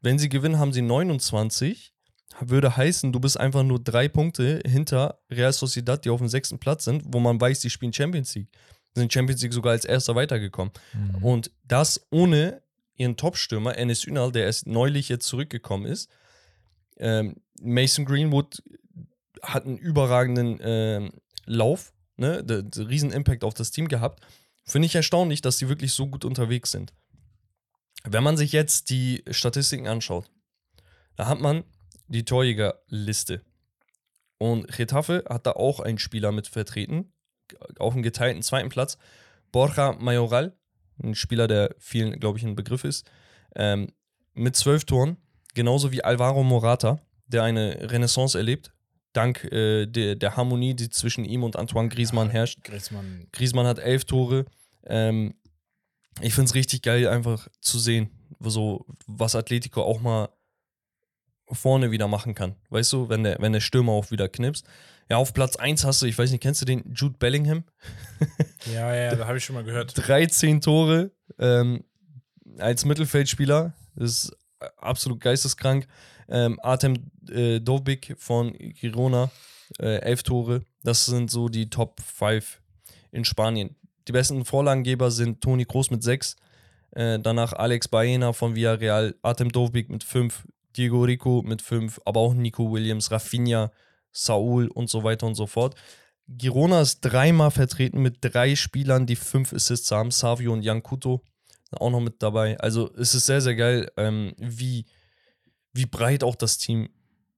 [0.00, 1.94] Wenn sie gewinnen, haben sie 29.
[2.40, 6.58] Würde heißen, du bist einfach nur drei Punkte hinter Real Sociedad, die auf dem sechsten
[6.58, 8.50] Platz sind, wo man weiß, die spielen Champions League.
[8.94, 10.72] Sind Champions League sogar als erster weitergekommen.
[10.92, 11.24] Mhm.
[11.24, 12.62] Und das ohne
[12.96, 16.10] ihren Top-Stürmer, Enes Ünal, der erst neulich jetzt zurückgekommen ist.
[16.98, 18.62] Ähm, Mason Greenwood
[19.42, 21.12] hat einen überragenden ähm,
[21.44, 22.42] Lauf, ne?
[22.42, 24.24] Der, der riesen Impact auf das Team gehabt.
[24.64, 26.92] Finde ich erstaunlich, dass die wirklich so gut unterwegs sind.
[28.04, 30.30] Wenn man sich jetzt die Statistiken anschaut,
[31.16, 31.64] da hat man
[32.08, 33.42] die Torjägerliste.
[34.38, 37.12] Und Getafe hat da auch einen Spieler mit vertreten,
[37.78, 38.98] auf dem geteilten zweiten Platz.
[39.50, 40.56] Borja Mayoral,
[41.02, 43.10] ein Spieler, der vielen, glaube ich, ein Begriff ist,
[43.54, 43.88] ähm,
[44.34, 45.16] mit zwölf Toren,
[45.54, 48.72] genauso wie Alvaro Morata, der eine Renaissance erlebt.
[49.12, 52.62] dank äh, der, der Harmonie, die zwischen ihm und Antoine Griezmann herrscht.
[52.62, 53.26] Griezmann.
[53.32, 54.44] Griezmann hat elf Tore.
[54.84, 55.34] Ähm,
[56.20, 58.10] ich finde es richtig geil, einfach zu sehen,
[58.40, 60.28] so, was Atletico auch mal
[61.50, 62.56] vorne wieder machen kann.
[62.70, 64.66] Weißt du, wenn der, wenn der Stürmer auch wieder knipst.
[65.08, 67.64] Ja, auf Platz 1 hast du, ich weiß nicht, kennst du den Jude Bellingham?
[68.72, 69.92] Ja, ja, da habe ich schon mal gehört.
[69.94, 71.84] 13 Tore ähm,
[72.58, 73.74] als Mittelfeldspieler.
[73.94, 74.36] Das ist
[74.76, 75.86] absolut geisteskrank.
[76.28, 79.30] Ähm, Artem äh, Dovbik von Girona,
[79.78, 80.62] äh, 11 Tore.
[80.82, 82.60] Das sind so die Top 5
[83.12, 83.76] in Spanien.
[84.08, 86.36] Die besten Vorlagengeber sind Toni Kroos mit 6,
[86.92, 90.46] äh, danach Alex Baena von Villarreal, Artem Dovbik mit 5,
[90.76, 93.70] Diego Rico mit 5, aber auch Nico Williams, Rafinha,
[94.12, 95.74] Saul und so weiter und so fort.
[96.28, 100.10] Girona ist dreimal vertreten mit drei Spielern, die fünf Assists haben.
[100.10, 101.22] Savio und Jan Kuto
[101.70, 102.58] sind auch noch mit dabei.
[102.58, 104.86] Also es ist sehr, sehr geil, ähm, wie,
[105.72, 106.88] wie breit auch das Team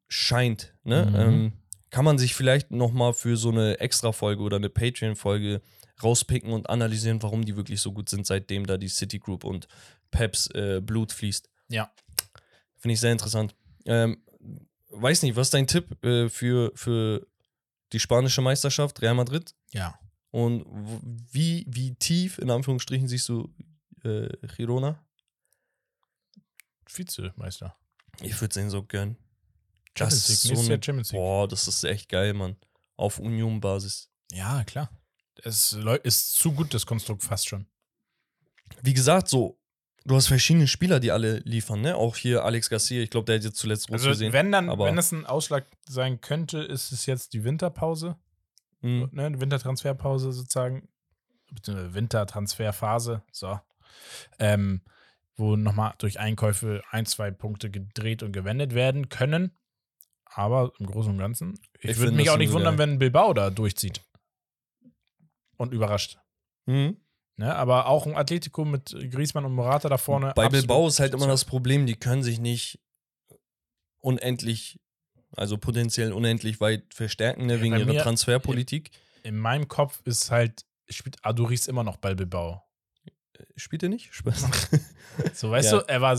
[0.08, 0.74] scheint.
[0.84, 1.06] Ne?
[1.06, 1.16] Mhm.
[1.16, 1.52] Ähm,
[1.90, 5.60] kann man sich vielleicht nochmal für so eine Extra-Folge oder eine Patreon-Folge
[6.02, 9.68] rauspicken und analysieren, warum die wirklich so gut sind, seitdem da die City Group und
[10.10, 11.48] Peps äh, Blut fließt.
[11.68, 11.90] Ja.
[12.88, 13.54] Finde ich sehr interessant.
[13.84, 14.22] Ähm,
[14.88, 17.26] weiß nicht, was ist dein Tipp äh, für, für
[17.92, 19.54] die spanische Meisterschaft, Real Madrid?
[19.72, 19.98] Ja.
[20.30, 20.64] Und
[21.30, 23.54] wie, wie tief, in Anführungsstrichen, siehst du
[24.04, 25.04] äh, Girona?
[26.90, 27.76] Vizemeister.
[28.22, 29.18] Ich würde es ihnen so gönnen.
[29.94, 31.20] Das ist so eine- Champions League.
[31.20, 32.56] Boah, das ist echt geil, Mann.
[32.96, 34.08] Auf Union-Basis.
[34.32, 34.90] Ja, klar.
[35.44, 37.66] Es ist zu gut, das Konstrukt fast schon.
[38.82, 39.57] Wie gesagt, so,
[40.04, 41.96] du hast verschiedene Spieler, die alle liefern, ne?
[41.96, 44.32] Auch hier Alex Garcia, ich glaube, der hat jetzt zuletzt rot Also, gesehen.
[44.32, 48.16] wenn dann, wenn es ein Ausschlag sein könnte, ist es jetzt die Winterpause,
[48.80, 49.08] Mhm.
[49.12, 50.88] ne, Wintertransferpause sozusagen,
[51.50, 53.58] beziehungsweise Wintertransferphase, so,
[54.38, 54.82] ähm,
[55.36, 59.52] wo nochmal durch Einkäufe ein, zwei Punkte gedreht und gewendet werden können.
[60.24, 63.50] Aber im Großen und Ganzen, ich, Ich würde mich auch nicht wundern, wenn Bilbao da
[63.50, 64.02] durchzieht.
[65.56, 66.18] Und überrascht.
[66.66, 66.98] Mhm.
[67.38, 67.54] Ne?
[67.54, 70.32] Aber auch ein Atletico mit Griezmann und Morata da vorne.
[70.34, 72.80] Bei Bilbao ist halt immer das Problem, die können sich nicht
[74.00, 74.78] unendlich,
[75.36, 78.90] also potenziell unendlich weit verstärken, ne, wegen ihrer Transferpolitik.
[79.22, 82.62] In meinem Kopf ist halt, spielt Aduris immer noch bei Bilbao.
[83.56, 84.10] Spielt er nicht?
[85.34, 85.78] So, weißt Ja.
[85.78, 86.16] du, er war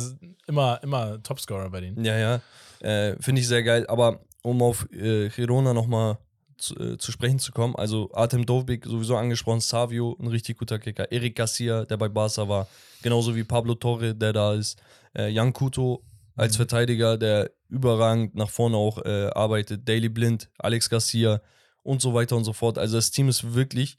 [0.47, 2.03] immer, immer Topscorer bei denen.
[2.03, 2.41] ja, ja.
[2.81, 3.85] Äh, Finde ich sehr geil.
[3.87, 6.17] Aber um auf äh, Girona nochmal
[6.59, 10.79] zu, äh, zu sprechen zu kommen, also Artem Dovbik, sowieso angesprochen, Savio, ein richtig guter
[10.79, 11.11] Kicker.
[11.11, 12.67] Eric Garcia, der bei Barca war,
[13.01, 14.81] genauso wie Pablo Torre, der da ist.
[15.15, 16.03] Äh, Jan Kuto
[16.35, 16.57] als Mhm.
[16.57, 19.87] Verteidiger, der überragend nach vorne auch äh, arbeitet.
[19.87, 21.41] Daily Blind, Alex Garcia
[21.83, 22.77] und so weiter und so fort.
[22.77, 23.97] Also das Team ist wirklich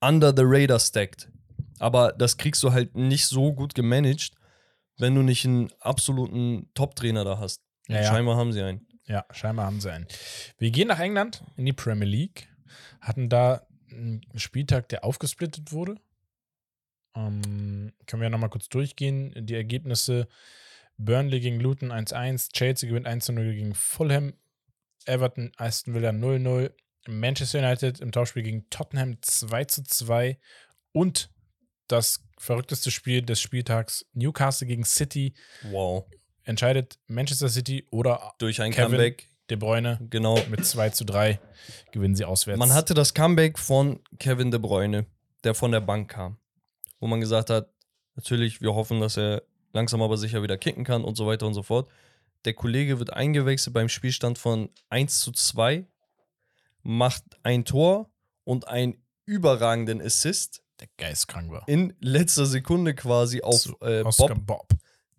[0.00, 1.28] under the radar stacked.
[1.78, 4.32] Aber das kriegst du halt nicht so gut gemanagt,
[4.98, 7.60] wenn du nicht einen absoluten Top-Trainer da hast.
[7.88, 8.04] Ja, ja.
[8.04, 8.86] Scheinbar haben sie einen.
[9.06, 10.06] Ja, scheinbar haben sie einen.
[10.58, 12.48] Wir gehen nach England in die Premier League,
[13.00, 15.96] hatten da einen Spieltag, der aufgesplittet wurde.
[17.14, 19.34] Ähm, können wir ja nochmal kurz durchgehen.
[19.46, 20.28] Die Ergebnisse:
[20.98, 24.34] Burnley gegen Luton 1-1, Chelsea gewinnt 1-0 gegen Fulham,
[25.04, 26.72] Everton, Aston Villa 0-0,
[27.08, 30.36] Manchester United im Tauschspiel gegen Tottenham 2-2
[30.92, 31.30] und
[31.88, 35.34] das verrückteste Spiel des Spieltags: Newcastle gegen City.
[35.64, 36.06] Wow.
[36.44, 38.90] Entscheidet Manchester City oder Durch ein Kevin.
[38.90, 39.28] Comeback.
[39.50, 40.38] De Bruyne Genau.
[40.48, 41.38] mit 2 zu 3
[41.90, 42.58] gewinnen sie auswärts.
[42.58, 45.04] Man hatte das Comeback von Kevin De Bruyne,
[45.44, 46.38] der von der Bank kam.
[47.00, 47.68] Wo man gesagt hat,
[48.14, 49.42] natürlich, wir hoffen, dass er
[49.72, 51.90] langsam aber sicher wieder kicken kann und so weiter und so fort.
[52.44, 55.86] Der Kollege wird eingewechselt beim Spielstand von 1 zu 2,
[56.82, 58.10] macht ein Tor
[58.44, 61.68] und einen überragenden Assist der geistkrank war.
[61.68, 64.68] in letzter Sekunde quasi auf äh, Bob, Bob.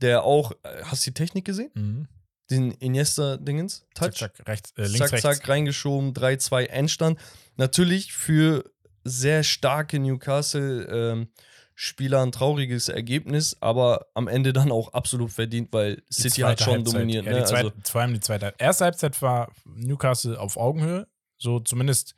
[0.03, 1.71] Der auch, äh, hast du die Technik gesehen?
[1.73, 2.07] Mhm.
[2.51, 3.85] Den Iniesta-Dingens?
[3.95, 4.19] Zack, Touch?
[4.19, 5.21] zack, rechts, äh, links, zack, rechts.
[5.23, 7.19] zack, reingeschoben, 3-2 Endstand.
[7.55, 8.69] Natürlich für
[9.05, 16.13] sehr starke Newcastle-Spieler ein trauriges Ergebnis, aber am Ende dann auch absolut verdient, weil Die
[16.21, 16.93] City hat schon Halbzeit.
[16.93, 17.25] dominiert.
[17.25, 17.39] Ja, ne?
[17.39, 18.61] die zweite, also, vor allem die zweite Halbzeit.
[18.67, 21.07] Erste Halbzeit war Newcastle auf Augenhöhe.
[21.37, 22.15] So zumindest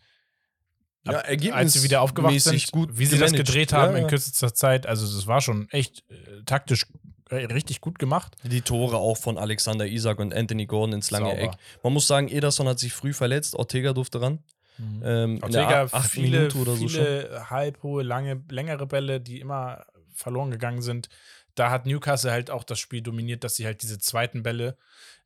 [1.07, 1.19] ja,
[1.53, 3.47] als sie wieder aufgewacht sind, gut wie sie das gemanagt.
[3.47, 4.87] gedreht haben Ja, in kürzester Zeit.
[4.87, 6.87] Also das war schon echt äh, taktisch
[7.29, 8.35] äh, richtig gut gemacht.
[8.43, 11.41] Die Tore auch von Alexander Isak und Anthony Gordon ins lange Sauber.
[11.41, 11.51] Eck.
[11.83, 14.39] Man muss sagen, Ederson hat sich früh verletzt, Ortega durfte ran.
[14.77, 17.01] Ähm, in der Ortega, achten viele, Minute oder so schon.
[17.01, 21.09] viele halbhohe, lange, längere Bälle, die immer verloren gegangen sind.
[21.55, 24.77] Da hat Newcastle halt auch das Spiel dominiert, dass sie halt diese zweiten Bälle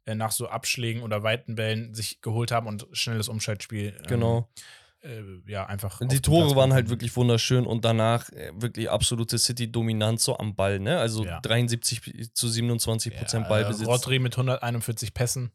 [0.05, 3.95] äh, nach so Abschlägen oder weiten Bällen sich geholt haben und schnelles Umschaltspiel.
[3.97, 4.49] ähm, Genau.
[5.01, 6.01] Äh, ja, einfach.
[6.01, 10.79] Die Tore waren halt wirklich wunderschön und danach äh, wirklich absolute City-Dominanz so am Ball,
[10.79, 10.99] ne?
[10.99, 11.39] Also Ja.
[11.41, 13.87] 73 zu 27 Prozent ja, Ballbesitz.
[13.87, 15.51] Rodri mit 141 Pässen.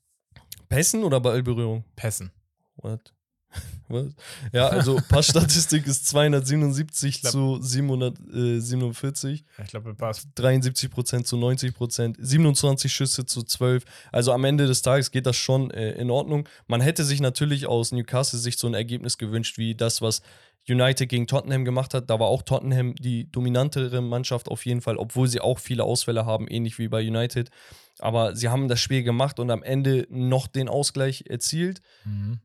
[0.69, 1.85] Pässen oder Ballberührung?
[1.95, 2.33] Pässen.
[2.77, 3.14] What?
[3.89, 4.07] Was?
[4.53, 9.45] Ja, also Passstatistik ist 277 glaub- zu 747.
[9.63, 10.27] Ich glaube, Pass.
[10.35, 13.85] 73 Prozent zu 90 Prozent, 27 Schüsse zu 12.
[14.13, 16.49] Also am Ende des Tages geht das schon äh, in Ordnung.
[16.67, 20.23] Man hätte sich natürlich aus Newcastle Sicht so ein Ergebnis gewünscht, wie das, was
[20.67, 22.09] United gegen Tottenham gemacht hat.
[22.09, 26.25] Da war auch Tottenham die dominantere Mannschaft auf jeden Fall, obwohl sie auch viele Ausfälle
[26.25, 27.51] haben, ähnlich wie bei United.
[27.99, 32.39] Aber sie haben das Spiel gemacht und am Ende noch den Ausgleich erzielt Mhm.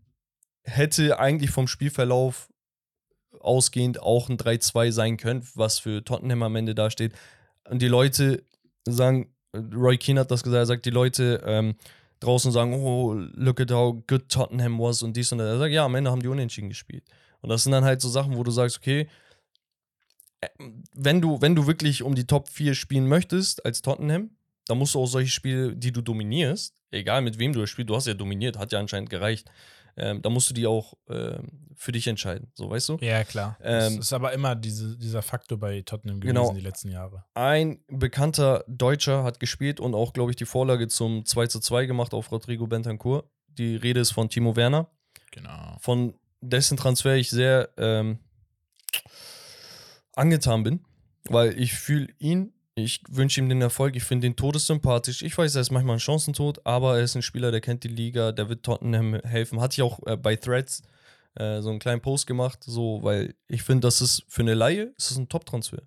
[0.64, 2.50] Hätte eigentlich vom Spielverlauf
[3.40, 7.14] ausgehend auch ein 3-2 sein können, was für Tottenham am Ende dasteht.
[7.70, 8.44] Und die Leute
[8.86, 11.76] sagen, Roy Keane hat das gesagt, er sagt, die Leute ähm,
[12.20, 15.48] draußen sagen, oh, look at how good Tottenham was und dies und das.
[15.48, 17.04] Er sagt, ja, am Ende haben die unentschieden gespielt.
[17.42, 19.08] Und das sind dann halt so Sachen, wo du sagst, okay,
[20.42, 20.50] äh,
[20.94, 24.32] wenn du, wenn du wirklich um die Top 4 spielen möchtest als Tottenham,
[24.68, 27.90] dann musst du auch solche Spiele, die du dominierst, egal mit wem du das spielst,
[27.90, 29.50] du hast ja dominiert, hat ja anscheinend gereicht,
[29.98, 32.98] ähm, da musst du die auch ähm, für dich entscheiden, so weißt du?
[33.02, 33.58] Ja, klar.
[33.62, 36.54] das Ähm, ist aber immer diese, dieser Faktor bei Tottenham gewesen Genau.
[36.54, 37.26] die letzten Jahre.
[37.34, 41.86] Ein bekannter Deutscher hat gespielt und auch, glaube ich, die Vorlage zum 2 zu 2
[41.86, 43.30] gemacht auf Rodrigo Bentancur.
[43.48, 44.90] Die Rede ist von Timo Werner.
[45.32, 45.78] Genau.
[45.80, 48.20] von dessen Transfer ich sehr ähm,
[50.16, 50.86] angetan bin,
[51.26, 52.54] weil ich fühle ihn,
[52.84, 55.22] ich wünsche ihm den Erfolg, ich finde ihn todessympathisch.
[55.22, 57.90] Ich weiß, er ist manchmal ein Chancentod, aber er ist ein Spieler, der kennt die
[57.90, 59.62] Liga, der wird Tottenham helfen.
[59.62, 60.84] Hatte ich auch äh, bei Threads
[61.36, 64.94] äh, so einen kleinen Post gemacht, so, weil ich finde, das ist für eine Laie,
[64.98, 65.84] ist das ein Top-Transfer.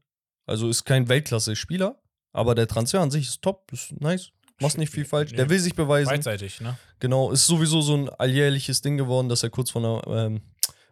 [0.46, 2.00] Also ist kein Weltklasse-Spieler,
[2.32, 4.30] aber der Transfer an sich ist top, ist nice.
[4.60, 5.32] Machst nicht viel falsch.
[5.32, 6.08] Der will sich beweisen.
[6.08, 6.78] Beidseitig, ne?
[7.00, 10.40] Genau, ist sowieso so ein alljährliches Ding geworden, dass er kurz vor einer ähm,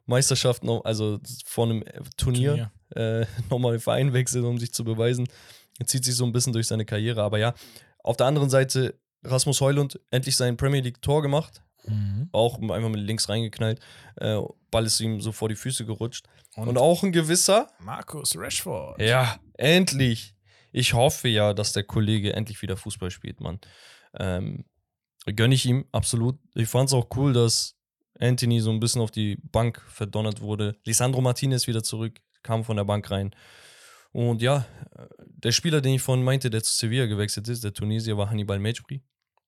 [0.06, 4.82] Meisterschaft, noch, also vor einem äh, Turnier, Äh, nochmal den Verein wechselt, um sich zu
[4.82, 5.28] beweisen.
[5.80, 7.22] Er zieht sich so ein bisschen durch seine Karriere.
[7.22, 7.54] Aber ja,
[8.04, 11.62] auf der anderen Seite, Rasmus Heulund endlich sein Premier League-Tor gemacht.
[11.86, 12.28] Mhm.
[12.32, 13.80] Auch einfach mit links reingeknallt.
[14.16, 14.38] Äh,
[14.70, 16.26] Ball ist ihm so vor die Füße gerutscht.
[16.54, 19.00] Und, Und auch ein gewisser Markus Rashford.
[19.00, 20.36] ja, endlich.
[20.72, 23.58] Ich hoffe ja, dass der Kollege endlich wieder Fußball spielt, Mann.
[24.14, 24.64] Ähm,
[25.34, 26.38] gönne ich ihm, absolut.
[26.54, 27.76] Ich fand es auch cool, dass
[28.18, 30.76] Anthony so ein bisschen auf die Bank verdonnert wurde.
[30.84, 33.34] Lisandro Martinez wieder zurück, kam von der Bank rein.
[34.12, 34.66] Und ja,
[35.42, 38.58] der Spieler, den ich vorhin meinte, der zu Sevilla gewechselt ist, der Tunesier, war Hannibal
[38.58, 39.02] Mejbri.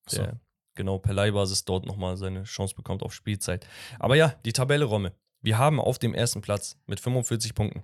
[0.06, 0.19] So.
[0.19, 0.40] Der
[0.74, 3.66] genau per Leihbasis dort nochmal seine Chance bekommt auf Spielzeit.
[3.98, 5.12] Aber ja, die Tabelle Romme.
[5.40, 7.82] Wir haben auf dem ersten Platz mit 45 Punkten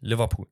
[0.00, 0.48] Liverpool.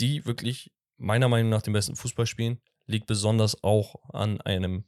[0.00, 2.60] Die wirklich meiner Meinung nach den besten Fußball spielen.
[2.86, 4.84] Liegt besonders auch an einem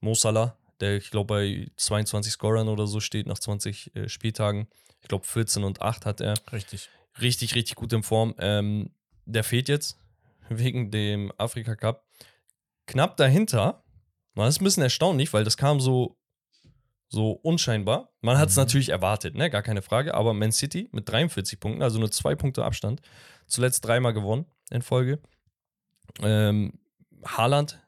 [0.00, 4.68] Mo Salah, der ich glaube bei 22 Scorern oder so steht nach 20 äh, Spieltagen.
[5.00, 6.88] Ich glaube 14 und 8 hat er Richtig.
[7.20, 8.34] richtig, richtig gut in Form.
[8.38, 8.90] Ähm,
[9.26, 9.98] der fehlt jetzt
[10.48, 12.06] wegen dem Afrika Cup.
[12.86, 13.82] Knapp dahinter,
[14.34, 16.16] war es ein bisschen erstaunlich, weil das kam so,
[17.08, 18.12] so unscheinbar.
[18.20, 18.62] Man hat es Mhm.
[18.62, 19.50] natürlich erwartet, ne?
[19.50, 23.00] gar keine Frage, aber Man City mit 43 Punkten, also nur zwei Punkte Abstand,
[23.46, 25.20] zuletzt dreimal gewonnen in Folge.
[26.22, 26.72] Ähm,
[27.24, 27.80] Haaland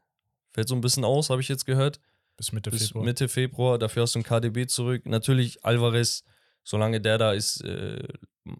[0.50, 2.00] fällt so ein bisschen aus, habe ich jetzt gehört
[2.36, 3.04] Bis Mitte bis Februar.
[3.04, 3.78] Mitte Februar.
[3.78, 5.06] Dafür hast du ein KDB zurück.
[5.06, 6.24] Natürlich Alvarez,
[6.64, 8.02] solange der da ist, äh,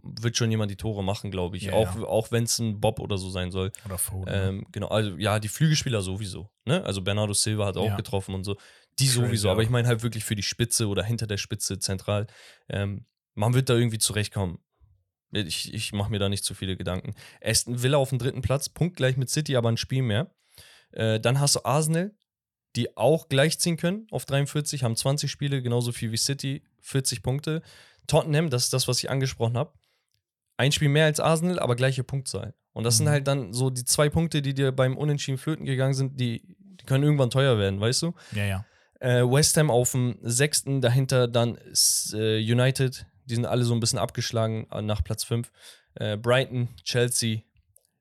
[0.03, 1.65] wird schon jemand die Tore machen, glaube ich.
[1.65, 2.05] Ja, auch ja.
[2.05, 3.73] auch wenn es ein Bob oder so sein soll.
[3.85, 4.33] Oder Foden.
[4.33, 6.51] Ähm, genau, also ja, die Flügelspieler sowieso.
[6.65, 6.83] Ne?
[6.85, 7.97] Also Bernardo Silva hat auch Ja.
[7.97, 8.57] getroffen und so.
[8.99, 11.79] Die Crazy sowieso, aber ich meine halt wirklich für die Spitze oder hinter der Spitze
[11.79, 12.27] zentral.
[12.69, 14.59] Ähm, man wird da irgendwie zurechtkommen.
[15.31, 17.15] Ich, ich mache mir da nicht zu viele Gedanken.
[17.43, 20.35] Aston Villa auf dem dritten Platz, punktgleich mit City, aber ein Spiel mehr.
[20.93, 22.15] Äh, dann hast du Arsenal,
[22.77, 27.63] die auch gleichziehen können auf 43, haben 20 Spiele, genauso viel wie City, 40 Punkte.
[28.07, 29.73] Tottenham, das ist das, was ich angesprochen habe.
[30.59, 32.53] Ein Spiel mehr als Arsenal, aber gleiche Punktzahl.
[32.73, 33.11] Und das sind Mhm.
[33.11, 36.85] halt dann so die zwei Punkte, die dir beim Unentschieden flöten gegangen sind, die, die
[36.85, 38.15] können irgendwann teuer werden, weißt du?
[38.33, 38.65] ja, ja.
[39.01, 43.73] Äh, West Ham auf dem sechsten, dahinter dann ist, äh, United, die sind alle so
[43.73, 45.51] ein bisschen abgeschlagen äh, nach Platz 5.
[45.95, 47.43] Äh, Brighton, Chelsea,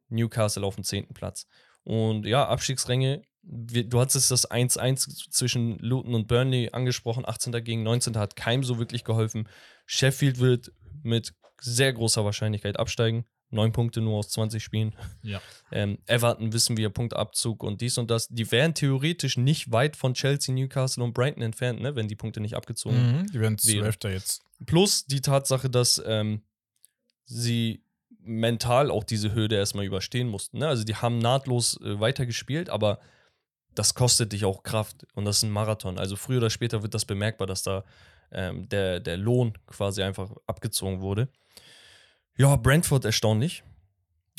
[0.09, 1.45] Newcastle auf dem zehnten Platz.
[1.83, 7.51] Und ja, Abstiegsränge, du hattest das 1-1 zwischen Luton und Burnley angesprochen, 18.
[7.63, 8.17] gegen 19.
[8.17, 9.47] hat keinem so wirklich geholfen.
[9.85, 10.71] Sheffield wird
[11.03, 13.25] mit sehr großer Wahrscheinlichkeit absteigen.
[13.49, 14.93] Neun Punkte nur aus 20 Spielen.
[15.23, 15.41] Ja.
[15.71, 18.27] Ähm, Everton wissen wir, Punktabzug und dies und das.
[18.27, 22.41] Die wären theoretisch nicht weit von Chelsea, Newcastle und Brighton entfernt, ne, wenn die Punkte
[22.41, 23.27] nicht abgezogen Mhm.
[23.27, 23.79] Die werden wäre.
[23.79, 24.43] zwölfter jetzt.
[24.65, 26.41] Plus die Tatsache, dass ähm,
[27.23, 27.83] sie
[28.19, 30.57] mental auch diese Hürde erstmal überstehen mussten.
[30.57, 30.67] Ne?
[30.67, 32.99] Also die haben nahtlos äh, weitergespielt, aber
[33.73, 35.97] das kostet dich auch Kraft und das ist ein Marathon.
[35.97, 37.85] Also früher oder später wird das bemerkbar, dass da
[38.31, 41.29] ähm, der, der Lohn quasi einfach abgezogen wurde.
[42.37, 43.63] Ja, Brentford erstaunlich.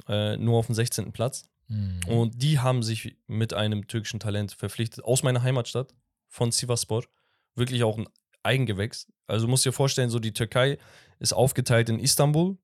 [0.09, 1.13] Äh, nur auf dem 16.
[1.13, 1.49] Platz.
[1.69, 2.01] Mhm.
[2.07, 5.95] Und die haben sich mit einem türkischen Talent verpflichtet aus meiner Heimatstadt.
[6.31, 7.05] von Sivaspor.
[7.55, 8.07] Wirklich auch ein
[8.43, 9.09] Eigengewächs.
[9.27, 10.79] Also du musst dir vorstellen, so die Türkei
[11.19, 12.59] ist aufgeteilt in Istanbul.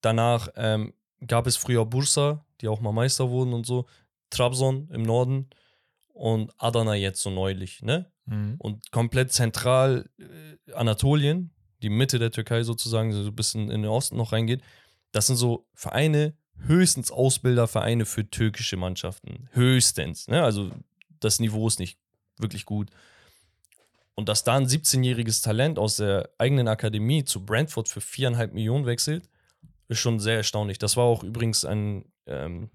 [0.00, 0.94] Danach ähm,
[1.26, 3.86] gab es früher Bursa, die auch mal Meister wurden und so.
[4.30, 5.50] Trabzon im Norden
[6.12, 8.10] und Adana jetzt so neulich, ne?
[8.26, 8.54] Mhm.
[8.58, 11.50] Und komplett zentral äh, Anatolien,
[11.82, 14.62] die Mitte der Türkei sozusagen, so ein bisschen in den Osten noch reingeht.
[15.10, 16.34] Das sind so Vereine,
[16.66, 19.48] höchstens Ausbildervereine für türkische Mannschaften.
[19.52, 20.28] Höchstens.
[20.28, 20.42] Ne?
[20.42, 20.70] Also
[21.20, 21.98] das Niveau ist nicht
[22.38, 22.90] wirklich gut.
[24.14, 28.86] Und dass da ein 17-jähriges Talent aus der eigenen Akademie zu Brentford für viereinhalb Millionen
[28.86, 29.28] wechselt,
[29.88, 30.78] ist schon sehr erstaunlich.
[30.78, 32.70] Das war auch übrigens ein, ähm,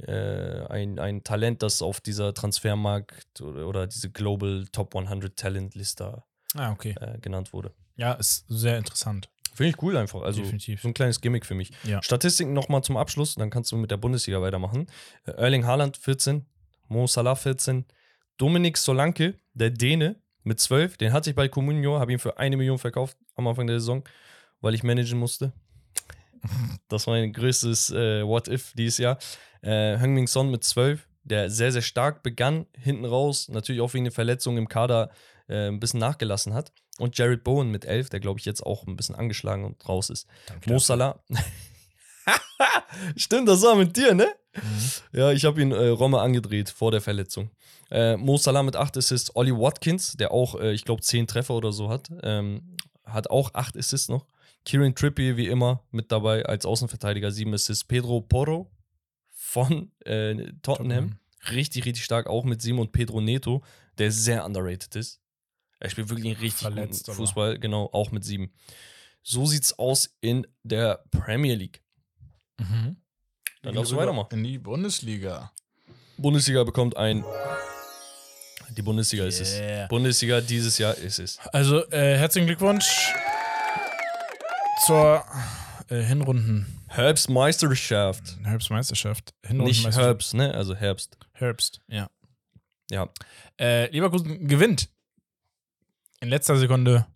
[0.00, 5.74] äh, ein, ein Talent, das auf dieser Transfermarkt oder, oder diese Global Top 100 Talent
[5.74, 6.22] Liste
[6.54, 6.94] Ah, okay.
[7.00, 7.72] äh, genannt wurde.
[7.96, 9.28] Ja, ist sehr interessant.
[9.54, 10.22] Finde ich cool einfach.
[10.22, 10.82] Also Definitiv.
[10.82, 11.70] so ein kleines Gimmick für mich.
[11.84, 12.02] Ja.
[12.02, 14.86] Statistiken nochmal zum Abschluss, dann kannst du mit der Bundesliga weitermachen.
[15.24, 16.44] Äh, Erling Haaland 14,
[16.88, 17.86] Mo Salah 14,
[18.36, 20.16] Dominik Solanke, der Däne,
[20.46, 20.96] mit 12.
[20.96, 24.04] Den hatte ich bei Comunio, habe ihn für eine Million verkauft am Anfang der Saison,
[24.60, 25.52] weil ich managen musste.
[26.88, 29.18] Das war mein größtes äh, What-If dieses Jahr.
[29.62, 34.04] Äh, Heung-Min Son mit 12, der sehr, sehr stark begann, hinten raus, natürlich auch wegen
[34.04, 35.10] der Verletzung im Kader
[35.48, 36.72] äh, ein bisschen nachgelassen hat.
[36.98, 40.10] Und Jared Bowen mit 11, der glaube ich jetzt auch ein bisschen angeschlagen und raus
[40.10, 40.26] ist.
[40.46, 40.70] Danke.
[40.70, 41.22] Mo Salah.
[43.16, 44.28] Stimmt, das war mit dir, ne?
[44.54, 45.18] Mhm.
[45.18, 47.50] Ja, ich habe ihn äh, Romme angedreht vor der Verletzung.
[47.90, 51.54] Äh, Mo Salah mit 8 Assists, Ollie Watkins, der auch, äh, ich glaube, 10 Treffer
[51.54, 54.26] oder so hat, ähm, hat auch 8 Assists noch.
[54.64, 57.84] Kieran Trippier wie immer mit dabei als Außenverteidiger, 7 Assists.
[57.84, 58.70] Pedro Porro
[59.30, 61.18] von äh, Tottenham, Tottenham.
[61.52, 63.62] richtig, richtig stark, auch mit 7 und Pedro Neto,
[63.98, 65.20] der sehr underrated ist.
[65.78, 67.16] Er spielt wirklich einen richtig Verletzt, guten aber.
[67.26, 68.52] Fußball, genau, auch mit 7.
[69.22, 71.82] So sieht's aus in der Premier League.
[72.58, 72.96] Mhm.
[73.62, 74.28] Dann darfst du weitermachen.
[74.38, 75.52] In die Bundesliga.
[76.16, 77.24] Bundesliga bekommt ein.
[78.70, 79.84] Die Bundesliga ist Yeah.
[79.84, 79.88] es.
[79.88, 81.38] Bundesliga dieses Jahr ist es.
[81.52, 83.12] Also, äh, herzlichen Glückwunsch
[84.86, 85.24] zur
[85.88, 88.38] äh, Hinrunden Herbstmeisterschaft.
[88.42, 89.34] Herbstmeisterschaft.
[89.42, 90.04] Nicht Hinrundenmeisterschaft.
[90.04, 90.54] Herbst, ne?
[90.54, 91.16] Also Herbst.
[91.32, 92.08] Herbst, ja.
[92.90, 93.08] Ja.
[93.58, 94.88] Äh, Leverkusen gewinnt
[96.26, 97.06] in letzter Sekunde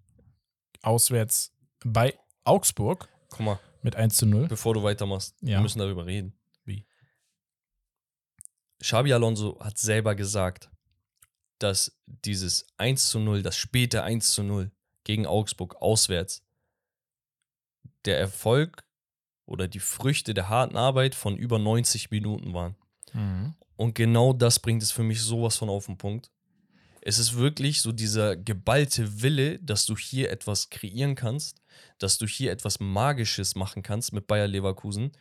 [0.82, 1.52] auswärts
[1.84, 4.46] bei Augsburg Guck mal, mit 1 zu 0.
[4.46, 5.60] bevor du weitermachst, wir Ja.
[5.60, 6.38] müssen darüber reden.
[6.64, 6.86] Wie?
[8.78, 10.70] Xabi Alonso hat selber gesagt,
[11.58, 14.70] dass dieses 1 zu 0, das späte 1 zu 0
[15.02, 16.44] gegen Augsburg auswärts,
[18.04, 18.84] der Erfolg
[19.44, 22.76] oder die Früchte der harten Arbeit von über 90 Minuten waren.
[23.12, 23.54] Mhm.
[23.74, 26.30] Und genau das bringt es für mich sowas von auf den Punkt.
[27.02, 31.62] Es ist wirklich so dieser geballte Wille, dass du hier etwas kreieren kannst,
[31.98, 35.12] dass du hier etwas Magisches machen kannst mit Bayer Leverkusen.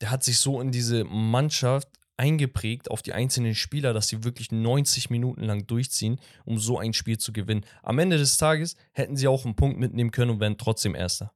[0.00, 4.50] Der hat sich so in diese Mannschaft eingeprägt auf die einzelnen Spieler, dass sie wirklich
[4.50, 7.64] 90 Minuten lang durchziehen, um so ein Spiel zu gewinnen.
[7.82, 11.32] Am Ende des Tages hätten sie auch einen Punkt mitnehmen können und wären trotzdem Erster.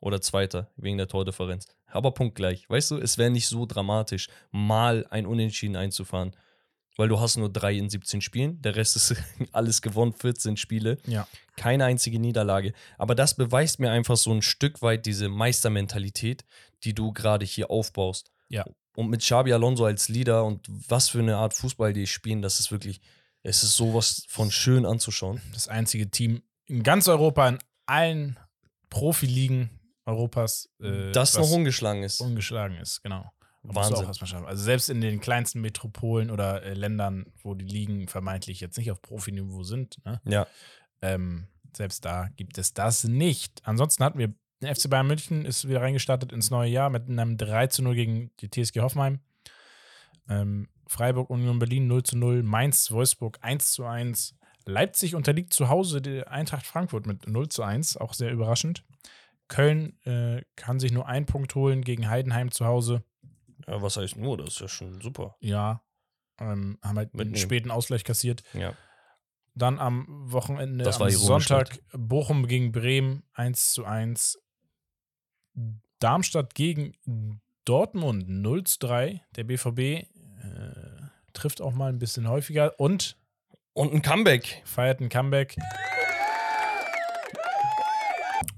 [0.00, 1.66] Oder Zweiter, wegen der Tordifferenz.
[1.86, 2.68] Aber punktgleich.
[2.68, 6.36] Weißt du, es wäre nicht so dramatisch, mal ein Unentschieden einzufahren.
[6.96, 8.62] Weil du hast nur drei in 17 Spielen.
[8.62, 9.16] Der Rest ist
[9.52, 10.98] alles gewonnen, 14 Spiele.
[11.06, 11.26] Ja.
[11.56, 12.72] Keine einzige Niederlage.
[12.98, 16.44] Aber das beweist mir einfach so ein Stück weit diese Meistermentalität,
[16.84, 18.30] die du gerade hier aufbaust.
[18.48, 18.64] Ja.
[18.96, 22.60] Und mit Xabi Alonso als Leader und was für eine Art Fußball die spielen, das
[22.60, 23.00] ist wirklich,
[23.42, 25.40] es ist sowas von schön anzuschauen.
[25.52, 28.38] Das einzige Team in ganz Europa, in allen
[28.88, 32.20] Profiligen Europas, äh, das noch ungeschlagen ist.
[32.20, 33.30] ungeschlagen ist, genau.
[33.64, 34.44] Wahnsinn.
[34.44, 38.90] Also selbst in den kleinsten Metropolen oder äh, Ländern, wo die Ligen vermeintlich jetzt nicht
[38.90, 40.20] auf Profiniveau sind, ne?
[40.24, 40.46] Ja.
[41.02, 43.62] ähm, selbst da gibt es das nicht.
[43.64, 47.36] Ansonsten hatten wir, der FC Bayern München ist wieder reingestartet ins neue Jahr mit einem
[47.36, 49.20] 3 zu 0 gegen die TSG Hoffenheim.
[50.28, 54.36] Ähm, Freiburg Union Berlin 0 zu 0, Mainz Wolfsburg 1 zu 1.
[54.66, 58.84] Leipzig unterliegt zu Hause der Eintracht Frankfurt mit 0 zu 1, auch sehr überraschend.
[59.48, 63.02] Köln äh, kann sich nur einen Punkt holen gegen Heidenheim zu Hause.
[63.66, 63.82] Ja.
[63.82, 64.36] Was heißt nur?
[64.38, 65.36] Das ist ja schon super.
[65.40, 65.82] Ja,
[66.38, 67.36] ähm, haben halt einen Mitnehmen.
[67.36, 68.42] späten Ausgleich kassiert.
[68.52, 68.74] Ja.
[69.54, 74.38] Dann am Wochenende, Das am Sonntag, Bochum gegen Bremen 1 zu 1.
[76.00, 76.96] Darmstadt gegen
[77.64, 79.24] Dortmund 0 zu 3.
[79.36, 80.06] Der BVB äh,
[81.32, 83.16] trifft auch mal ein bisschen häufiger und
[83.74, 84.62] Und ein Comeback.
[84.64, 85.56] feiert ein Comeback.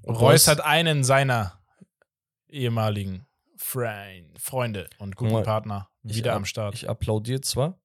[0.06, 1.58] Reus hat einen seiner
[2.48, 3.25] ehemaligen
[3.56, 6.74] Frein- Freunde und guten mal, Partner wieder am Start.
[6.74, 7.80] Ich applaudiere zwar,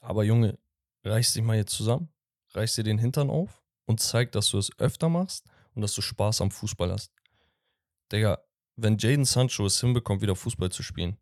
[0.00, 0.58] aber Junge,
[1.04, 2.12] reiß dich mal jetzt zusammen,
[2.52, 6.02] reiß dir den Hintern auf und zeig, dass du es öfter machst und dass du
[6.02, 7.12] Spaß am Fußball hast.
[8.12, 8.38] Digga,
[8.76, 11.16] wenn Jaden Sancho es hinbekommt, wieder Fußball zu spielen,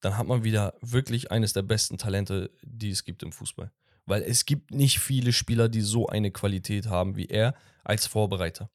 [0.00, 3.70] dann hat man wieder wirklich eines der besten Talente, die es gibt im Fußball.
[4.06, 7.54] Weil es gibt nicht viele Spieler, die so eine Qualität haben wie er
[7.84, 8.70] als Vorbereiter.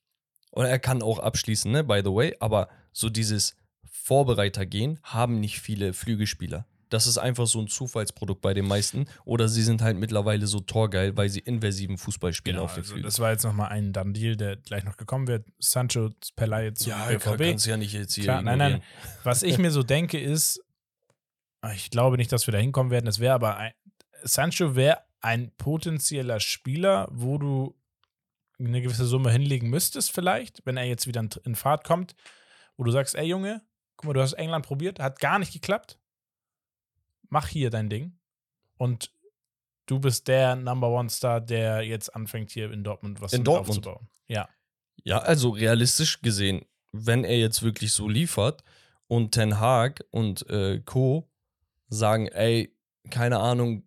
[0.52, 5.60] Und er kann auch abschließen, ne, by the way, aber so dieses Vorbereiter-Gehen haben nicht
[5.60, 6.66] viele Flügelspieler.
[6.90, 9.08] Das ist einfach so ein Zufallsprodukt bei den meisten.
[9.26, 12.82] Oder sie sind halt mittlerweile so torgeil, weil sie inversiven Fußball spielen Genau, auf den
[12.82, 13.06] also Flügeln.
[13.06, 15.46] das war jetzt nochmal ein Done-Deal, der gleich noch gekommen wird.
[15.60, 17.24] Sancho per Leihe zu ja, BVB.
[17.24, 18.84] kann, kannst ja nicht jetzt hier Klar, nein, nein.
[19.24, 20.64] Was ich mir so denke, ist,
[21.74, 23.08] ich glaube nicht, dass wir da hinkommen werden.
[23.08, 23.74] Es wäre aber ein,
[24.22, 27.76] Sancho wäre ein potenzieller Spieler, wo du
[28.58, 32.16] eine gewisse Summe hinlegen müsstest, vielleicht, wenn er jetzt wieder in Fahrt kommt,
[32.78, 33.62] wo du sagst, ey Junge,
[33.98, 36.00] guck mal, du hast England probiert, hat gar nicht geklappt.
[37.30, 38.18] Mach hier dein Ding.
[38.78, 39.12] Und
[39.86, 43.70] du bist der Number One Star, der jetzt anfängt, hier in Dortmund was In Dortmund?
[43.80, 44.08] aufzubauen.
[44.28, 44.50] Ja.
[45.04, 48.64] Ja, also realistisch gesehen, wenn er jetzt wirklich so liefert
[49.08, 51.30] und Ten Hag und äh, Co.
[51.90, 52.76] sagen, ey,
[53.12, 53.84] keine Ahnung,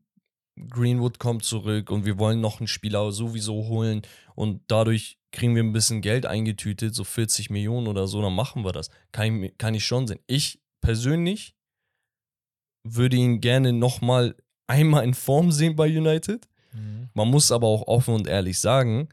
[0.68, 4.02] Greenwood kommt zurück und wir wollen noch einen Spieler sowieso holen
[4.34, 8.64] und dadurch kriegen wir ein bisschen Geld eingetütet, so 40 Millionen oder so, dann machen
[8.64, 8.90] wir das.
[9.12, 10.20] Kann ich, kann ich schon sehen.
[10.26, 11.54] Ich persönlich
[12.82, 14.36] würde ihn gerne nochmal
[14.66, 16.48] einmal in Form sehen bei United.
[17.14, 19.08] Man muss aber auch offen und ehrlich sagen,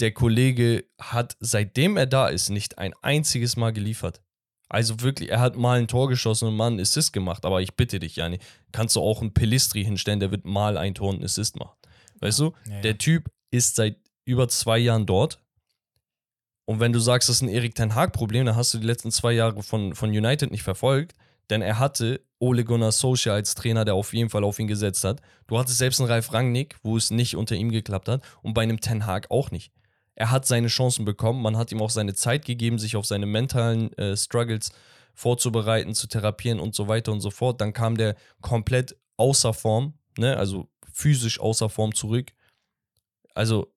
[0.00, 4.22] der Kollege hat, seitdem er da ist, nicht ein einziges Mal geliefert.
[4.68, 7.44] Also wirklich, er hat mal ein Tor geschossen und mal einen Assist gemacht.
[7.44, 8.38] Aber ich bitte dich, Jani,
[8.72, 11.76] kannst du auch einen Pelistri hinstellen, der wird mal ein Tor und einen Assist machen.
[12.20, 12.52] Weißt du?
[12.66, 12.80] Ja, ja.
[12.80, 15.40] Der Typ ist seit über zwei Jahren dort.
[16.64, 19.12] Und wenn du sagst, das ist ein Erik Ten Hag-Problem, dann hast du die letzten
[19.12, 21.14] zwei Jahre von, von United nicht verfolgt.
[21.48, 25.04] Denn er hatte Ole Gunnar Solskjaer als Trainer, der auf jeden Fall auf ihn gesetzt
[25.04, 25.20] hat.
[25.46, 28.22] Du hattest selbst einen Ralf Rangnick, wo es nicht unter ihm geklappt hat.
[28.42, 29.70] Und bei einem Ten Hag auch nicht.
[30.16, 31.42] Er hat seine Chancen bekommen.
[31.42, 34.72] Man hat ihm auch seine Zeit gegeben, sich auf seine mentalen äh, Struggles
[35.14, 37.60] vorzubereiten, zu therapieren und so weiter und so fort.
[37.60, 40.36] Dann kam der komplett außer Form, ne?
[40.36, 42.32] also physisch außer Form zurück.
[43.34, 43.72] Also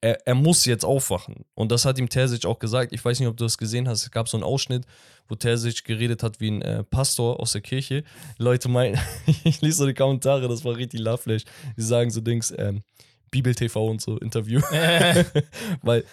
[0.00, 1.44] er, er muss jetzt aufwachen.
[1.54, 2.92] Und das hat ihm Terzic auch gesagt.
[2.92, 4.04] Ich weiß nicht, ob du das gesehen hast.
[4.04, 4.84] Es gab so einen Ausschnitt,
[5.26, 8.04] wo Terzic geredet hat wie ein äh, Pastor aus der Kirche.
[8.38, 8.98] Leute meinen,
[9.44, 11.42] ich lese so die Kommentare, das war richtig lovely.
[11.76, 12.82] Die sagen so Dings, ähm,
[13.30, 14.60] Bibel TV und so, Interview.
[15.82, 16.04] Weil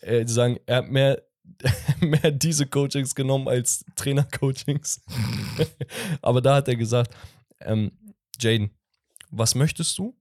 [0.00, 1.22] äh, die sagen, er hat mehr,
[2.00, 5.00] mehr diese Coachings genommen als Trainer-Coachings.
[6.22, 7.14] Aber da hat er gesagt,
[7.60, 7.92] ähm,
[8.40, 8.70] Jaden,
[9.30, 10.16] was möchtest du?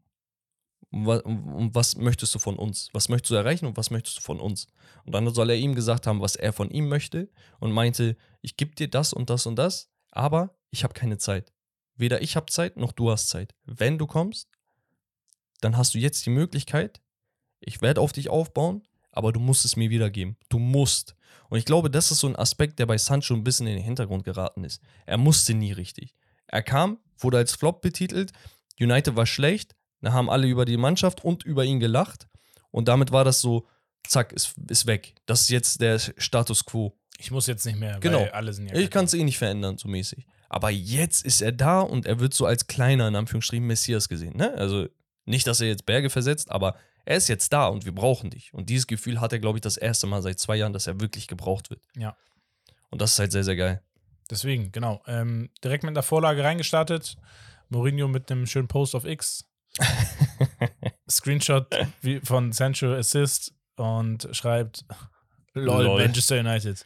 [0.92, 2.90] Wa- Und was möchtest du von uns?
[2.94, 4.68] Was möchtest du erreichen und was möchtest du von uns?
[5.06, 7.30] Und dann soll er ihm gesagt haben, was er von ihm möchte
[7.60, 11.54] und meinte, ich gebe dir das und das und das, aber ich habe keine Zeit.
[11.96, 13.56] Weder ich habe Zeit, noch du hast Zeit.
[13.66, 14.50] Wenn du kommst,
[15.62, 17.02] dann hast du jetzt die Möglichkeit,
[17.60, 20.38] ich werde auf dich aufbauen, aber du musst es mir wiedergeben.
[20.50, 21.16] Du musst.
[21.50, 23.84] Und ich glaube, das ist so ein Aspekt, der bei Sancho ein bisschen in den
[23.84, 24.82] Hintergrund geraten ist.
[25.06, 26.16] Er musste nie richtig.
[26.48, 28.32] Er kam, wurde als Flop betitelt,
[28.80, 32.28] United war schlecht, da haben alle über die Mannschaft und über ihn gelacht
[32.72, 33.68] und damit war das so,
[34.08, 35.14] zack, ist, ist weg.
[35.28, 36.98] Das ist jetzt der Status quo.
[37.20, 38.22] Ich muss jetzt nicht mehr, Genau.
[38.22, 38.76] weil alle sind ja.
[38.76, 40.26] Ich kann es eh nicht verändern, so mäßig.
[40.50, 44.36] Aber jetzt ist er da und er wird so als kleiner, in Anführungsstrichen, Messias gesehen.
[44.36, 44.54] Ne?
[44.56, 44.88] Also
[45.26, 46.76] nicht, dass er jetzt Berge versetzt, aber
[47.06, 48.54] er ist jetzt da und wir brauchen dich.
[48.54, 51.00] Und dieses Gefühl hat er, glaube ich, das erste Mal seit zwei Jahren, dass er
[51.00, 51.82] wirklich gebraucht wird.
[51.96, 52.16] Ja.
[52.90, 53.82] Und das ist halt sehr, sehr geil.
[54.30, 55.02] Deswegen, genau.
[55.08, 57.18] Ähm, direkt mit der Vorlage reingestartet.
[57.70, 59.46] Mourinho mit einem schönen Post auf X.
[61.10, 61.68] Screenshot
[62.24, 64.86] von Sancho Assist und schreibt
[65.54, 66.02] LOL, Lol.
[66.02, 66.86] Manchester United.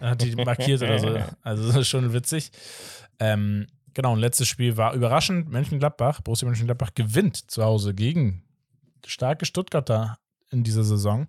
[0.00, 1.18] Hat die markiert oder so.
[1.42, 2.50] Also das ist schon witzig.
[3.18, 5.48] Ähm, genau, und letztes Spiel war überraschend.
[5.48, 8.44] Mönchengladbach, Borussia Mönchengladbach gewinnt zu Hause gegen
[9.06, 10.18] starke Stuttgarter
[10.50, 11.28] in dieser Saison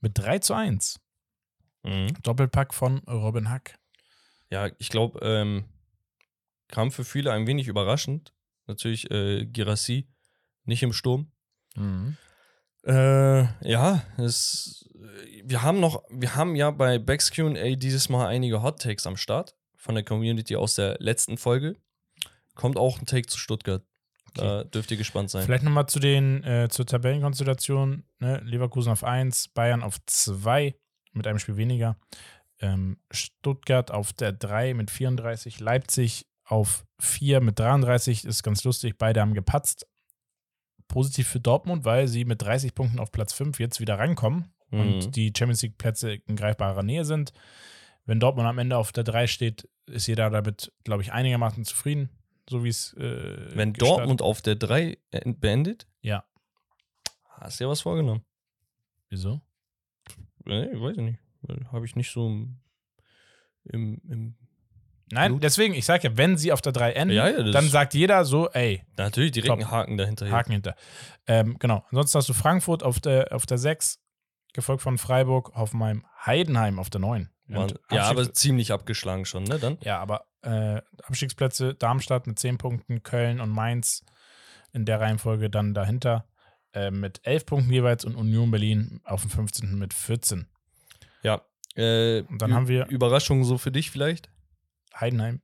[0.00, 1.00] mit 3 zu 1.
[1.84, 2.14] Mhm.
[2.22, 3.78] Doppelpack von Robin Hack.
[4.50, 5.64] Ja, ich glaube, ähm,
[6.68, 8.32] kam für viele ein wenig überraschend.
[8.66, 10.08] Natürlich äh, Girassi
[10.64, 11.32] nicht im Sturm.
[12.84, 14.88] Äh, ja, es,
[15.44, 19.16] wir haben noch, wir haben ja bei Becks Q&A dieses Mal einige Hot Takes am
[19.16, 21.76] Start von der Community aus der letzten Folge.
[22.54, 23.82] Kommt auch ein Take zu Stuttgart.
[24.34, 25.44] Da dürft ihr gespannt sein.
[25.44, 28.04] Vielleicht nochmal zu den, äh, zur Tabellenkonstellation.
[28.18, 28.40] Ne?
[28.44, 30.74] Leverkusen auf 1, Bayern auf 2
[31.12, 31.98] mit einem Spiel weniger.
[32.60, 38.24] Ähm, Stuttgart auf der 3 mit 34, Leipzig auf 4 mit 33.
[38.24, 39.86] Ist ganz lustig, beide haben gepatzt.
[40.88, 44.80] Positiv für Dortmund, weil sie mit 30 Punkten auf Platz 5 jetzt wieder rankommen Mhm.
[44.80, 47.32] und die Champions League-Plätze in greifbarer Nähe sind.
[48.06, 52.08] Wenn Dortmund am Ende auf der 3 steht, ist jeder damit, glaube ich, einigermaßen zufrieden,
[52.52, 52.92] so wie es.
[52.94, 56.24] Äh, Wenn Dortmund auf der 3 beendet, Ja.
[57.28, 58.24] hast du ja was vorgenommen.
[59.08, 59.40] Wieso?
[60.44, 61.18] Nee, weiß ich nicht.
[61.72, 62.60] Habe ich nicht so im,
[63.64, 64.34] im, im
[65.10, 65.42] Nein, Blut.
[65.42, 68.24] deswegen, ich sage ja, wenn sie auf der 3 enden, Ja, ja, dann sagt jeder
[68.24, 70.30] so, ey, Natürlich direkt einen Haken dahinter.
[70.30, 70.76] Haken hinter.
[71.26, 71.84] Ähm, genau.
[71.90, 74.00] Ansonsten hast du Frankfurt auf der, auf der 6,
[74.54, 77.28] gefolgt von Freiburg, Hoffenheim, Heidenheim auf der 9.
[77.48, 79.58] Und Ja, aber ziemlich abgeschlagen schon, ne?
[79.58, 79.78] Dann?
[79.82, 84.04] ja, aber äh, Abstiegsplätze Darmstadt mit 10 Punkten, Köln und Mainz
[84.72, 86.26] in der Reihenfolge dann dahinter
[86.72, 89.78] äh, mit 11 Punkten jeweils und Union Berlin auf dem 15.
[89.78, 90.46] mit 14.
[91.22, 91.42] Ja.
[91.74, 94.30] Äh, Und dann haben wir- Überraschungen so für dich vielleicht?
[94.98, 95.40] Heidenheim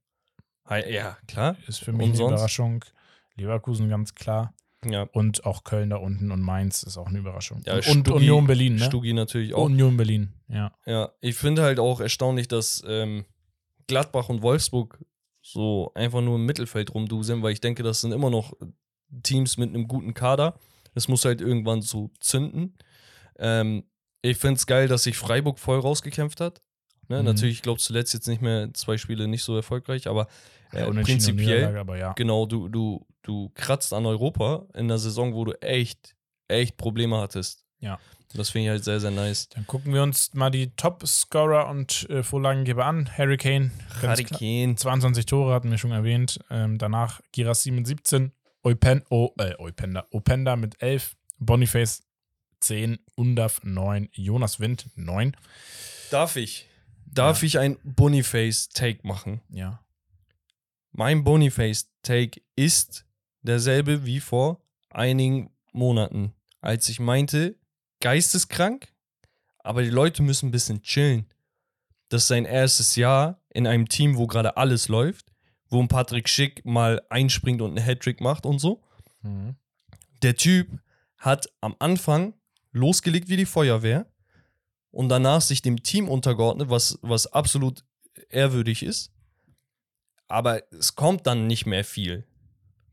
[0.66, 1.56] Hi- Ja, klar.
[1.66, 2.34] ist für mich Und eine?
[2.34, 2.84] Überraschung.
[3.36, 4.52] Leverkusen ganz klar.
[4.84, 5.02] Ja.
[5.12, 7.62] Und auch Köln da unten und Mainz ist auch eine Überraschung.
[7.66, 8.84] Ja, und Stuggi- Union Berlin, ne?
[8.84, 9.64] Stugi natürlich auch.
[9.64, 10.72] Union Berlin, ja.
[10.86, 13.24] Ja, ich finde halt auch erstaunlich, dass ähm,
[13.88, 15.04] Gladbach und Wolfsburg
[15.42, 18.52] so einfach nur im Mittelfeld rumduseln, weil ich denke, das sind immer noch
[19.22, 20.58] Teams mit einem guten Kader.
[20.94, 22.76] Es muss halt irgendwann so zünden.
[23.38, 23.84] Ähm,
[24.22, 26.60] ich finde es geil, dass sich Freiburg voll rausgekämpft hat.
[27.08, 27.20] Ne?
[27.20, 27.24] Mhm.
[27.24, 30.28] Natürlich, ich glaube, zuletzt jetzt nicht mehr zwei Spiele nicht so erfolgreich, aber
[30.72, 32.12] äh, ja prinzipiell, aber ja.
[32.12, 36.16] genau, du, du, du kratzt an Europa in einer Saison, wo du echt,
[36.48, 37.64] echt Probleme hattest.
[37.80, 37.98] Ja.
[38.34, 39.48] Das finde ich halt sehr, sehr nice.
[39.48, 43.08] Dann gucken wir uns mal die Top-Scorer und äh, Vorlagengeber an.
[43.16, 43.70] Harry Kane,
[44.00, 44.16] klar.
[44.16, 44.76] Hurricane.
[44.76, 46.38] 22 Tore hatten wir schon erwähnt.
[46.50, 48.32] Ähm, danach Girassi mit 17,
[48.64, 52.02] Eupen, oh, äh, Eupenda, Openda mit 11, Boniface
[52.60, 55.34] 10, Undaf 9, Jonas Wind 9.
[56.10, 56.68] Darf ich?
[57.06, 57.46] Darf Ja.
[57.46, 59.40] ich ein Boniface-Take machen?
[59.48, 59.80] Ja.
[60.92, 63.06] Mein Boniface-Take ist
[63.48, 64.60] derselbe wie vor
[64.90, 67.56] einigen Monaten, als ich meinte,
[68.00, 68.92] geisteskrank,
[69.58, 71.26] aber die Leute müssen ein bisschen chillen.
[72.08, 75.32] Das ist sein erstes Jahr in einem Team, wo gerade alles läuft,
[75.68, 78.82] wo ein Patrick Schick mal einspringt und einen Hattrick macht und so.
[79.22, 79.56] Mhm.
[80.22, 80.68] Der Typ
[81.18, 82.34] hat am Anfang
[82.72, 84.06] losgelegt wie die Feuerwehr
[84.90, 87.84] und danach sich dem Team untergeordnet, was, was absolut
[88.30, 89.12] ehrwürdig ist.
[90.28, 92.27] Aber es kommt dann nicht mehr viel.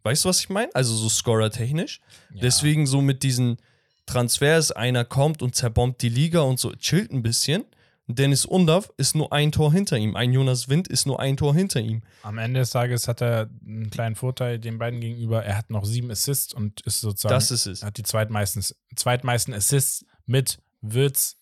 [0.05, 0.69] Weißt du, was ich meine?
[0.75, 1.99] Also so scorer-technisch.
[2.31, 2.41] Ja.
[2.41, 3.57] Deswegen so mit diesen
[4.05, 7.65] Transfers, einer kommt und zerbombt die Liga und so, chillt ein bisschen.
[8.05, 10.15] Dennis Undav ist nur ein Tor hinter ihm.
[10.15, 12.03] Ein Jonas Wind ist nur ein Tor hinter ihm.
[12.21, 15.43] Am Ende des Tages hat er einen kleinen Vorteil den beiden gegenüber.
[15.43, 17.81] Er hat noch sieben Assists und ist sozusagen Das ist es.
[17.81, 18.63] hat die zweitmeisten,
[18.95, 21.37] zweitmeisten Assists mit Würz,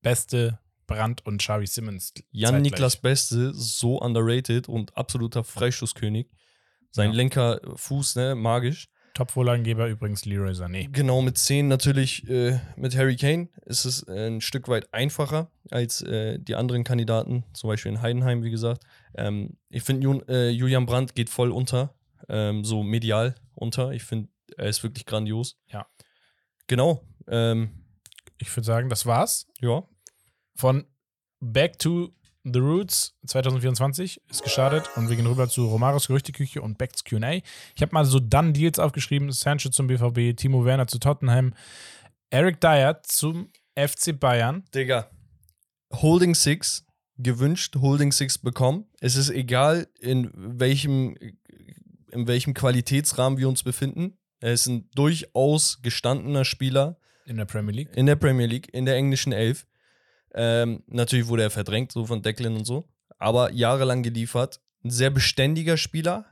[0.00, 2.14] Beste, Brandt und Xavi Simmons.
[2.30, 2.72] Jan zeitgleich.
[2.72, 6.28] Niklas Beste, so underrated und absoluter Freistoßkönig.
[6.90, 7.16] Sein Ja.
[7.16, 8.88] linker Fuß, ne, magisch.
[9.14, 10.88] Top-Vorlagengeber übrigens Leroy Sané.
[10.92, 15.50] Genau, mit 10 natürlich äh, mit Harry Kane ist es äh, ein Stück weit einfacher
[15.70, 18.84] als äh, die anderen Kandidaten, zum Beispiel in Heidenheim, wie gesagt.
[19.16, 21.94] Ähm, ich finde, Jun- äh, Julian Brandt geht voll unter,
[22.28, 23.90] ähm, so medial unter.
[23.92, 25.58] Ich finde, er ist wirklich grandios.
[25.66, 25.86] Ja.
[26.68, 27.02] Genau.
[27.26, 27.70] Ähm,
[28.38, 29.46] Ich würde sagen, das war's.
[29.60, 29.82] ja.
[30.54, 30.84] Von
[31.40, 32.10] Back to
[32.52, 37.32] the Roots 2024 ist gestartet und wir gehen rüber zu Romaros Gerüchteküche und Backs Q&A.
[37.32, 41.54] Ich habe mal so dann Deals aufgeschrieben, Sanchez zum BVB, Timo Werner zu Tottenham,
[42.30, 44.64] Eric Dyer zum FC Bayern.
[44.74, 45.08] Digga,
[45.92, 46.84] Holding Six
[47.16, 48.86] gewünscht, Holding Six bekommen.
[49.00, 51.16] Es ist egal, in welchem,
[52.10, 54.18] in welchem Qualitätsrahmen wir uns befinden.
[54.40, 57.96] Er ist ein durchaus gestandener Spieler in der Premier League.
[57.96, 59.66] in der Premier League, in der englischen Elf.
[60.34, 62.88] Ähm, natürlich wurde er verdrängt, so von Declan und so.
[63.18, 64.60] Aber jahrelang geliefert.
[64.84, 66.26] Ein sehr beständiger Spieler,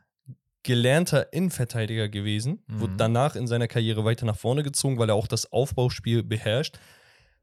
[0.63, 2.63] gelernter Innenverteidiger gewesen.
[2.67, 2.81] Mhm.
[2.81, 6.79] Wurde danach in seiner Karriere weiter nach vorne gezogen, weil er auch das Aufbauspiel beherrscht.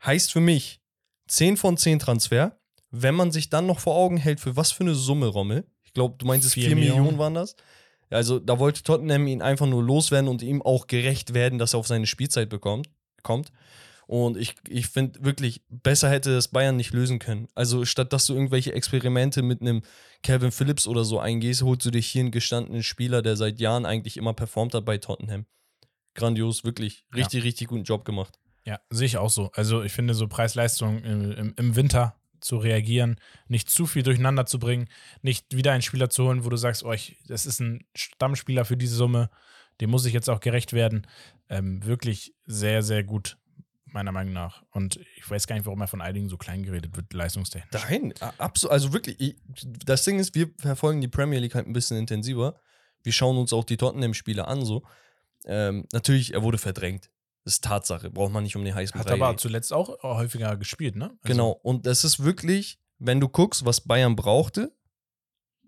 [0.05, 0.81] Heißt für mich
[1.27, 2.57] 10 von 10 Transfer.
[2.91, 5.65] Wenn man sich dann noch vor Augen hält, für was für eine Summe, Rommel.
[5.83, 6.99] Ich glaube, du meinst, es Vier 4 Millionen.
[6.99, 7.55] Millionen waren das.
[8.09, 11.79] Also da wollte Tottenham ihn einfach nur loswerden und ihm auch gerecht werden, dass er
[11.79, 12.89] auf seine Spielzeit bekommt,
[13.23, 13.51] kommt.
[14.07, 17.47] Und ich, ich finde wirklich, besser hätte das Bayern nicht lösen können.
[17.55, 19.81] Also statt dass du irgendwelche Experimente mit einem
[20.23, 23.85] Kevin Phillips oder so eingehst, holst du dich hier einen gestandenen Spieler, der seit Jahren
[23.85, 25.45] eigentlich immer performt hat bei Tottenham.
[26.15, 27.05] Grandios, wirklich.
[27.11, 27.19] Ja.
[27.19, 28.39] Richtig, richtig guten Job gemacht.
[28.65, 29.51] Ja, sehe ich auch so.
[29.53, 34.45] Also ich finde so Preis-Leistung im, im, im Winter zu reagieren, nicht zu viel durcheinander
[34.45, 34.87] zu bringen,
[35.21, 38.65] nicht wieder einen Spieler zu holen, wo du sagst, oh, ich, das ist ein Stammspieler
[38.65, 39.29] für diese Summe,
[39.81, 41.07] dem muss ich jetzt auch gerecht werden.
[41.49, 43.37] Ähm, wirklich sehr, sehr gut,
[43.93, 44.63] meiner Meinung nach.
[44.71, 47.83] Und ich weiß gar nicht, warum er von einigen so klein geredet wird, leistungstechnisch.
[47.89, 48.71] Nein, absolut.
[48.71, 49.35] Also wirklich, ich,
[49.85, 52.59] das Ding ist, wir verfolgen die Premier League halt ein bisschen intensiver.
[53.03, 54.83] Wir schauen uns auch die Tottenham-Spiele an, so.
[55.45, 57.09] Ähm, natürlich, er wurde verdrängt.
[57.43, 59.37] Das ist Tatsache, braucht man nicht um den heißen Hat aber reden.
[59.37, 61.05] zuletzt auch häufiger gespielt, ne?
[61.09, 64.71] Also, Genau, und das ist wirklich, wenn du guckst, was Bayern brauchte,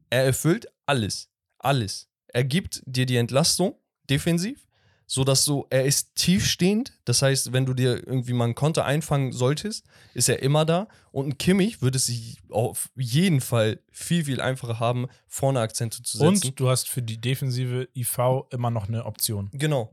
[0.09, 1.29] er erfüllt alles.
[1.57, 2.09] Alles.
[2.27, 3.77] Er gibt dir die Entlastung
[4.09, 4.64] defensiv.
[5.07, 6.93] So dass so, er ist tiefstehend.
[7.05, 10.87] Das heißt, wenn du dir irgendwie mal einen Konter einfangen solltest, ist er immer da.
[11.11, 12.11] Und ein Kimmich würde es
[12.49, 16.47] auf jeden Fall viel, viel einfacher haben, vorne Akzente zu setzen.
[16.47, 18.17] Und du hast für die defensive IV
[18.49, 19.49] immer noch eine Option.
[19.53, 19.91] Genau.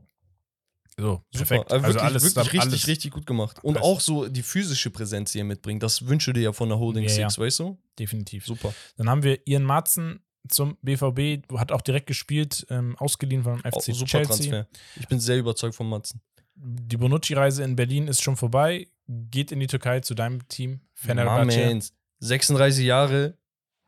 [0.97, 1.45] So, Super.
[1.45, 1.71] perfekt.
[1.71, 3.63] Also wirklich, alles, wirklich richtig, alles, richtig gut gemacht.
[3.63, 6.77] Und auch so die physische Präsenz, die er mitbringt, das wünsche dir ja von der
[6.77, 7.29] Holding Ja, ja.
[7.29, 7.77] Six, weißt du?
[7.97, 8.45] definitiv.
[8.45, 8.73] Super.
[8.97, 13.73] Dann haben wir Ian Marzen zum BVB, hat auch direkt gespielt, ähm, ausgeliehen vom FC
[13.73, 14.51] Auch super Chelsea.
[14.51, 14.67] Transfer.
[14.99, 16.21] Ich bin sehr überzeugt von Matzen.
[16.55, 18.87] Die Bonucci-Reise in Berlin ist schon vorbei.
[19.07, 20.81] Geht in die Türkei zu deinem Team.
[20.93, 21.65] Fenerbahce.
[21.65, 21.93] Mans.
[22.19, 23.37] 36 Jahre,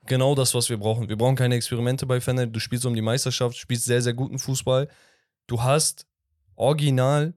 [0.06, 1.07] genau das, was wir brauchen.
[1.07, 2.48] Wir brauchen keine Experimente bei Fener.
[2.48, 4.90] Du spielst um die Meisterschaft, spielst sehr, sehr guten Fußball.
[5.48, 6.06] Du hast
[6.56, 7.34] original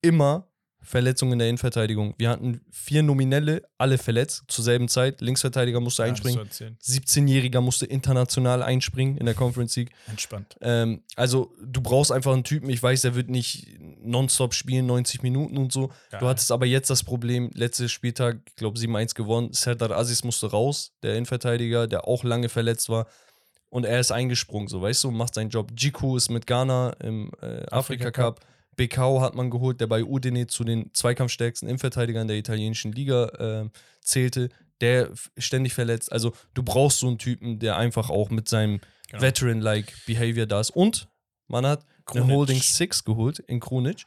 [0.00, 0.48] immer
[0.80, 2.14] Verletzungen in der Innenverteidigung.
[2.18, 5.20] Wir hatten vier Nominelle, alle verletzt zur selben Zeit.
[5.20, 6.38] Linksverteidiger musste Ja, einspringen.
[6.46, 6.78] musst du erzählen.
[6.82, 9.90] 17-Jähriger musste international einspringen in der Conference League.
[10.06, 10.56] Entspannt.
[10.60, 15.22] Ähm, also du brauchst einfach einen Typen, ich weiß, der wird nicht nonstop spielen, 90
[15.22, 15.88] Minuten und so.
[16.10, 16.20] Geil.
[16.20, 20.50] Du hattest aber jetzt das Problem, letzter Spieltag, ich glaube 7-1 gewonnen, Serdar Aziz musste
[20.50, 23.06] raus, der Innenverteidiger, der auch lange verletzt war.
[23.70, 25.72] Und er ist eingesprungen, so weißt du, macht seinen Job.
[25.76, 28.40] Jiku ist mit Ghana im äh, Afrika Cup.
[28.78, 33.68] Bekau hat man geholt, der bei Udine zu den zweikampfstärksten Innenverteidigern der italienischen Liga äh,
[34.00, 34.48] zählte.
[34.80, 36.10] Der ständig verletzt.
[36.10, 39.22] Also du brauchst so einen Typen, der einfach auch mit seinem Genau.
[39.22, 40.70] Veteran-like Behavior da ist.
[40.70, 41.08] Und
[41.48, 42.36] man hat eine Krunic.
[42.36, 44.04] Holding Six geholt in Krunic,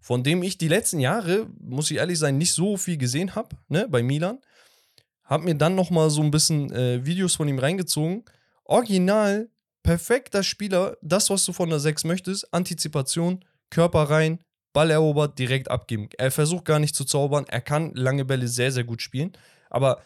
[0.00, 3.56] von dem ich die letzten Jahre, muss ich ehrlich sein, nicht so viel gesehen habe,
[3.68, 4.38] ne, bei Milan.
[5.24, 8.24] Hab mir dann noch mal so ein bisschen äh, Videos von ihm reingezogen.
[8.64, 9.48] Original,
[9.82, 14.40] perfekter Spieler, das, was du von der 6 möchtest, Antizipation, Körper rein,
[14.72, 16.08] Ball erobert, direkt abgeben.
[16.18, 19.32] Er versucht gar nicht zu zaubern, er kann lange Bälle sehr, sehr gut spielen,
[19.68, 20.02] aber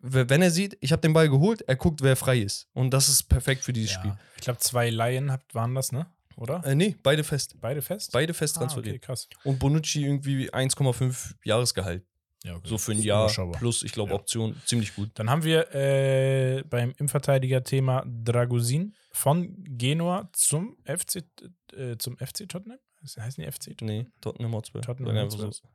[0.00, 2.68] wenn er sieht, ich habe den Ball geholt, er guckt, wer frei ist.
[2.72, 4.10] Und das ist perfekt für dieses Spiel.
[4.10, 4.18] Ja.
[4.36, 6.06] Ich glaube, zwei Laien waren das, ne?
[6.36, 6.64] Oder?
[6.64, 7.56] Äh, nee, beide fest.
[7.60, 8.12] Beide fest?
[8.12, 8.96] Beide fest ah, transferiert.
[8.96, 9.28] okay, krass.
[9.42, 12.04] Und Bonucci irgendwie 1,5 Jahresgehalt.
[12.44, 12.68] Ja, okay.
[12.68, 14.16] So für ein Jahr plus, ich glaube, Ja.
[14.16, 14.54] Option.
[14.64, 15.10] Ziemlich gut.
[15.14, 21.24] Dann haben wir äh, beim Innenverteidiger-Thema Dragusin von Genua zum FC,
[21.72, 22.78] äh, zum FC Tottenham.
[23.02, 23.86] Das heißen die FC Tottenham?
[24.04, 24.82] Nee, Tottenham Hotspur.
[24.82, 25.52] Tottenham Hotspur.
[25.52, 25.68] so.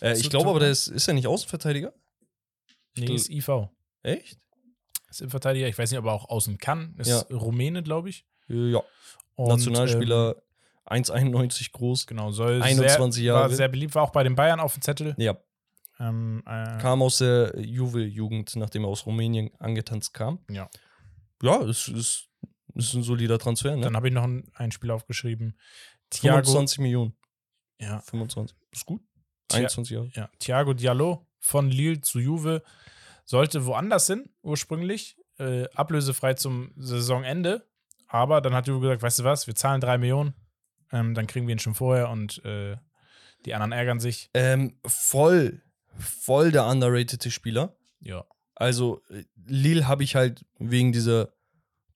[0.00, 1.92] Äh, ich glaube aber, der ist, ist er nicht Außenverteidiger?
[2.96, 3.68] Nee, gl- ist IV.
[4.02, 4.38] Echt?
[5.10, 5.68] Ist Innenverteidiger.
[5.68, 6.94] Ich weiß nicht, ob er auch außen kann.
[6.98, 7.20] Ist Ja.
[7.36, 8.24] Rumäne, glaube ich.
[8.48, 8.82] Ja.
[9.36, 10.36] Und, Nationalspieler,
[10.90, 12.06] Ähm, 1,91 groß.
[12.06, 13.54] genau, soll 21 sehr, war Jahre.
[13.54, 15.14] sehr beliebt, war auch bei den Bayern auf dem Zettel.
[15.18, 15.36] Ja,
[16.00, 20.40] Ähm, äh, kam aus der Juve-Jugend, nachdem er aus Rumänien angetanzt kam.
[20.50, 20.68] Ja.
[21.42, 22.28] Ja, es ist,
[22.74, 23.82] ist ein solider Transfer, ne?
[23.82, 25.56] Dann habe ich noch ein, ein Spiel aufgeschrieben.
[26.10, 27.14] Thiago, 25 Millionen.
[27.80, 28.56] ja, 25.
[28.72, 29.02] Ist gut.
[29.50, 30.10] Tja- 21 Jahre.
[30.14, 32.62] ja, Thiago Diallo von Lille zu Juve
[33.24, 35.16] sollte woanders hin, ursprünglich.
[35.38, 37.66] Äh, ablösefrei zum Saisonende.
[38.06, 40.34] Aber dann hat Juve gesagt: Weißt du was, wir zahlen drei Millionen.
[40.92, 42.76] Ähm, dann kriegen wir ihn schon vorher und äh,
[43.46, 44.28] die anderen ärgern sich.
[44.34, 45.62] Ähm, voll,
[45.96, 47.76] voll der underratede Spieler.
[48.00, 48.24] Ja.
[48.54, 49.00] Also,
[49.46, 51.32] Lille habe ich halt wegen dieser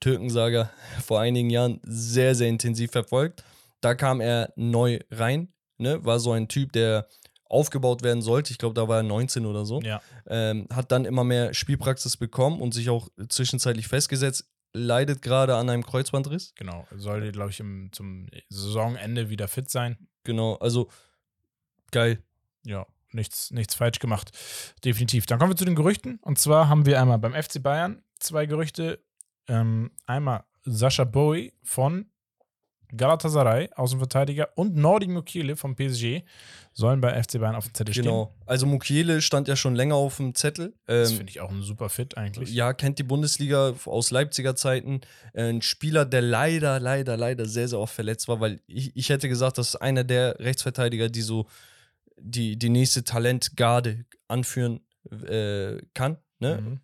[0.00, 0.70] Türkensaga
[1.04, 3.44] vor einigen Jahren sehr, sehr intensiv verfolgt.
[3.84, 6.02] Da kam er neu rein, ne?
[6.04, 7.06] war so ein Typ, der
[7.44, 8.50] aufgebaut werden sollte.
[8.50, 9.82] Ich glaube, da war er 19 oder so.
[9.82, 10.00] Ja.
[10.26, 14.50] Ähm, hat dann immer mehr Spielpraxis bekommen und sich auch zwischenzeitlich festgesetzt.
[14.72, 16.54] Leidet gerade an einem Kreuzbandriss.
[16.56, 16.86] Genau.
[16.96, 20.08] Sollte, glaube ich, im, zum Saisonende wieder fit sein.
[20.24, 20.88] Genau, also
[21.92, 22.22] geil.
[22.64, 24.30] Ja, nichts, nichts falsch gemacht.
[24.82, 25.26] Definitiv.
[25.26, 26.18] Dann kommen wir zu den Gerüchten.
[26.22, 29.04] Und zwar haben wir einmal beim FC Bayern zwei Gerüchte.
[29.46, 32.06] Ähm, einmal Sascha Bowie von
[32.96, 36.22] Galatasaray, Außenverteidiger, und Nordi Mukiele vom PSG
[36.72, 38.34] sollen bei FC Bayern auf dem Zettel Genau.
[38.46, 40.66] Also Mukiele stand ja schon länger auf dem Zettel.
[40.68, 40.82] stehen.
[40.86, 42.52] Das Ähm, finde ich auch ein super Fit eigentlich.
[42.52, 45.00] ja, kennt die Bundesliga aus Leipziger Zeiten.
[45.34, 49.28] Ein Spieler, der leider, leider, leider sehr, sehr oft verletzt war, weil ich, ich hätte
[49.28, 51.46] gesagt, das ist einer der Rechtsverteidiger, die so
[52.18, 54.80] die, die nächste Talentgarde anführen
[55.28, 56.18] äh, kann.
[56.38, 56.60] Ne?
[56.60, 56.80] Mhm.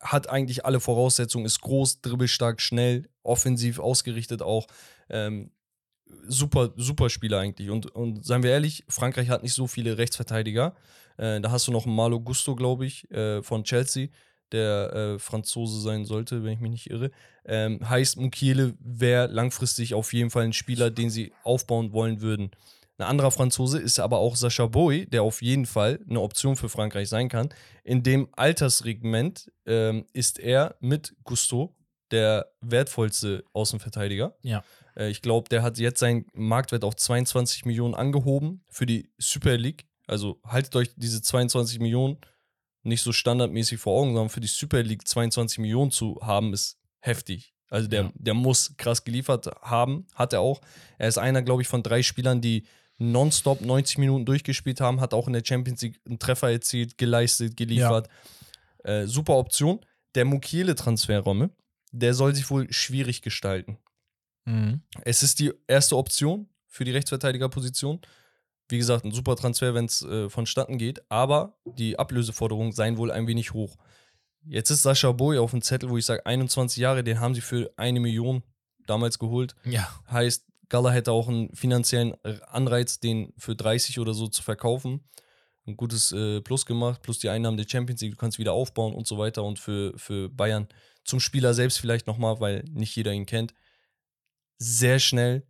[0.00, 4.66] Hat eigentlich alle Voraussetzungen, ist groß, dribbelstark, schnell, offensiv ausgerichtet auch.
[5.08, 5.50] Ähm,
[6.26, 7.70] super, super Spieler eigentlich.
[7.70, 10.74] Und, und seien wir ehrlich, Frankreich hat nicht so viele Rechtsverteidiger.
[11.16, 14.08] Äh, da hast du noch Malo Gusto, glaube ich, äh, von Chelsea,
[14.52, 17.10] der äh, Franzose sein sollte, wenn ich mich nicht irre.
[17.44, 22.50] Ähm, heißt, Mukiele wäre langfristig auf jeden Fall ein Spieler, den sie aufbauen wollen würden.
[22.98, 26.68] Ein anderer Franzose ist aber auch Sacha Boey, der auf jeden Fall eine Option für
[26.68, 27.48] Frankreich sein kann.
[27.82, 31.74] In dem Alterssegment ähm, ist er mit Gusto
[32.12, 34.36] der wertvollste Außenverteidiger.
[34.42, 34.62] Ja.
[34.96, 39.56] Äh, ich glaube, der hat jetzt seinen Marktwert auf 22 Millionen angehoben für die Super
[39.56, 39.86] League.
[40.06, 42.18] Also haltet euch diese 22 Millionen
[42.82, 46.78] nicht so standardmäßig vor Augen, sondern für die Super League 22 Millionen zu haben, ist
[47.00, 47.54] heftig.
[47.70, 48.12] Also der, Ja.
[48.14, 50.60] der muss krass geliefert haben, hat er auch.
[50.98, 52.66] Er ist einer, glaube ich, von drei Spielern, die
[52.98, 57.56] nonstop 90 Minuten durchgespielt haben, hat auch in der Champions League einen Treffer erzielt, geleistet,
[57.56, 58.08] geliefert.
[58.84, 59.80] Äh, super Option.
[60.14, 61.50] Der Mukiele-Transferromme,
[61.90, 63.78] der soll sich wohl schwierig gestalten.
[64.44, 64.82] Mhm.
[65.02, 68.00] Es ist die erste Option für die Rechtsverteidigerposition.
[68.68, 73.10] Wie gesagt, ein super Transfer, wenn es äh, vonstatten geht, aber die Ablöseforderungen seien wohl
[73.10, 73.76] ein wenig hoch.
[74.46, 77.40] Jetzt ist Sascha Boy auf dem Zettel, wo ich sage, 21 Jahre, den haben sie
[77.40, 78.42] für eine Million
[78.86, 79.54] damals geholt.
[79.64, 79.88] Ja.
[80.10, 82.14] Heißt, Gala hätte auch einen finanziellen
[82.46, 85.04] Anreiz, den für 30 oder so zu verkaufen.
[85.66, 88.94] Ein gutes äh, Plus gemacht, plus die Einnahmen der Champions League, du kannst wieder aufbauen
[88.94, 89.44] und so weiter.
[89.44, 90.68] Und für, für Bayern
[91.04, 93.54] zum Spieler selbst vielleicht nochmal, weil nicht jeder ihn kennt.
[94.58, 95.46] Sehr schnell,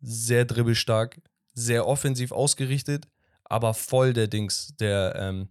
[0.00, 1.20] sehr dribbelstark,
[1.54, 3.08] sehr offensiv ausgerichtet,
[3.44, 4.74] aber voll der Dings.
[4.78, 5.48] Der, ähm,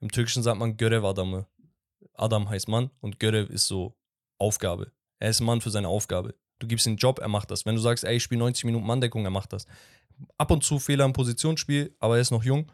[0.00, 1.46] im Türkischen sagt man Görev Adamı.
[2.14, 3.96] Adam heißt Mann und Görev ist so
[4.38, 4.92] Aufgabe.
[5.18, 6.34] Er ist Mann für seine Aufgabe.
[6.58, 7.66] Du gibst ihm einen Job, er macht das.
[7.66, 9.66] Wenn du sagst, ey, ich spiele 90 Minuten Manndeckung, er macht das.
[10.36, 12.70] Ab und zu Fehler im Positionsspiel, aber er ist noch jung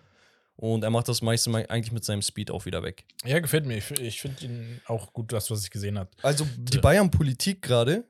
[0.57, 3.05] und er macht das meiste Mal eigentlich mit seinem Speed auch wieder weg.
[3.25, 3.77] Ja, gefällt mir.
[3.77, 6.11] Ich, ich finde ihn auch gut, das, was ich gesehen habe.
[6.23, 8.05] Also die Bayern-Politik gerade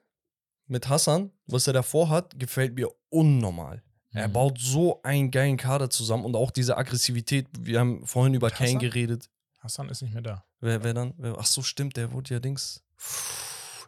[0.67, 3.83] mit Hassan, was er davor hat, gefällt mir unnormal.
[4.13, 4.33] Er Mhm.
[4.33, 7.49] baut so einen geilen Kader zusammen und auch diese Aggressivität.
[7.59, 8.81] Wir haben vorhin über Kane Hassan?
[8.81, 9.29] geredet.
[9.59, 10.45] Hassan ist nicht mehr da.
[10.61, 11.15] Wer, wer dann?
[11.19, 12.83] Wer, ach so, stimmt, der wurde ja Dings.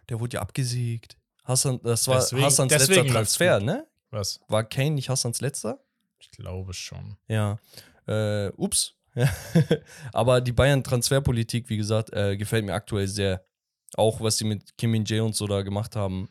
[0.08, 1.16] Der wurde ja abgesägt.
[1.44, 3.86] Hassan, das war Deswegen- Hassans deswegen letzter Transfer, ne?
[4.10, 4.40] Was?
[4.48, 5.80] War Kane nicht Hassans letzter?
[6.18, 7.16] Ich glaube schon.
[7.28, 7.58] Ja.
[8.06, 8.94] Äh, ups.
[10.12, 13.44] Aber die Bayern-Transferpolitik, wie gesagt, äh, gefällt mir aktuell sehr.
[13.94, 16.28] Auch was sie mit Kim Min-jae und so da gemacht haben.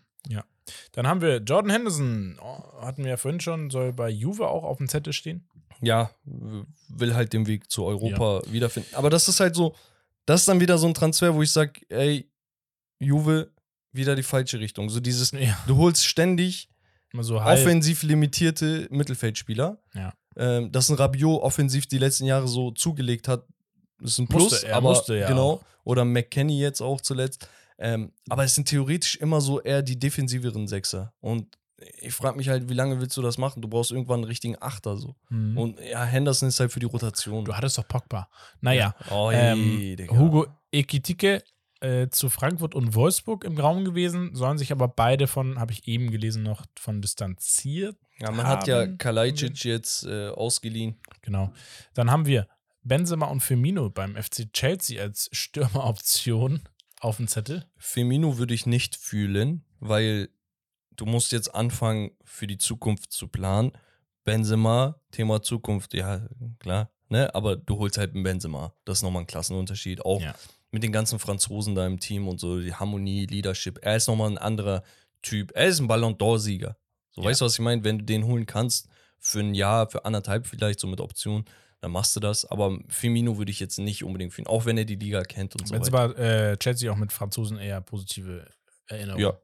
[0.93, 2.37] Dann haben wir Jordan Henderson.
[2.41, 5.47] Oh, hatten wir ja vorhin schon, soll bei Juve auch auf dem Zettel stehen.
[5.81, 8.95] Ja, will halt den Weg zu Europa wiederfinden.
[8.95, 9.75] Aber das ist halt so,
[10.25, 12.31] das ist dann wieder so ein Transfer, wo ich sage, ey,
[12.99, 13.51] Juve,
[13.91, 14.89] wieder die falsche Richtung.
[14.89, 15.57] So dieses, Ja.
[15.67, 16.69] du holst ständig
[17.19, 19.77] so offensiv limitierte Mittelfeldspieler.
[19.93, 20.13] Ja.
[20.37, 23.45] Ähm, dass ein Rabiot offensiv die letzten Jahre so zugelegt hat,
[24.01, 24.51] ist ein Plus.
[24.51, 25.51] Musste, er aber musste ja genau.
[25.51, 25.65] auch.
[25.85, 27.47] Oder McKenny jetzt auch zuletzt.
[27.77, 31.13] Ähm, aber es sind theoretisch immer so eher die defensiveren Sechser.
[31.19, 31.57] Und
[31.99, 33.61] ich frage mich halt, wie lange willst du das machen?
[33.61, 35.15] Du brauchst irgendwann einen richtigen Achter so.
[35.29, 35.57] Mhm.
[35.57, 37.43] Und ja, Henderson ist halt für die Rotation.
[37.43, 38.29] Du hattest doch Pogba.
[38.61, 39.97] Naja, Oh, ähm.
[40.09, 41.43] Hugo Ekitike
[41.81, 45.85] äh, zu Frankfurt und Wolfsburg im Raum gewesen, sollen sich aber beide von, habe ich
[45.87, 47.97] eben gelesen, noch von distanziert.
[48.19, 50.95] Ja, man hat ja haben- Kalajdzic jetzt äh, ausgeliehen.
[51.21, 51.51] Genau.
[51.93, 52.47] Dann haben wir
[52.83, 56.61] Benzema und Firmino beim FC Chelsea als Stürmeroption
[57.05, 57.65] auf dem Zettel.
[57.77, 60.29] Firmino würde ich nicht fühlen, weil
[60.91, 63.71] du musst jetzt anfangen, für die Zukunft zu planen.
[64.23, 66.27] Benzema, Thema Zukunft, ja,
[66.59, 67.33] klar, ne?
[67.35, 68.73] Aber du holst halt einen Benzema.
[68.85, 70.03] Das ist nochmal ein Klassenunterschied.
[70.03, 70.33] Auch Ja.
[70.71, 73.79] mit den ganzen Franzosen da im Team und so, die Harmonie, Leadership.
[73.83, 74.83] Er ist nochmal ein anderer
[75.21, 75.51] Typ.
[75.55, 76.75] Er ist ein Ballon d'Or-Sieger.
[77.11, 77.29] So, Ja.
[77.29, 77.83] weißt du, was ich meine?
[77.83, 81.45] Wenn du den holen kannst, für ein Jahr, für anderthalb vielleicht, so mit Option,
[81.85, 82.45] dann machst du das.
[82.45, 85.67] Aber Firmino würde ich jetzt nicht unbedingt fühlen, auch wenn er die Liga kennt und
[85.67, 86.17] so Jetzt weiter.
[86.17, 88.47] war äh, Chelsea auch mit Franzosen eher positive
[88.87, 89.21] Erinnerungen.
[89.23, 89.37] Ja.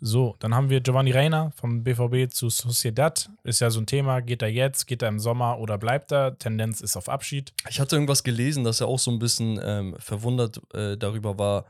[0.00, 3.28] So, dann haben wir Giovanni Reina vom BVB zu Sociedad.
[3.42, 4.20] Ist ja so ein Thema.
[4.20, 6.38] Geht er jetzt, geht er im Sommer oder bleibt er?
[6.38, 7.52] Tendenz ist auf Abschied.
[7.68, 11.66] Ich hatte irgendwas gelesen, dass er auch so ein bisschen ähm, verwundert äh, darüber war,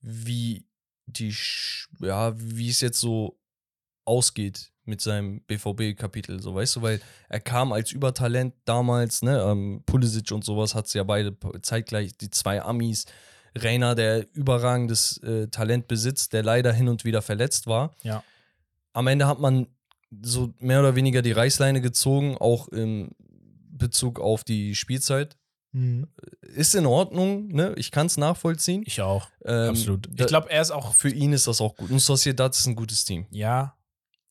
[0.00, 0.66] wie
[1.06, 3.38] die, Sch- ja, wie es jetzt so
[4.06, 9.82] ausgeht mit seinem BVB-Kapitel, so weißt du, weil er kam als Übertalent damals, ne, ähm,
[9.86, 13.06] Pulisic und sowas hat es ja beide zeitgleich, die zwei Amis,
[13.56, 17.94] Reiner, der überragendes äh, Talent besitzt, der leider hin und wieder verletzt war.
[18.02, 18.24] Ja.
[18.92, 19.68] Am Ende hat man
[20.22, 23.12] so mehr oder weniger die Reißleine gezogen, auch im
[23.70, 25.36] Bezug auf die Spielzeit
[26.54, 27.74] ist in Ordnung, ne?
[27.76, 28.84] Ich kann es nachvollziehen.
[28.86, 29.26] Ich auch.
[29.44, 30.08] Ähm, Absolut.
[30.16, 31.90] Ich glaube, er ist auch für ihn ist das auch gut.
[31.90, 33.26] Und Sociedad ist ein gutes Team.
[33.30, 33.76] Ja,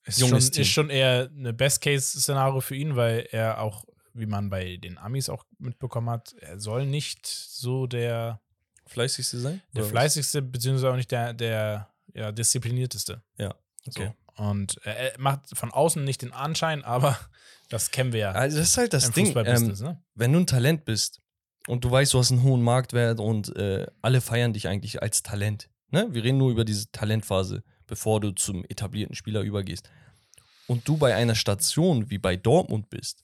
[0.06, 0.62] ist schon, Team.
[0.62, 5.30] ist schon eher eine Best-Case-Szenario für ihn, weil er auch, wie man bei den Amis
[5.30, 8.42] auch mitbekommen hat, er soll nicht so der,
[8.86, 9.62] Fleißigste sein?
[9.76, 13.22] der fleißigste, beziehungsweise auch nicht der, der ja, disziplinierteste.
[13.38, 13.56] Ja,
[13.88, 14.12] okay.
[14.38, 14.44] So.
[14.44, 17.18] Und er macht von außen nicht den Anschein, aber
[17.70, 19.36] das kennen wir ja Also das ist halt das Ding.
[19.46, 20.02] Ähm, ne?
[20.16, 21.22] wenn du ein Talent bist
[21.68, 25.24] und du weißt, du hast einen hohen Marktwert und äh, alle feiern dich eigentlich als
[25.24, 25.70] Talent.
[25.90, 26.08] Ne?
[26.12, 29.90] Wir reden nur über diese Talentphase, bevor du zum etablierten Spieler übergehst.
[30.68, 33.24] Und du bei einer Station wie bei Dortmund bist,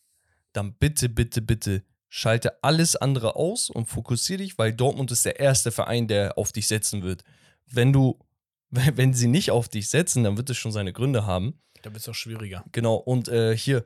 [0.53, 5.39] dann bitte, bitte, bitte schalte alles andere aus und fokussiere dich, weil Dortmund ist der
[5.39, 7.23] erste Verein, der auf dich setzen wird.
[7.67, 8.19] Wenn du,
[8.69, 11.59] wenn sie nicht auf dich setzen, dann wird es schon seine Gründe haben.
[11.83, 12.65] Da wird es auch schwieriger.
[12.71, 13.85] Genau, und äh, hier,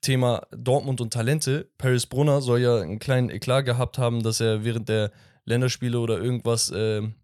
[0.00, 1.70] Thema Dortmund und Talente.
[1.78, 5.12] Paris Brunner soll ja einen kleinen Eklat gehabt haben, dass er während der
[5.44, 7.14] Länderspiele oder irgendwas ähm,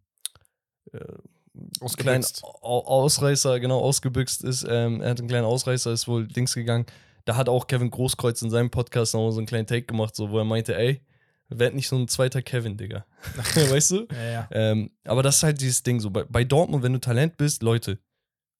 [0.93, 1.34] äh, kleinen
[1.81, 2.43] Ausgebüxt.
[2.45, 4.67] Au- Ausreißer, genau, ausgebüxt ist.
[4.69, 6.87] Ähm, er hat einen kleinen Ausreißer, ist wohl Dings gegangen.
[7.25, 10.31] Da hat auch Kevin Großkreuz in seinem Podcast noch so einen kleinen Take gemacht, so,
[10.31, 11.01] wo er meinte, ey,
[11.49, 13.07] werd nicht so ein zweiter Kevin, Digga.
[13.55, 14.07] weißt du?
[14.13, 14.49] Ja, ja.
[14.51, 16.11] Ähm, aber das ist halt dieses Ding so.
[16.11, 17.99] Bei, bei Dortmund, wenn du Talent bist, Leute,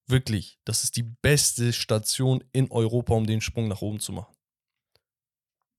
[0.07, 4.35] wirklich, das ist die beste Station in Europa, um den Sprung nach oben zu machen.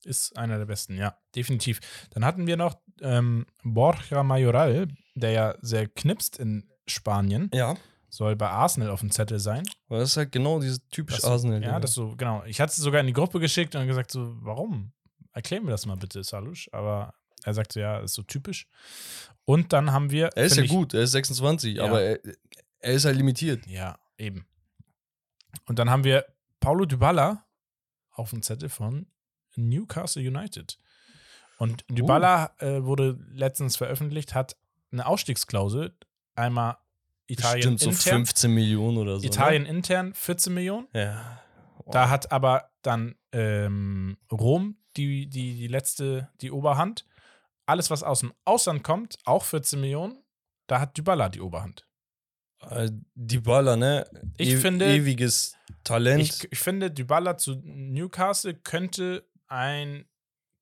[0.04, 1.80] Ist einer der besten, ja, definitiv.
[2.12, 7.76] Dann hatten wir noch ähm, Borja Mayoral, der ja sehr knipst in Spanien, Ja.
[8.10, 9.64] soll bei Arsenal auf dem Zettel sein.
[9.88, 11.62] Aber das ist halt genau dieses typisch Das- Arsenal.
[11.62, 11.80] Ja, Digga.
[11.80, 12.44] das so, genau.
[12.46, 14.92] Ich hatte es sogar in die Gruppe geschickt und gesagt so, warum?
[15.34, 16.70] Erklär mir das mal bitte, Salusch.
[16.72, 17.14] Aber
[17.44, 18.68] er sagte, ja, ist so typisch.
[19.44, 20.28] Und dann haben wir.
[20.36, 21.86] er ist ja ich- gut, er ist 26, Ja.
[21.86, 22.20] aber er,
[22.80, 23.66] er ist halt limitiert.
[23.68, 24.46] Ja, eben.
[25.68, 26.26] Und dann haben wir
[26.60, 27.46] Paulo Dybala
[28.12, 29.08] auf dem Zettel von
[29.56, 30.78] Newcastle United.
[31.58, 34.56] Und Dybala äh, wurde letztens veröffentlicht, hat
[34.92, 35.96] eine Ausstiegsklausel.
[36.36, 36.78] Einmal
[37.28, 38.26] Italien Bestimmt so intern.
[38.26, 39.26] 15 Millionen oder so.
[39.26, 40.88] Italien intern 14 Millionen.
[40.94, 41.04] Ne?
[41.04, 41.42] Ja.
[41.92, 47.06] Da hat aber dann ähm, Rom die, die, die letzte, die Oberhand.
[47.66, 50.24] Alles, was aus dem Ausland kommt, auch 14 Millionen.
[50.68, 51.86] Da hat Dybala die Oberhand.
[52.70, 54.10] Äh, Baller, ne?
[54.38, 56.22] Ich finde- Ewiges Talent.
[56.22, 60.06] Ich, ich finde, Dybala zu Newcastle könnte ein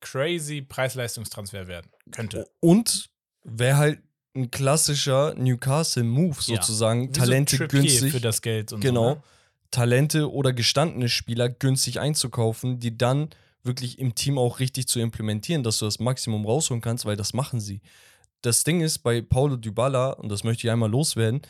[0.02, 1.90] crazy Preis-Leistungstransfer werden.
[2.12, 2.50] Könnte.
[2.60, 3.10] Und
[3.44, 4.04] wäre halt
[4.36, 6.56] ein klassischer Newcastle-Move Ja.
[6.56, 7.14] sozusagen.
[7.14, 8.12] So Talente Trippier günstig.
[8.12, 9.10] für das Geld und genau.
[9.10, 9.16] so.
[9.16, 9.24] Ne?
[9.72, 13.30] Talente oder gestandene Spieler günstig einzukaufen, die dann
[13.64, 17.34] wirklich im Team auch richtig zu implementieren, dass du das Maximum rausholen kannst, weil das
[17.34, 17.82] machen sie.
[18.42, 21.42] Das Ding ist bei Paulo Dybala, und das möchte ich einmal loswerden,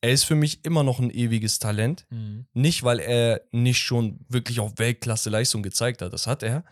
[0.00, 2.06] er ist für mich immer noch ein ewiges Talent.
[2.10, 2.46] Mhm.
[2.54, 6.64] Nicht, weil er nicht schon wirklich auf Weltklasse Leistung gezeigt hat, das hat er.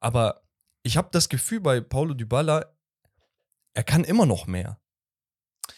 [0.00, 0.42] Aber
[0.82, 2.66] ich habe das Gefühl bei Paulo Dybala,
[3.74, 4.80] er kann immer noch mehr.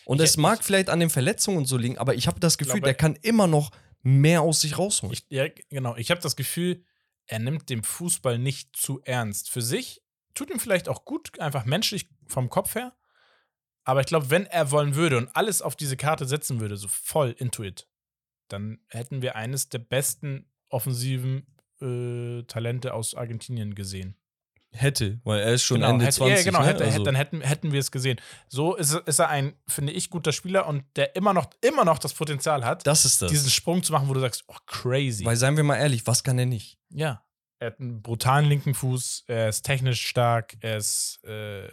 [0.04, 2.58] Und es mag ich- vielleicht an den Verletzungen und so liegen, aber ich habe das
[2.58, 3.70] Gefühl, glaube- der kann immer noch
[4.02, 5.12] mehr aus sich rausholen.
[5.14, 5.96] Ich, ja, genau.
[5.96, 6.84] Ich habe das Gefühl,
[7.26, 9.50] er nimmt den Fußball nicht zu ernst.
[9.50, 10.02] Für sich
[10.34, 12.94] tut ihm vielleicht auch gut, einfach menschlich vom Kopf her.
[13.84, 16.88] Aber ich glaube, wenn er wollen würde und alles auf diese Karte setzen würde, so
[16.88, 17.88] voll into it,
[18.48, 21.46] dann hätten wir eines der besten offensiven
[21.80, 24.16] äh, Talente aus Argentinien gesehen.
[24.74, 26.36] Hätte, weil er ist schon genau, Ende hätte, 20.
[26.36, 26.66] ja, genau, ne?
[26.66, 28.20] hätte, also, dann hätten, hätten wir es gesehen.
[28.48, 31.98] So ist, ist er ein, finde ich, guter Spieler und der immer noch, immer noch
[31.98, 33.30] das Potenzial hat, das ist das.
[33.30, 35.24] diesen Sprung zu machen, wo du sagst, oh, crazy.
[35.24, 36.78] weil, seien wir mal ehrlich, was kann er nicht?
[36.90, 37.22] Ja.
[37.58, 41.68] Er hat einen brutalen linken Fuß, er ist technisch stark, er ist, äh,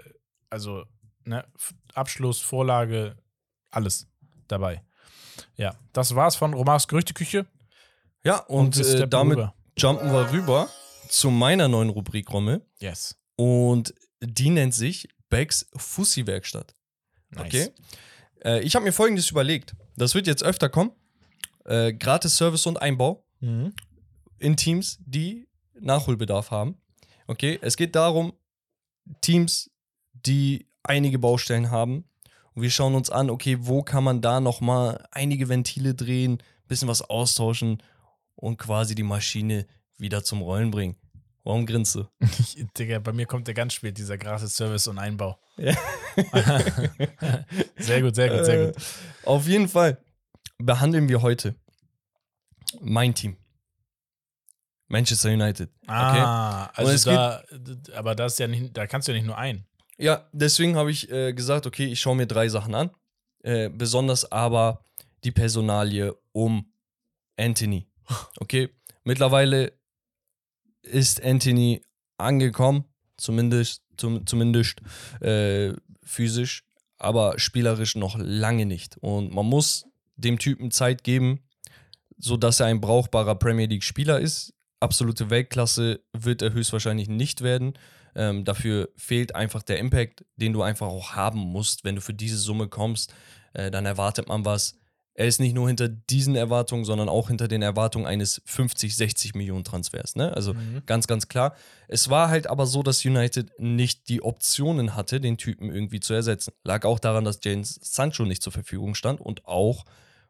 [0.50, 0.86] also,
[1.26, 1.46] ne,
[1.94, 3.18] Abschluss, Vorlage,
[3.72, 4.08] alles
[4.48, 4.84] dabei.
[5.56, 7.46] Ja, das war's von Romars Gerüchteküche.
[8.24, 9.54] Ja, und, wir äh, damit rüber.
[9.78, 10.70] jumpen wir rüber
[11.12, 12.66] zu meiner neuen Rubrik, Rommel.
[12.80, 13.18] Yes.
[13.36, 16.76] Und die nennt sich Becks Fussi-Werkstatt.
[17.32, 17.46] Nice.
[17.46, 17.70] Okay.
[18.44, 19.76] Äh, ich habe mir folgendes überlegt.
[19.96, 20.92] Das wird jetzt öfter kommen.
[21.66, 23.74] Äh, gratis Service und Einbau Mhm.
[24.40, 25.48] in Teams, die
[25.80, 26.78] Nachholbedarf haben.
[27.28, 27.58] Okay.
[27.62, 28.34] Es geht darum,
[29.22, 29.70] Teams,
[30.14, 32.06] die einige Baustellen haben.
[32.54, 36.88] Und wir schauen uns an, okay, wo kann man da nochmal einige Ventile drehen, bisschen
[36.88, 37.82] was austauschen
[38.36, 39.66] und quasi die Maschine
[39.98, 40.98] wieder zum Rollen bringen.
[41.44, 42.06] Warum grinst du?
[42.78, 45.40] Digga, bei mir kommt der ganz spät, dieser Gratis-Service und Einbau.
[45.58, 45.76] Ja.
[47.78, 48.76] sehr gut, sehr gut, sehr gut.
[48.78, 49.98] Äh, Auf jeden Fall
[50.60, 51.56] behandeln wir heute
[52.80, 53.38] mein Team.
[54.88, 55.70] Manchester United.
[55.88, 59.26] Ah, es also da, d- aber das ist ja nicht, da kannst du ja nicht
[59.28, 59.66] nur ein.
[59.98, 62.92] Ja, deswegen habe ich äh, gesagt, okay, ich schaue mir drei Sachen an.
[63.44, 64.84] Äh, besonders aber
[65.24, 66.74] die Personalie um
[67.38, 67.88] Anthony.
[68.40, 68.70] Okay,
[69.04, 69.80] mittlerweile
[70.84, 71.82] ist Anthony
[72.18, 72.86] angekommen,
[73.18, 74.82] zumindest, zum, zumindest
[75.22, 76.64] äh, physisch,
[76.98, 78.98] aber spielerisch noch lange nicht.
[78.98, 79.86] Und man muss
[80.16, 81.40] dem Typen Zeit geben,
[82.18, 84.54] sodass er ein brauchbarer Premier League-Spieler ist.
[84.80, 87.74] Absolute Weltklasse wird er höchstwahrscheinlich nicht werden.
[88.16, 91.84] Ähm, dafür fehlt einfach der Impact, den du einfach auch haben musst.
[91.84, 93.14] Wenn du für diese Summe kommst,
[93.54, 94.81] äh, dann erwartet man was.
[95.14, 99.36] Er ist nicht nur hinter diesen Erwartungen, sondern auch hinter den Erwartungen eines 50, 60
[99.36, 100.16] Millionen Transfers.
[100.16, 100.34] Ne?
[100.34, 100.84] Also Mhm.
[100.86, 101.54] ganz, ganz klar.
[101.88, 106.14] Es war halt aber so, dass United nicht die Optionen hatte, den Typen irgendwie zu
[106.14, 106.54] ersetzen.
[106.64, 109.86] Lag auch daran, dass James Sancho nicht zur Verfügung stand und auch,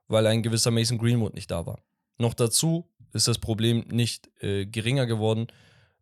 [0.08, 1.80] weil ein gewisser Mason Greenwood nicht da war.
[2.18, 5.48] Noch dazu ist das Problem nicht äh, geringer geworden,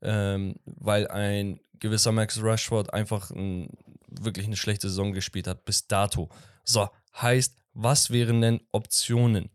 [0.01, 3.69] ähm, weil ein gewisser Max Rashford einfach ein,
[4.07, 6.29] wirklich eine schlechte Saison gespielt hat bis dato.
[6.63, 6.87] So,
[7.21, 9.49] heißt, was wären denn Optionen?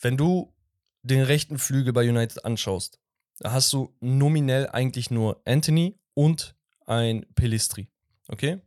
[0.00, 0.52] Wenn du
[1.02, 2.98] den rechten Flügel bei United anschaust,
[3.38, 6.54] da hast du nominell eigentlich nur Anthony und
[6.86, 7.88] ein Pelistri.
[8.28, 8.60] Okay?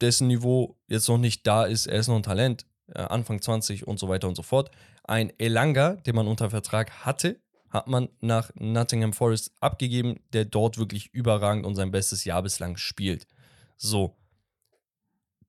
[0.00, 3.86] Dessen Niveau jetzt noch nicht da ist, er ist noch ein Talent, äh, Anfang 20
[3.86, 4.70] und so weiter und so fort.
[5.04, 10.78] Ein Elanga, den man unter Vertrag hatte, hat man nach Nottingham Forest abgegeben, der dort
[10.78, 13.26] wirklich überragend und sein bestes Jahr bislang spielt.
[13.76, 14.16] So.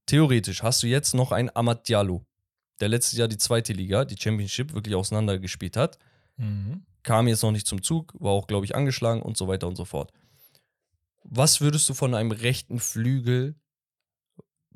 [0.07, 2.25] Theoretisch hast du jetzt noch einen Amad Diallo,
[2.79, 5.99] der letztes Jahr die zweite Liga, die Championship, wirklich auseinandergespielt hat.
[6.37, 6.85] Mhm.
[7.03, 9.75] Kam jetzt noch nicht zum Zug, war auch, glaube ich, angeschlagen und so weiter und
[9.75, 10.11] so fort.
[11.23, 13.55] Was würdest du von einem rechten Flügel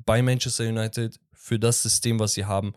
[0.04, 2.74] bei Manchester United für das System, was sie haben,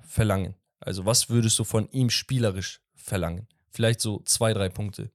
[0.00, 0.54] verlangen?
[0.80, 3.48] Also, was würdest du von ihm spielerisch verlangen?
[3.70, 5.10] Vielleicht so zwei, drei Punkte.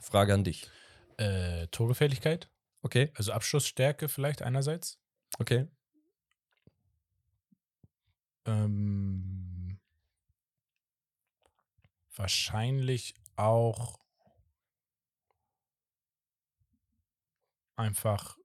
[0.00, 0.68] Frage an dich.
[1.16, 2.50] Äh, Torgefährlichkeit,
[2.82, 4.98] Okay, also Abschlussstärke vielleicht einerseits.
[5.38, 5.68] Okay.
[8.46, 9.78] Ähm,
[12.14, 13.98] wahrscheinlich auch
[17.76, 18.36] einfach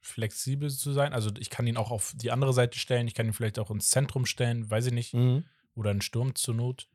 [0.00, 1.12] flexibel zu sein.
[1.12, 3.70] Also ich kann ihn auch auf die andere Seite stellen, ich kann ihn vielleicht auch
[3.70, 5.14] ins Zentrum stellen, weiß ich nicht.
[5.14, 5.44] Mhm.
[5.74, 6.88] Oder einen Sturm zur Not.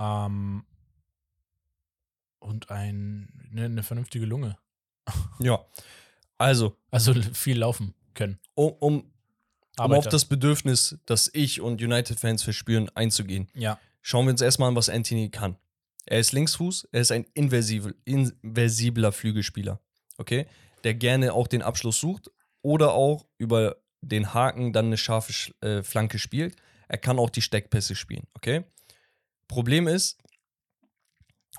[0.00, 0.66] Ähm,
[2.40, 4.58] und ein, ne, eine vernünftige Lunge.
[5.38, 5.64] Ja.
[6.38, 8.38] Also, Also viel laufen können.
[8.54, 9.12] um, um,
[9.78, 14.68] um auf das Bedürfnis, das ich und United-Fans verspüren, einzugehen, ja, schauen wir uns erstmal
[14.70, 15.56] an, was Anthony kann.
[16.06, 19.80] Er ist Linksfuß, er ist ein inversibel, inversibler Flügelspieler,
[20.18, 20.46] okay?
[20.84, 22.30] Der gerne auch den Abschluss sucht
[22.62, 26.54] oder auch über den Haken dann eine scharfe Sch- äh, Flanke spielt.
[26.88, 28.64] Er kann auch die Steckpässe spielen, okay?
[29.48, 30.18] Problem ist,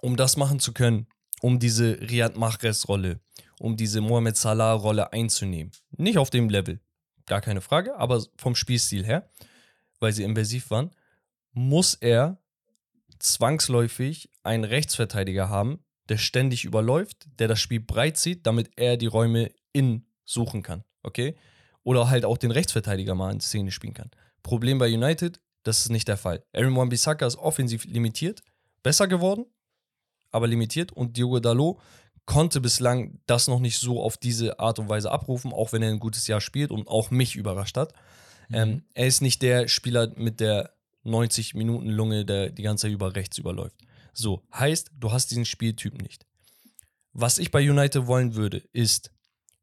[0.01, 1.07] um das machen zu können,
[1.41, 3.19] um diese Riyad Mahrez-Rolle,
[3.59, 6.79] um diese Mohamed Salah-Rolle einzunehmen, nicht auf dem Level,
[7.25, 9.29] gar keine Frage, aber vom Spielstil her,
[9.99, 10.91] weil sie inversiv waren,
[11.51, 12.39] muss er
[13.19, 19.07] zwangsläufig einen Rechtsverteidiger haben, der ständig überläuft, der das Spiel breit zieht, damit er die
[19.07, 21.35] Räume innen suchen kann, okay?
[21.83, 24.11] Oder halt auch den Rechtsverteidiger mal in Szene spielen kann.
[24.43, 26.45] Problem bei United, das ist nicht der Fall.
[26.53, 28.41] Aaron Wan-Bissaka ist offensiv limitiert,
[28.83, 29.45] besser geworden,
[30.31, 31.79] aber limitiert und Diogo Dalot
[32.27, 35.89] konnte bislang das noch nicht so auf diese Art und Weise abrufen, auch wenn er
[35.89, 37.93] ein gutes Jahr spielt und auch mich überrascht hat.
[38.51, 40.73] Ähm, er ist nicht der Spieler mit der
[41.03, 43.77] 90 Minuten Lunge, der die ganze Zeit über rechts überläuft.
[44.13, 46.25] So, heißt, du hast diesen Spieltyp nicht.
[47.13, 49.11] Was ich bei United wollen würde, ist,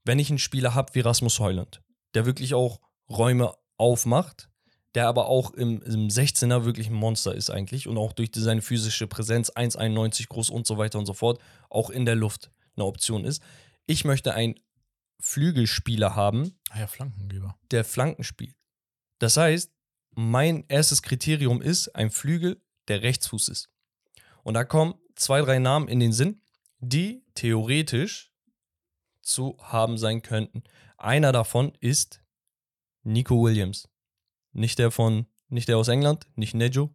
[0.04, 1.82] wenn ich einen Spieler habe wie Rasmus Heuland,
[2.14, 2.80] der wirklich auch
[3.10, 4.48] Räume aufmacht,
[4.94, 8.62] der aber auch im, im 16er wirklich ein Monster ist eigentlich und auch durch seine
[8.62, 12.84] physische Präsenz 1,91 groß und so weiter und so fort auch in der Luft eine
[12.86, 13.42] Option ist.
[13.86, 14.54] Ich möchte einen
[15.20, 17.58] Flügelspieler haben, Ah ja, Flankengeber.
[17.70, 18.56] der Flanken spielt.
[19.18, 19.72] Das heißt,
[20.10, 23.70] mein erstes Kriterium ist ein Flügel, der Rechtsfuß ist.
[24.42, 26.42] Und da kommen zwei, drei Namen in den Sinn,
[26.78, 28.32] die theoretisch
[29.22, 30.62] zu haben sein könnten.
[30.98, 32.22] Einer davon ist
[33.02, 33.88] Nico Williams.
[34.52, 36.90] Nicht der von, nicht der aus England, nicht Nejo,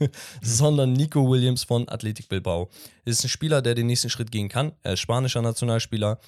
[0.42, 2.70] sondern Nico Williams von Athletic Bilbao.
[3.04, 4.72] Ist ein Spieler, der den nächsten Schritt gehen kann.
[4.82, 6.18] Er ist spanischer Nationalspieler,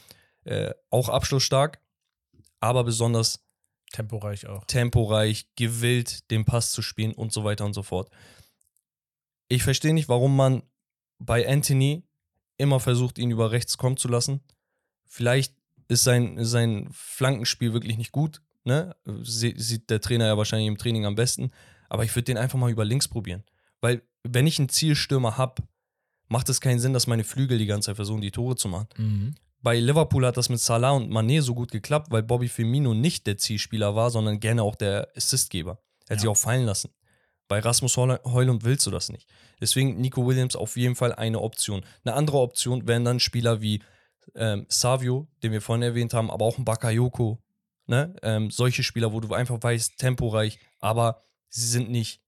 [0.44, 1.81] äh, auch abschlussstark,
[2.61, 3.44] aber besonders
[3.93, 4.65] Temporeich auch.
[4.66, 8.11] temporeich, gewillt, den Pass zu spielen und so weiter und so fort.
[9.48, 10.62] Ich verstehe nicht, warum man
[11.19, 12.05] bei Anthony
[12.57, 14.40] immer versucht, ihn über rechts kommen zu lassen.
[15.07, 15.57] Vielleicht
[15.89, 18.43] ist sein, sein Flankenspiel wirklich nicht gut.
[18.64, 18.94] Ne?
[19.22, 21.50] Sie, sieht der Trainer ja wahrscheinlich im Training am besten.
[21.88, 23.42] Aber ich würde den einfach mal über links probieren.
[23.80, 25.62] Weil, wenn ich einen Zielstürmer habe,
[26.28, 28.88] macht es keinen Sinn, dass meine Flügel die ganze Zeit versuchen, die Tore zu machen.
[28.96, 29.34] Mhm.
[29.62, 33.26] Bei Liverpool hat das mit Salah und Mané so gut geklappt, weil Bobby Firmino nicht
[33.26, 35.78] der Zielspieler war, sondern gerne auch der Assistgeber.
[36.06, 36.20] Er hat Ja.
[36.20, 36.90] sich auch fallen lassen.
[37.48, 39.26] Bei Rasmus Heul- Heulund willst du das nicht.
[39.60, 41.82] Deswegen Nico Williams auf jeden Fall eine Option.
[42.04, 43.82] Eine andere Option wären dann Spieler wie
[44.36, 47.38] ähm, Savio, den wir vorhin erwähnt haben, aber auch ein Bakayoko.
[47.90, 48.14] Ne?
[48.22, 52.22] Ähm, solche Spieler, wo du einfach weißt, temporeich, aber sie sind nicht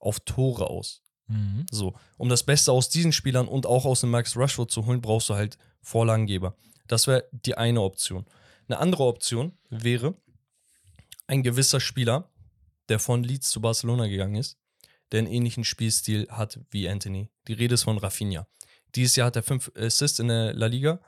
[0.00, 1.04] auf Tore aus.
[1.28, 1.64] Mhm.
[1.70, 5.00] So, um das Beste aus diesen Spielern und auch aus dem Max Rushford zu holen,
[5.00, 6.56] brauchst du halt Vorlagengeber.
[6.88, 8.26] Das wäre die eine Option.
[8.66, 10.16] Eine andere Option wäre
[11.28, 12.32] ein gewisser Spieler,
[12.88, 14.58] der von Leeds zu Barcelona gegangen ist,
[15.12, 17.30] der einen ähnlichen Spielstil hat wie Anthony.
[17.46, 18.48] Die Rede ist von Rafinha.
[18.96, 21.00] Dieses Jahr hat er fünf Assists in der La Liga,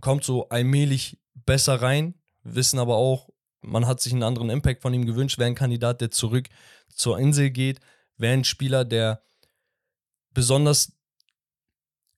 [0.00, 3.28] kommt so allmählich besser rein, wissen aber auch,
[3.66, 6.48] man hat sich einen anderen Impact von ihm gewünscht, wäre ein Kandidat, der zurück
[6.88, 7.80] zur Insel geht,
[8.16, 9.22] wäre ein Spieler, der
[10.32, 10.92] besonders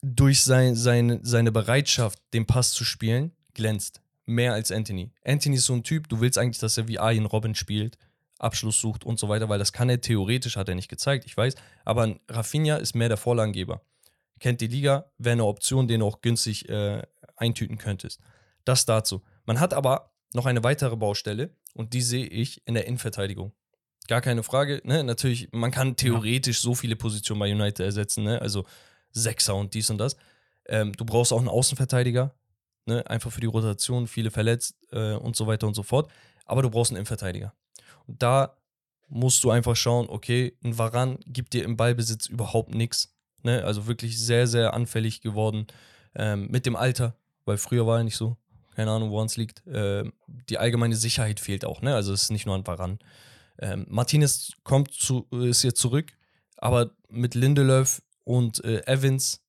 [0.02, 4.02] durch sein, seine, seine Bereitschaft, den Pass zu spielen, glänzt.
[4.24, 5.12] Mehr als Anthony.
[5.24, 7.96] Anthony ist so ein Typ, du willst eigentlich, dass er wie Arjen Robin spielt,
[8.38, 11.36] Abschluss sucht und so weiter, weil das kann er theoretisch, hat er nicht gezeigt, ich
[11.36, 11.54] weiß.
[11.84, 13.82] Aber Rafinha ist mehr der Vorlagengeber.
[14.40, 17.02] Kennt die Liga, wäre eine Option, den du auch günstig äh,
[17.36, 18.20] eintüten könntest.
[18.64, 19.22] Das dazu.
[19.44, 23.52] Man hat aber noch eine weitere Baustelle und die sehe ich in der Innenverteidigung.
[24.06, 24.80] Gar keine Frage.
[24.84, 25.02] Ne?
[25.02, 28.40] Natürlich, man kann theoretisch so viele Positionen bei United ersetzen, ne?
[28.40, 28.64] also
[29.10, 30.16] Sechser und dies und das.
[30.66, 32.34] Ähm, du brauchst auch einen Außenverteidiger,
[32.84, 33.04] ne?
[33.08, 36.10] einfach für die Rotation, viele verletzt äh, und so weiter und so fort.
[36.44, 37.52] Aber du brauchst einen Innenverteidiger.
[38.06, 38.56] Und da
[39.08, 43.16] musst du einfach schauen, okay, ein Varan gibt dir im Ballbesitz überhaupt nichts.
[43.42, 43.64] Ne?
[43.64, 45.66] Also wirklich sehr, sehr anfällig geworden
[46.14, 48.36] ähm, mit dem Alter, weil früher war er nicht so.
[48.76, 49.62] Keine Ahnung, woran es liegt.
[49.72, 51.80] Ähm, die allgemeine Sicherheit fehlt auch.
[51.80, 51.94] Ne?
[51.94, 52.98] Also es ist nicht nur ein Varan.
[53.58, 56.12] Ähm, Martinez kommt zu, ist jetzt zurück,
[56.58, 59.42] aber mit Lindelöf und äh, Evans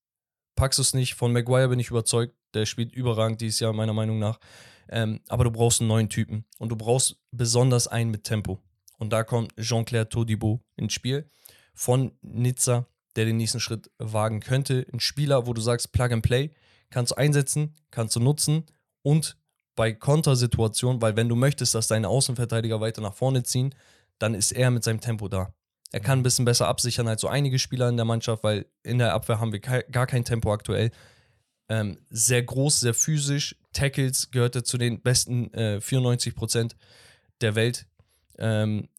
[0.55, 1.15] packst du es nicht.
[1.15, 2.35] Von Maguire bin ich überzeugt.
[2.53, 4.39] Der spielt überragend dieses Jahr, meiner Meinung nach.
[4.87, 6.45] Ähm, aber du brauchst einen neuen Typen.
[6.57, 8.59] Und du brauchst besonders einen mit Tempo.
[8.97, 11.27] Und da kommt Jean-Claire Todibo ins Spiel
[11.73, 12.87] von Nizza,
[13.17, 14.87] der den nächsten Schritt wagen könnte.
[14.93, 16.51] Ein Spieler, wo du sagst, Plug and Play,
[16.89, 18.63] kannst du einsetzen, kannst du nutzen
[19.07, 19.37] und
[19.77, 23.73] bei Kontersituationen, weil wenn du möchtest, dass deine Außenverteidiger weiter nach vorne ziehen,
[24.19, 25.53] dann ist er mit seinem Tempo da.
[25.93, 28.97] Er kann ein bisschen besser absichern als so einige Spieler in der Mannschaft, weil in
[28.97, 30.91] der Abwehr haben wir gar kein Tempo aktuell.
[31.69, 33.55] Ähm, sehr groß, sehr physisch.
[33.71, 36.75] Tackles gehörte zu den besten äh, 94 Prozent
[37.39, 37.85] der Welt.
[38.37, 38.89] Ähm,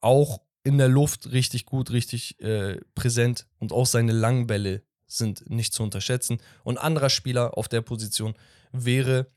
[0.00, 5.50] auch in der Luft richtig gut, richtig äh, präsent und auch seine langen Bälle sind
[5.50, 6.38] nicht zu unterschätzen.
[6.64, 8.34] Und anderer Spieler auf der Position
[8.72, 9.30] wäre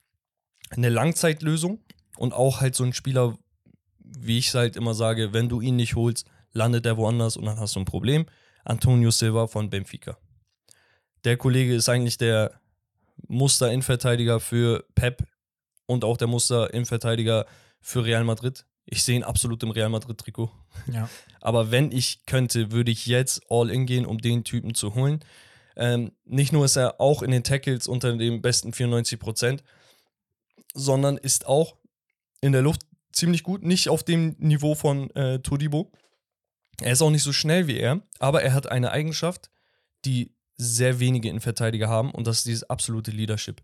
[0.70, 1.80] eine Langzeitlösung
[2.18, 3.38] und auch halt so ein Spieler,
[4.00, 7.46] wie ich es halt immer sage, wenn du ihn nicht holst, landet er woanders und
[7.46, 8.26] dann hast du ein Problem.
[8.66, 10.18] Antonio Silva von Benfica.
[11.24, 12.60] Der Kollege ist eigentlich der
[13.28, 15.28] Muster-Innenverteidiger für Pep
[15.86, 17.46] und auch der Muster-Innenverteidiger
[17.82, 18.66] für Real Madrid.
[18.86, 20.52] Ich sehe ihn absolut im Real Madrid-Trikot.
[20.92, 21.10] Ja.
[21.42, 25.20] Aber wenn ich könnte, würde ich jetzt all in gehen, um den Typen zu holen.
[25.76, 29.64] Ähm, nicht nur ist er auch in den Tackles unter den besten 94 Prozent,
[30.74, 31.76] sondern ist auch
[32.42, 32.82] in der Luft
[33.12, 33.64] ziemlich gut.
[33.64, 35.92] Nicht auf dem Niveau von äh, Todibo.
[36.82, 39.50] Er ist auch nicht so schnell wie er, aber er hat eine Eigenschaft,
[40.06, 43.62] die sehr wenige Innenverteidiger haben und das ist dieses absolute Leadership.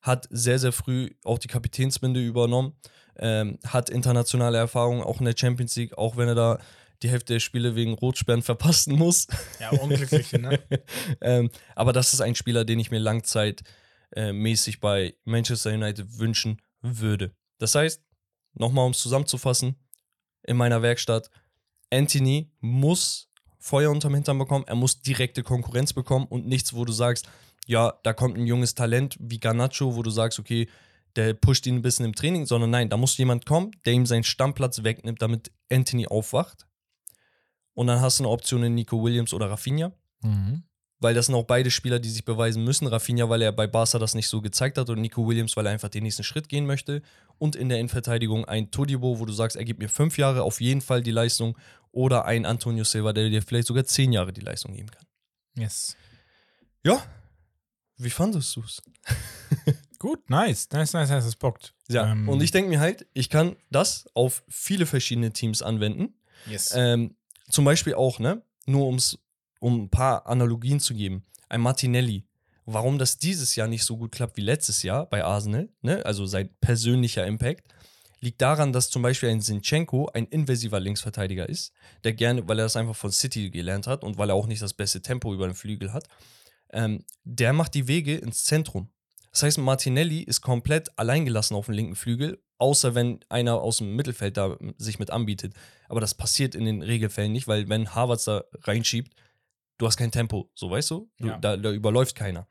[0.00, 2.74] Hat sehr, sehr früh auch die Kapitänsbinde übernommen,
[3.16, 6.58] ähm, hat internationale Erfahrungen auch in der Champions League, auch wenn er da
[7.04, 9.26] die Hälfte der Spiele wegen Rotsperren verpassen muss.
[9.60, 10.58] Ja, unglücklich, ne?
[11.20, 16.60] ähm, aber das ist ein Spieler, den ich mir langzeitmäßig äh, bei Manchester United wünschen
[16.80, 17.32] würde.
[17.58, 18.02] Das heißt,
[18.54, 19.76] nochmal um es zusammenzufassen,
[20.46, 21.30] in meiner Werkstatt,
[21.90, 26.92] Anthony muss Feuer unterm Hintern bekommen, er muss direkte Konkurrenz bekommen und nichts, wo du
[26.92, 27.28] sagst,
[27.66, 30.68] ja, da kommt ein junges Talent wie Garnacho, wo du sagst, okay,
[31.16, 34.04] der pusht ihn ein bisschen im Training, sondern nein, da muss jemand kommen, der ihm
[34.04, 36.66] seinen Stammplatz wegnimmt, damit Anthony aufwacht.
[37.74, 39.92] Und dann hast du eine Option in Nico Williams oder Rafinha.
[40.22, 40.64] Mhm
[41.04, 42.86] weil das sind auch beide Spieler, die sich beweisen müssen.
[42.86, 45.72] Rafinha, weil er bei Barca das nicht so gezeigt hat und Nico Williams, weil er
[45.72, 47.02] einfach den nächsten Schritt gehen möchte.
[47.36, 50.62] Und in der Innenverteidigung ein Todibo, wo du sagst, er gibt mir fünf Jahre auf
[50.62, 51.58] jeden Fall die Leistung.
[51.92, 55.04] Oder ein Antonio Silva, der dir vielleicht sogar zehn Jahre die Leistung geben kann.
[55.56, 55.94] Yes.
[56.82, 57.02] Ja.
[57.98, 58.82] Wie fandest du es?
[59.98, 60.68] Gut, nice.
[60.72, 61.24] Nice, nice, nice.
[61.26, 61.74] Das bockt.
[61.88, 62.30] Ja, ähm.
[62.30, 66.14] und ich denke mir halt, ich kann das auf viele verschiedene Teams anwenden.
[66.46, 66.72] Yes.
[66.74, 67.14] Ähm,
[67.48, 68.42] zum Beispiel auch, ne?
[68.66, 69.18] Nur um es
[69.64, 71.24] um ein paar Analogien zu geben.
[71.48, 72.26] Ein Martinelli,
[72.66, 76.04] warum das dieses Jahr nicht so gut klappt wie letztes Jahr bei Arsenal, ne?
[76.04, 77.64] also sein persönlicher Impact,
[78.20, 81.72] liegt daran, dass zum Beispiel ein Sinchenko ein invasiver Linksverteidiger ist,
[82.04, 84.60] der gerne, weil er das einfach von City gelernt hat und weil er auch nicht
[84.60, 86.08] das beste Tempo über den Flügel hat,
[86.70, 88.90] ähm, der macht die Wege ins Zentrum.
[89.30, 93.94] Das heißt, Martinelli ist komplett alleingelassen auf dem linken Flügel, außer wenn einer aus dem
[93.94, 95.52] Mittelfeld da sich mit anbietet.
[95.86, 99.14] Aber das passiert in den Regelfällen nicht, weil wenn Harvards da reinschiebt,
[99.76, 101.10] du hast kein Tempo, so weißt du?
[101.18, 101.38] du ja.
[101.38, 102.48] da, da überläuft keiner.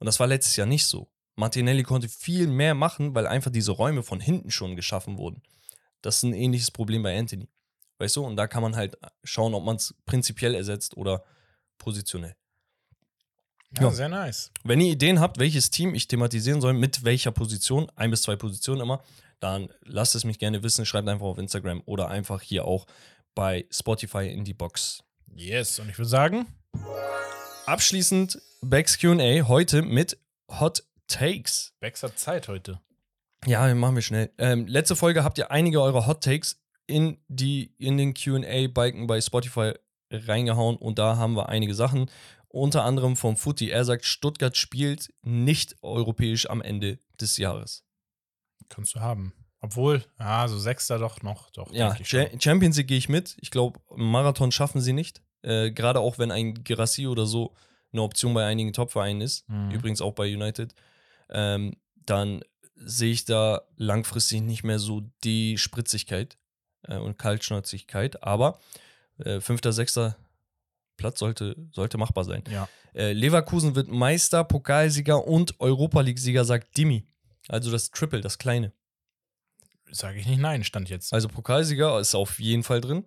[0.00, 1.08] Und das war letztes Jahr nicht so.
[1.36, 5.40] Martinelli konnte viel mehr machen, weil einfach diese Räume von hinten schon geschaffen wurden.
[6.02, 7.48] Das ist ein ähnliches Problem bei Anthony.
[7.98, 8.24] Weißt du?
[8.24, 11.22] Und da kann man halt schauen, ob man es prinzipiell ersetzt oder
[11.78, 12.34] positionell.
[13.78, 14.50] Ja, ja, sehr nice.
[14.64, 18.36] Wenn ihr Ideen habt, welches Team ich thematisieren soll, mit welcher Position, ein bis zwei
[18.36, 19.02] Positionen immer,
[19.40, 20.86] dann lasst es mich gerne wissen.
[20.86, 22.86] Schreibt einfach auf Instagram oder einfach hier auch
[23.34, 25.02] bei Spotify in die Box.
[25.34, 26.46] Yes, und ich würde sagen,
[27.66, 31.72] abschließend Becks QA heute mit Hot Takes.
[31.80, 32.80] Becks hat Zeit heute.
[33.46, 34.30] Ja, machen wir schnell.
[34.38, 39.20] Ähm, letzte Folge habt ihr einige eurer Hot Takes in, die, in den QA-Balken bei
[39.20, 39.72] Spotify
[40.10, 42.10] reingehauen und da haben wir einige Sachen.
[42.48, 43.70] Unter anderem vom Footy.
[43.70, 47.84] Er sagt, Stuttgart spielt nicht europäisch am Ende des Jahres.
[48.74, 49.32] Kannst du haben.
[49.60, 51.50] Obwohl, ja, so Sechster doch noch.
[51.50, 51.96] Doch, ja,
[52.38, 53.36] Champions League gehe ich mit.
[53.40, 55.22] Ich glaube, Marathon schaffen sie nicht.
[55.42, 57.54] Äh, Gerade auch wenn ein Gerassi oder so
[57.92, 59.48] eine Option bei einigen Top-Vereinen ist.
[59.48, 59.70] Mhm.
[59.70, 60.74] Übrigens auch bei United.
[61.30, 62.42] Ähm, dann
[62.74, 66.36] sehe ich da langfristig nicht mehr so die Spritzigkeit
[66.82, 68.22] äh, und Kaltschnäuzigkeit.
[68.22, 68.58] Aber
[69.18, 70.16] äh, fünfter, sechster
[70.96, 72.42] Platz sollte, sollte machbar sein.
[72.50, 72.68] Ja.
[72.94, 77.06] Äh, Leverkusen wird Meister, Pokalsieger und Europa League-Sieger, sagt Dimi.
[77.48, 78.72] Also das Triple, das kleine.
[79.90, 81.12] Sage ich nicht nein, stand jetzt.
[81.12, 83.04] Also Pokalsieger ist auf jeden Fall drin.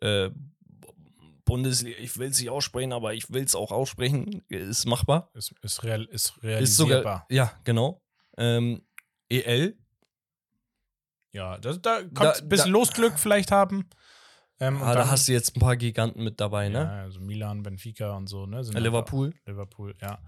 [0.00, 0.30] Äh,
[1.44, 4.42] Bundesliga, ich will es nicht aussprechen, aber ich will es auch aussprechen.
[4.48, 5.30] Ist machbar.
[5.34, 6.96] Ist, ist, real, ist Ist realisierbar.
[6.98, 8.00] sogar, ja, genau.
[8.38, 8.82] Ähm,
[9.28, 9.76] EL,
[11.32, 13.88] ja, das, da kommt ein bisschen da- Losglück vielleicht haben.
[14.62, 16.78] Ähm, ah, da hast du jetzt ein paar Giganten mit dabei, ne?
[16.78, 18.62] Ja, also Milan, Benfica und so, ne?
[18.62, 19.34] Sind Liverpool.
[19.44, 20.20] Liverpool, ja.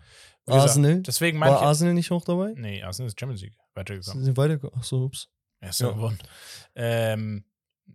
[0.47, 1.03] Wie gesagt, Arsenal.
[1.03, 1.67] Deswegen meine War ich.
[1.69, 2.53] Arsenal nicht auch dabei?
[2.57, 4.25] nee, Arsenal ist Champions League weitergekommen.
[4.25, 4.77] Sind sie weitergekommen?
[4.77, 5.29] Achso, ups.
[5.61, 5.91] Erst Ja.
[5.93, 6.19] gewonnen.
[6.75, 7.45] Ähm,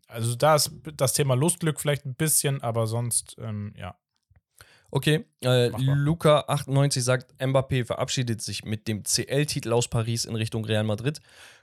[0.08, 3.98] also da ist das Thema Losglück vielleicht ein bisschen, aber sonst, ähm, ja.
[4.92, 5.96] Okay, äh, Machbar.
[5.96, 11.20] Luca98 sagt, Mbappé verabschiedet sich mit dem CL-Titel aus Paris in Richtung Real Madrid,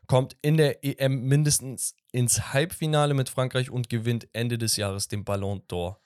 [0.06, 5.24] kommt in der EM mindestens ins Halbfinale mit Frankreich und gewinnt Ende des Jahres den
[5.24, 5.96] Ballon d'Or.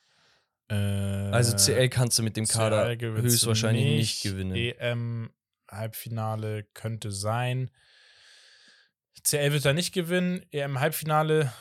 [0.70, 4.54] Äh, Also CL kannst du mit dem Kader höchstwahrscheinlich nicht, gewinnen.
[4.56, 5.30] EM
[5.70, 7.70] Halbfinale könnte sein.
[9.22, 10.42] CL wird da nicht gewinnen.
[10.50, 11.52] EM Halbfinale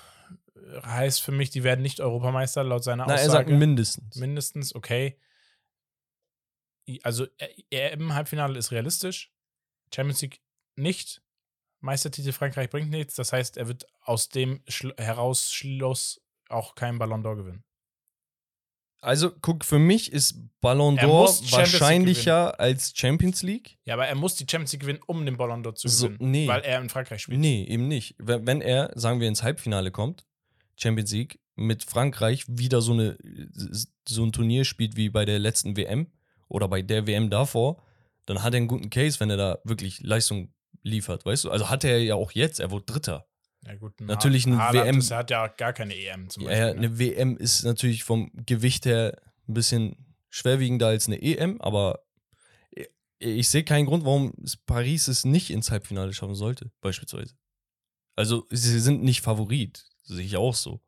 [0.56, 3.31] äh, heißt für mich, die werden nicht Europameister laut seiner Na, er Aussage.
[3.31, 4.15] sagt mindestens.
[4.15, 5.18] Mindestens, okay.
[7.03, 9.32] Also äh, EM Halbfinale ist realistisch.
[9.94, 10.41] Champions League
[10.76, 11.22] nicht.
[11.82, 13.16] Meistertitel Frankreich bringt nichts.
[13.16, 17.64] Das heißt, er wird aus dem Schlu heraus Schluss auch keinen Ballon d'Or gewinnen.
[19.02, 23.78] Also, guck, für mich ist Ballon d'Or Champions wahrscheinlicher als Champions League.
[23.86, 26.32] Ja, aber er muss die Champions League gewinnen, um den Ballon d'Or zu So, gewinnen.
[26.32, 26.48] nee.
[26.48, 27.40] Weil er in Frankreich spielt.
[27.40, 28.16] Nee, eben nicht.
[28.18, 30.26] Wenn wenn er, sagen wir, ins Halbfinale kommt,
[30.76, 33.18] Champions League, mit Frankreich wieder so, eine,
[34.07, 36.07] so ein Turnier spielt wie bei der letzten WM
[36.49, 37.81] oder bei der WM davor,
[38.26, 40.53] dann hat er einen guten Case, wenn er da wirklich Leistung
[40.84, 41.51] liefert, weißt du?
[41.51, 43.26] Also hat er ja auch jetzt, er wurde Dritter.
[43.65, 46.43] Ja, gut, ein Natürlich eine Haaland WM Ist, er hat ja gar keine EM zum
[46.43, 46.59] Beispiel.
[46.59, 46.77] ja, ne?
[46.77, 49.17] eine WM ist natürlich vom Gewicht her
[49.47, 52.03] ein bisschen schwerwiegender als eine EM, aber
[53.19, 54.34] ich- sehe keinen Grund, warum
[54.65, 57.35] Paris es nicht ins Halbfinale schaffen sollte, beispielsweise.
[58.15, 60.81] Also, sie sind nicht Favorit, sehe ich auch so.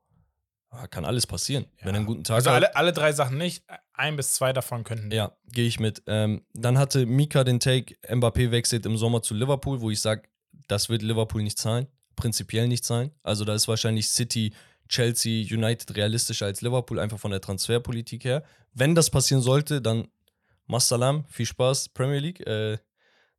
[0.73, 1.65] Aber kann alles passieren.
[1.79, 1.85] Ja.
[1.85, 2.55] Wenn er einen guten Tag Also hat.
[2.55, 3.63] alle, alle drei Sachen nicht.
[3.93, 5.11] Ein bis zwei davon könnten.
[5.11, 6.01] Ja, gehe ich mit.
[6.07, 10.23] Ähm, dann hatte Mika den Take, Mbappé wechselt im Sommer zu Liverpool, wo ich sage,
[10.67, 13.11] das wird Liverpool nicht zahlen, prinzipiell nicht zahlen.
[13.21, 14.53] Also da ist wahrscheinlich City,
[14.87, 18.43] Chelsea, United realistischer als Liverpool, einfach von der Transferpolitik her.
[18.73, 20.07] Wenn das passieren sollte, dann
[20.67, 22.47] Masalam, viel Spaß, Premier League.
[22.47, 22.77] Äh,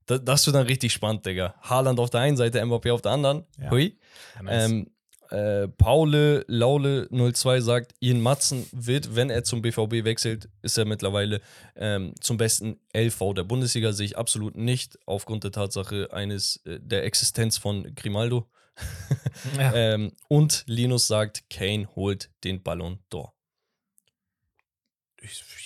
[0.04, 1.54] da, das wird dann richtig spannend, Digga.
[1.62, 3.46] Haaland auf der einen Seite, Mbappé auf der anderen.
[3.58, 3.70] Ja.
[3.70, 3.98] Hui.
[4.36, 4.70] Ja, nice.
[4.70, 4.90] Ähm,
[5.32, 10.84] äh, Paule Laule 02 sagt, Ian Matzen wird, wenn er zum BVB wechselt, ist er
[10.84, 11.40] mittlerweile
[11.74, 13.92] ähm, zum besten LV der Bundesliga.
[13.92, 18.50] Sehe ich absolut nicht, aufgrund der Tatsache eines äh, der Existenz von Grimaldo.
[19.58, 19.74] ja.
[19.74, 23.30] ähm, und Linus sagt, Kane holt den Ballon d'Or.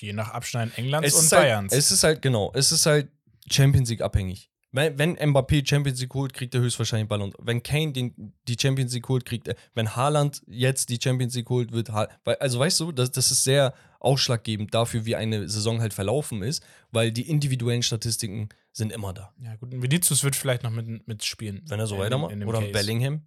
[0.01, 1.73] Je nach Abschneiden Englands und ist halt, Bayerns.
[1.73, 3.09] es ist halt, genau, es ist halt
[3.51, 4.51] Champions League abhängig.
[4.77, 7.33] Wenn, wenn Mbappé Champions League holt, kriegt er höchstwahrscheinlich Ballon.
[7.39, 9.57] Wenn Kane den, die Champions League holt, kriegt er.
[9.75, 13.31] Wenn Haaland jetzt die Champions League holt, wird ha weil, Also weißt du, das, das
[13.31, 16.63] ist sehr ausschlaggebend dafür, wie eine Saison halt verlaufen ist,
[16.93, 19.33] weil die individuellen Statistiken sind immer da.
[19.43, 19.73] ja, gut.
[19.73, 21.63] ein Vinicius wird vielleicht noch mit, mitspielen.
[21.67, 22.35] Wenn er so weitermacht.
[22.35, 22.73] Oder Case.
[22.73, 23.23] Bellingham.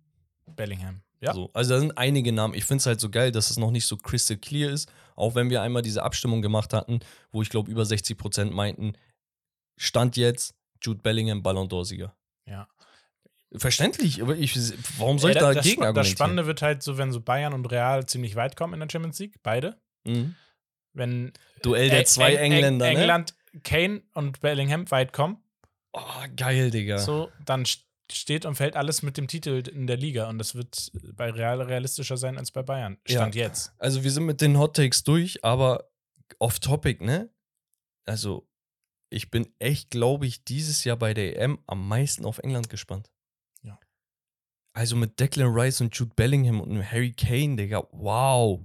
[0.55, 1.01] Bellingham.
[1.21, 1.33] Ja.
[1.33, 1.49] So.
[1.53, 2.53] Also da sind einige Namen.
[2.53, 4.89] Ich finde es halt so geil, dass es noch nicht so crystal clear ist.
[5.15, 6.99] Auch wenn wir einmal diese Abstimmung gemacht hatten,
[7.31, 8.93] wo ich glaube über 60 Prozent meinten,
[9.75, 12.13] Stand jetzt Jude Bellingham Ballon d'Or-Sieger.
[12.45, 12.67] Ja.
[13.55, 14.55] Verständlich, aber ich,
[14.99, 16.15] warum soll ich Ja, da das, dagegen das argumentieren?
[16.17, 19.17] Spannende wird halt so, wenn so Bayern und Real ziemlich weit kommen in der Champions
[19.19, 19.81] League, beide.
[20.05, 20.35] Mhm.
[20.93, 21.33] Wenn
[21.63, 22.91] Duell der Eng- zwei Eng- Engländer, ne?
[22.99, 23.33] England,
[23.63, 25.43] Kane und Bellingham weit kommen,
[25.93, 26.01] Oh,
[26.35, 26.99] geil, Digga.
[26.99, 30.53] so, dann st- steht und fällt alles mit dem Titel in der Liga und das
[30.53, 32.97] wird bei Real realistischer sein als bei Bayern.
[33.07, 33.71] Stand jetzt.
[33.79, 35.89] Also wir sind mit den Hot Takes durch, aber
[36.37, 37.29] off Topic, ne?
[38.05, 38.47] Also
[39.09, 43.11] ich bin echt, glaube ich, dieses Jahr bei der EM am meisten auf England gespannt.
[43.63, 43.79] Ja.
[44.73, 48.61] Also mit Declan Rice und Jude Bellingham und einem Harry Kane, Digga, wow.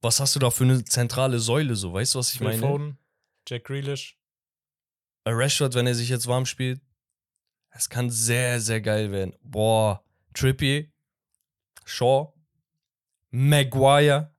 [0.00, 2.60] Was hast du da für eine zentrale Säule, so, weißt du, was ich Phil meine?
[2.60, 2.98] Foden,
[3.48, 4.16] Jack Grealish.
[5.26, 6.80] Rashford, wenn er sich jetzt warm spielt,
[7.70, 9.34] es kann sehr, sehr geil werden.
[9.42, 10.90] Boah, Trippier,
[11.84, 12.32] Shaw,
[13.30, 14.34] Maguire.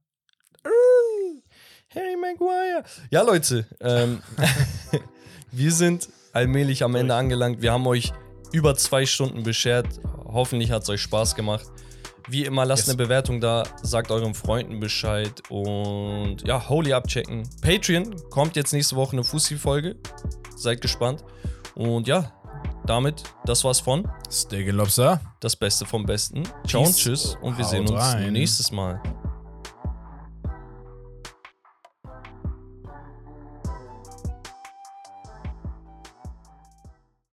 [2.34, 2.84] Maguire.
[3.10, 4.22] Ja, Leute, ähm,
[5.52, 7.62] wir sind allmählich am Ende angelangt.
[7.62, 8.12] Wir haben euch
[8.52, 9.88] über zwei Stunden beschert.
[10.26, 11.66] Hoffentlich hat es euch Spaß gemacht.
[12.28, 12.90] Wie immer, lasst Yes.
[12.90, 17.48] eine Bewertung da, sagt euren Freunden Bescheid und ja, Holy abchecken.
[17.62, 19.96] Patreon kommt jetzt nächste Woche eine Fussi-Folge.
[20.56, 21.24] Seid gespannt.
[21.74, 22.32] Und ja,
[22.86, 25.20] damit, das war's von Steak and Lobster.
[25.40, 26.44] Das Beste vom Besten.
[26.68, 28.34] Ciao und tschüss und wir Haut sehen uns rein.
[28.34, 29.02] nächstes Mal.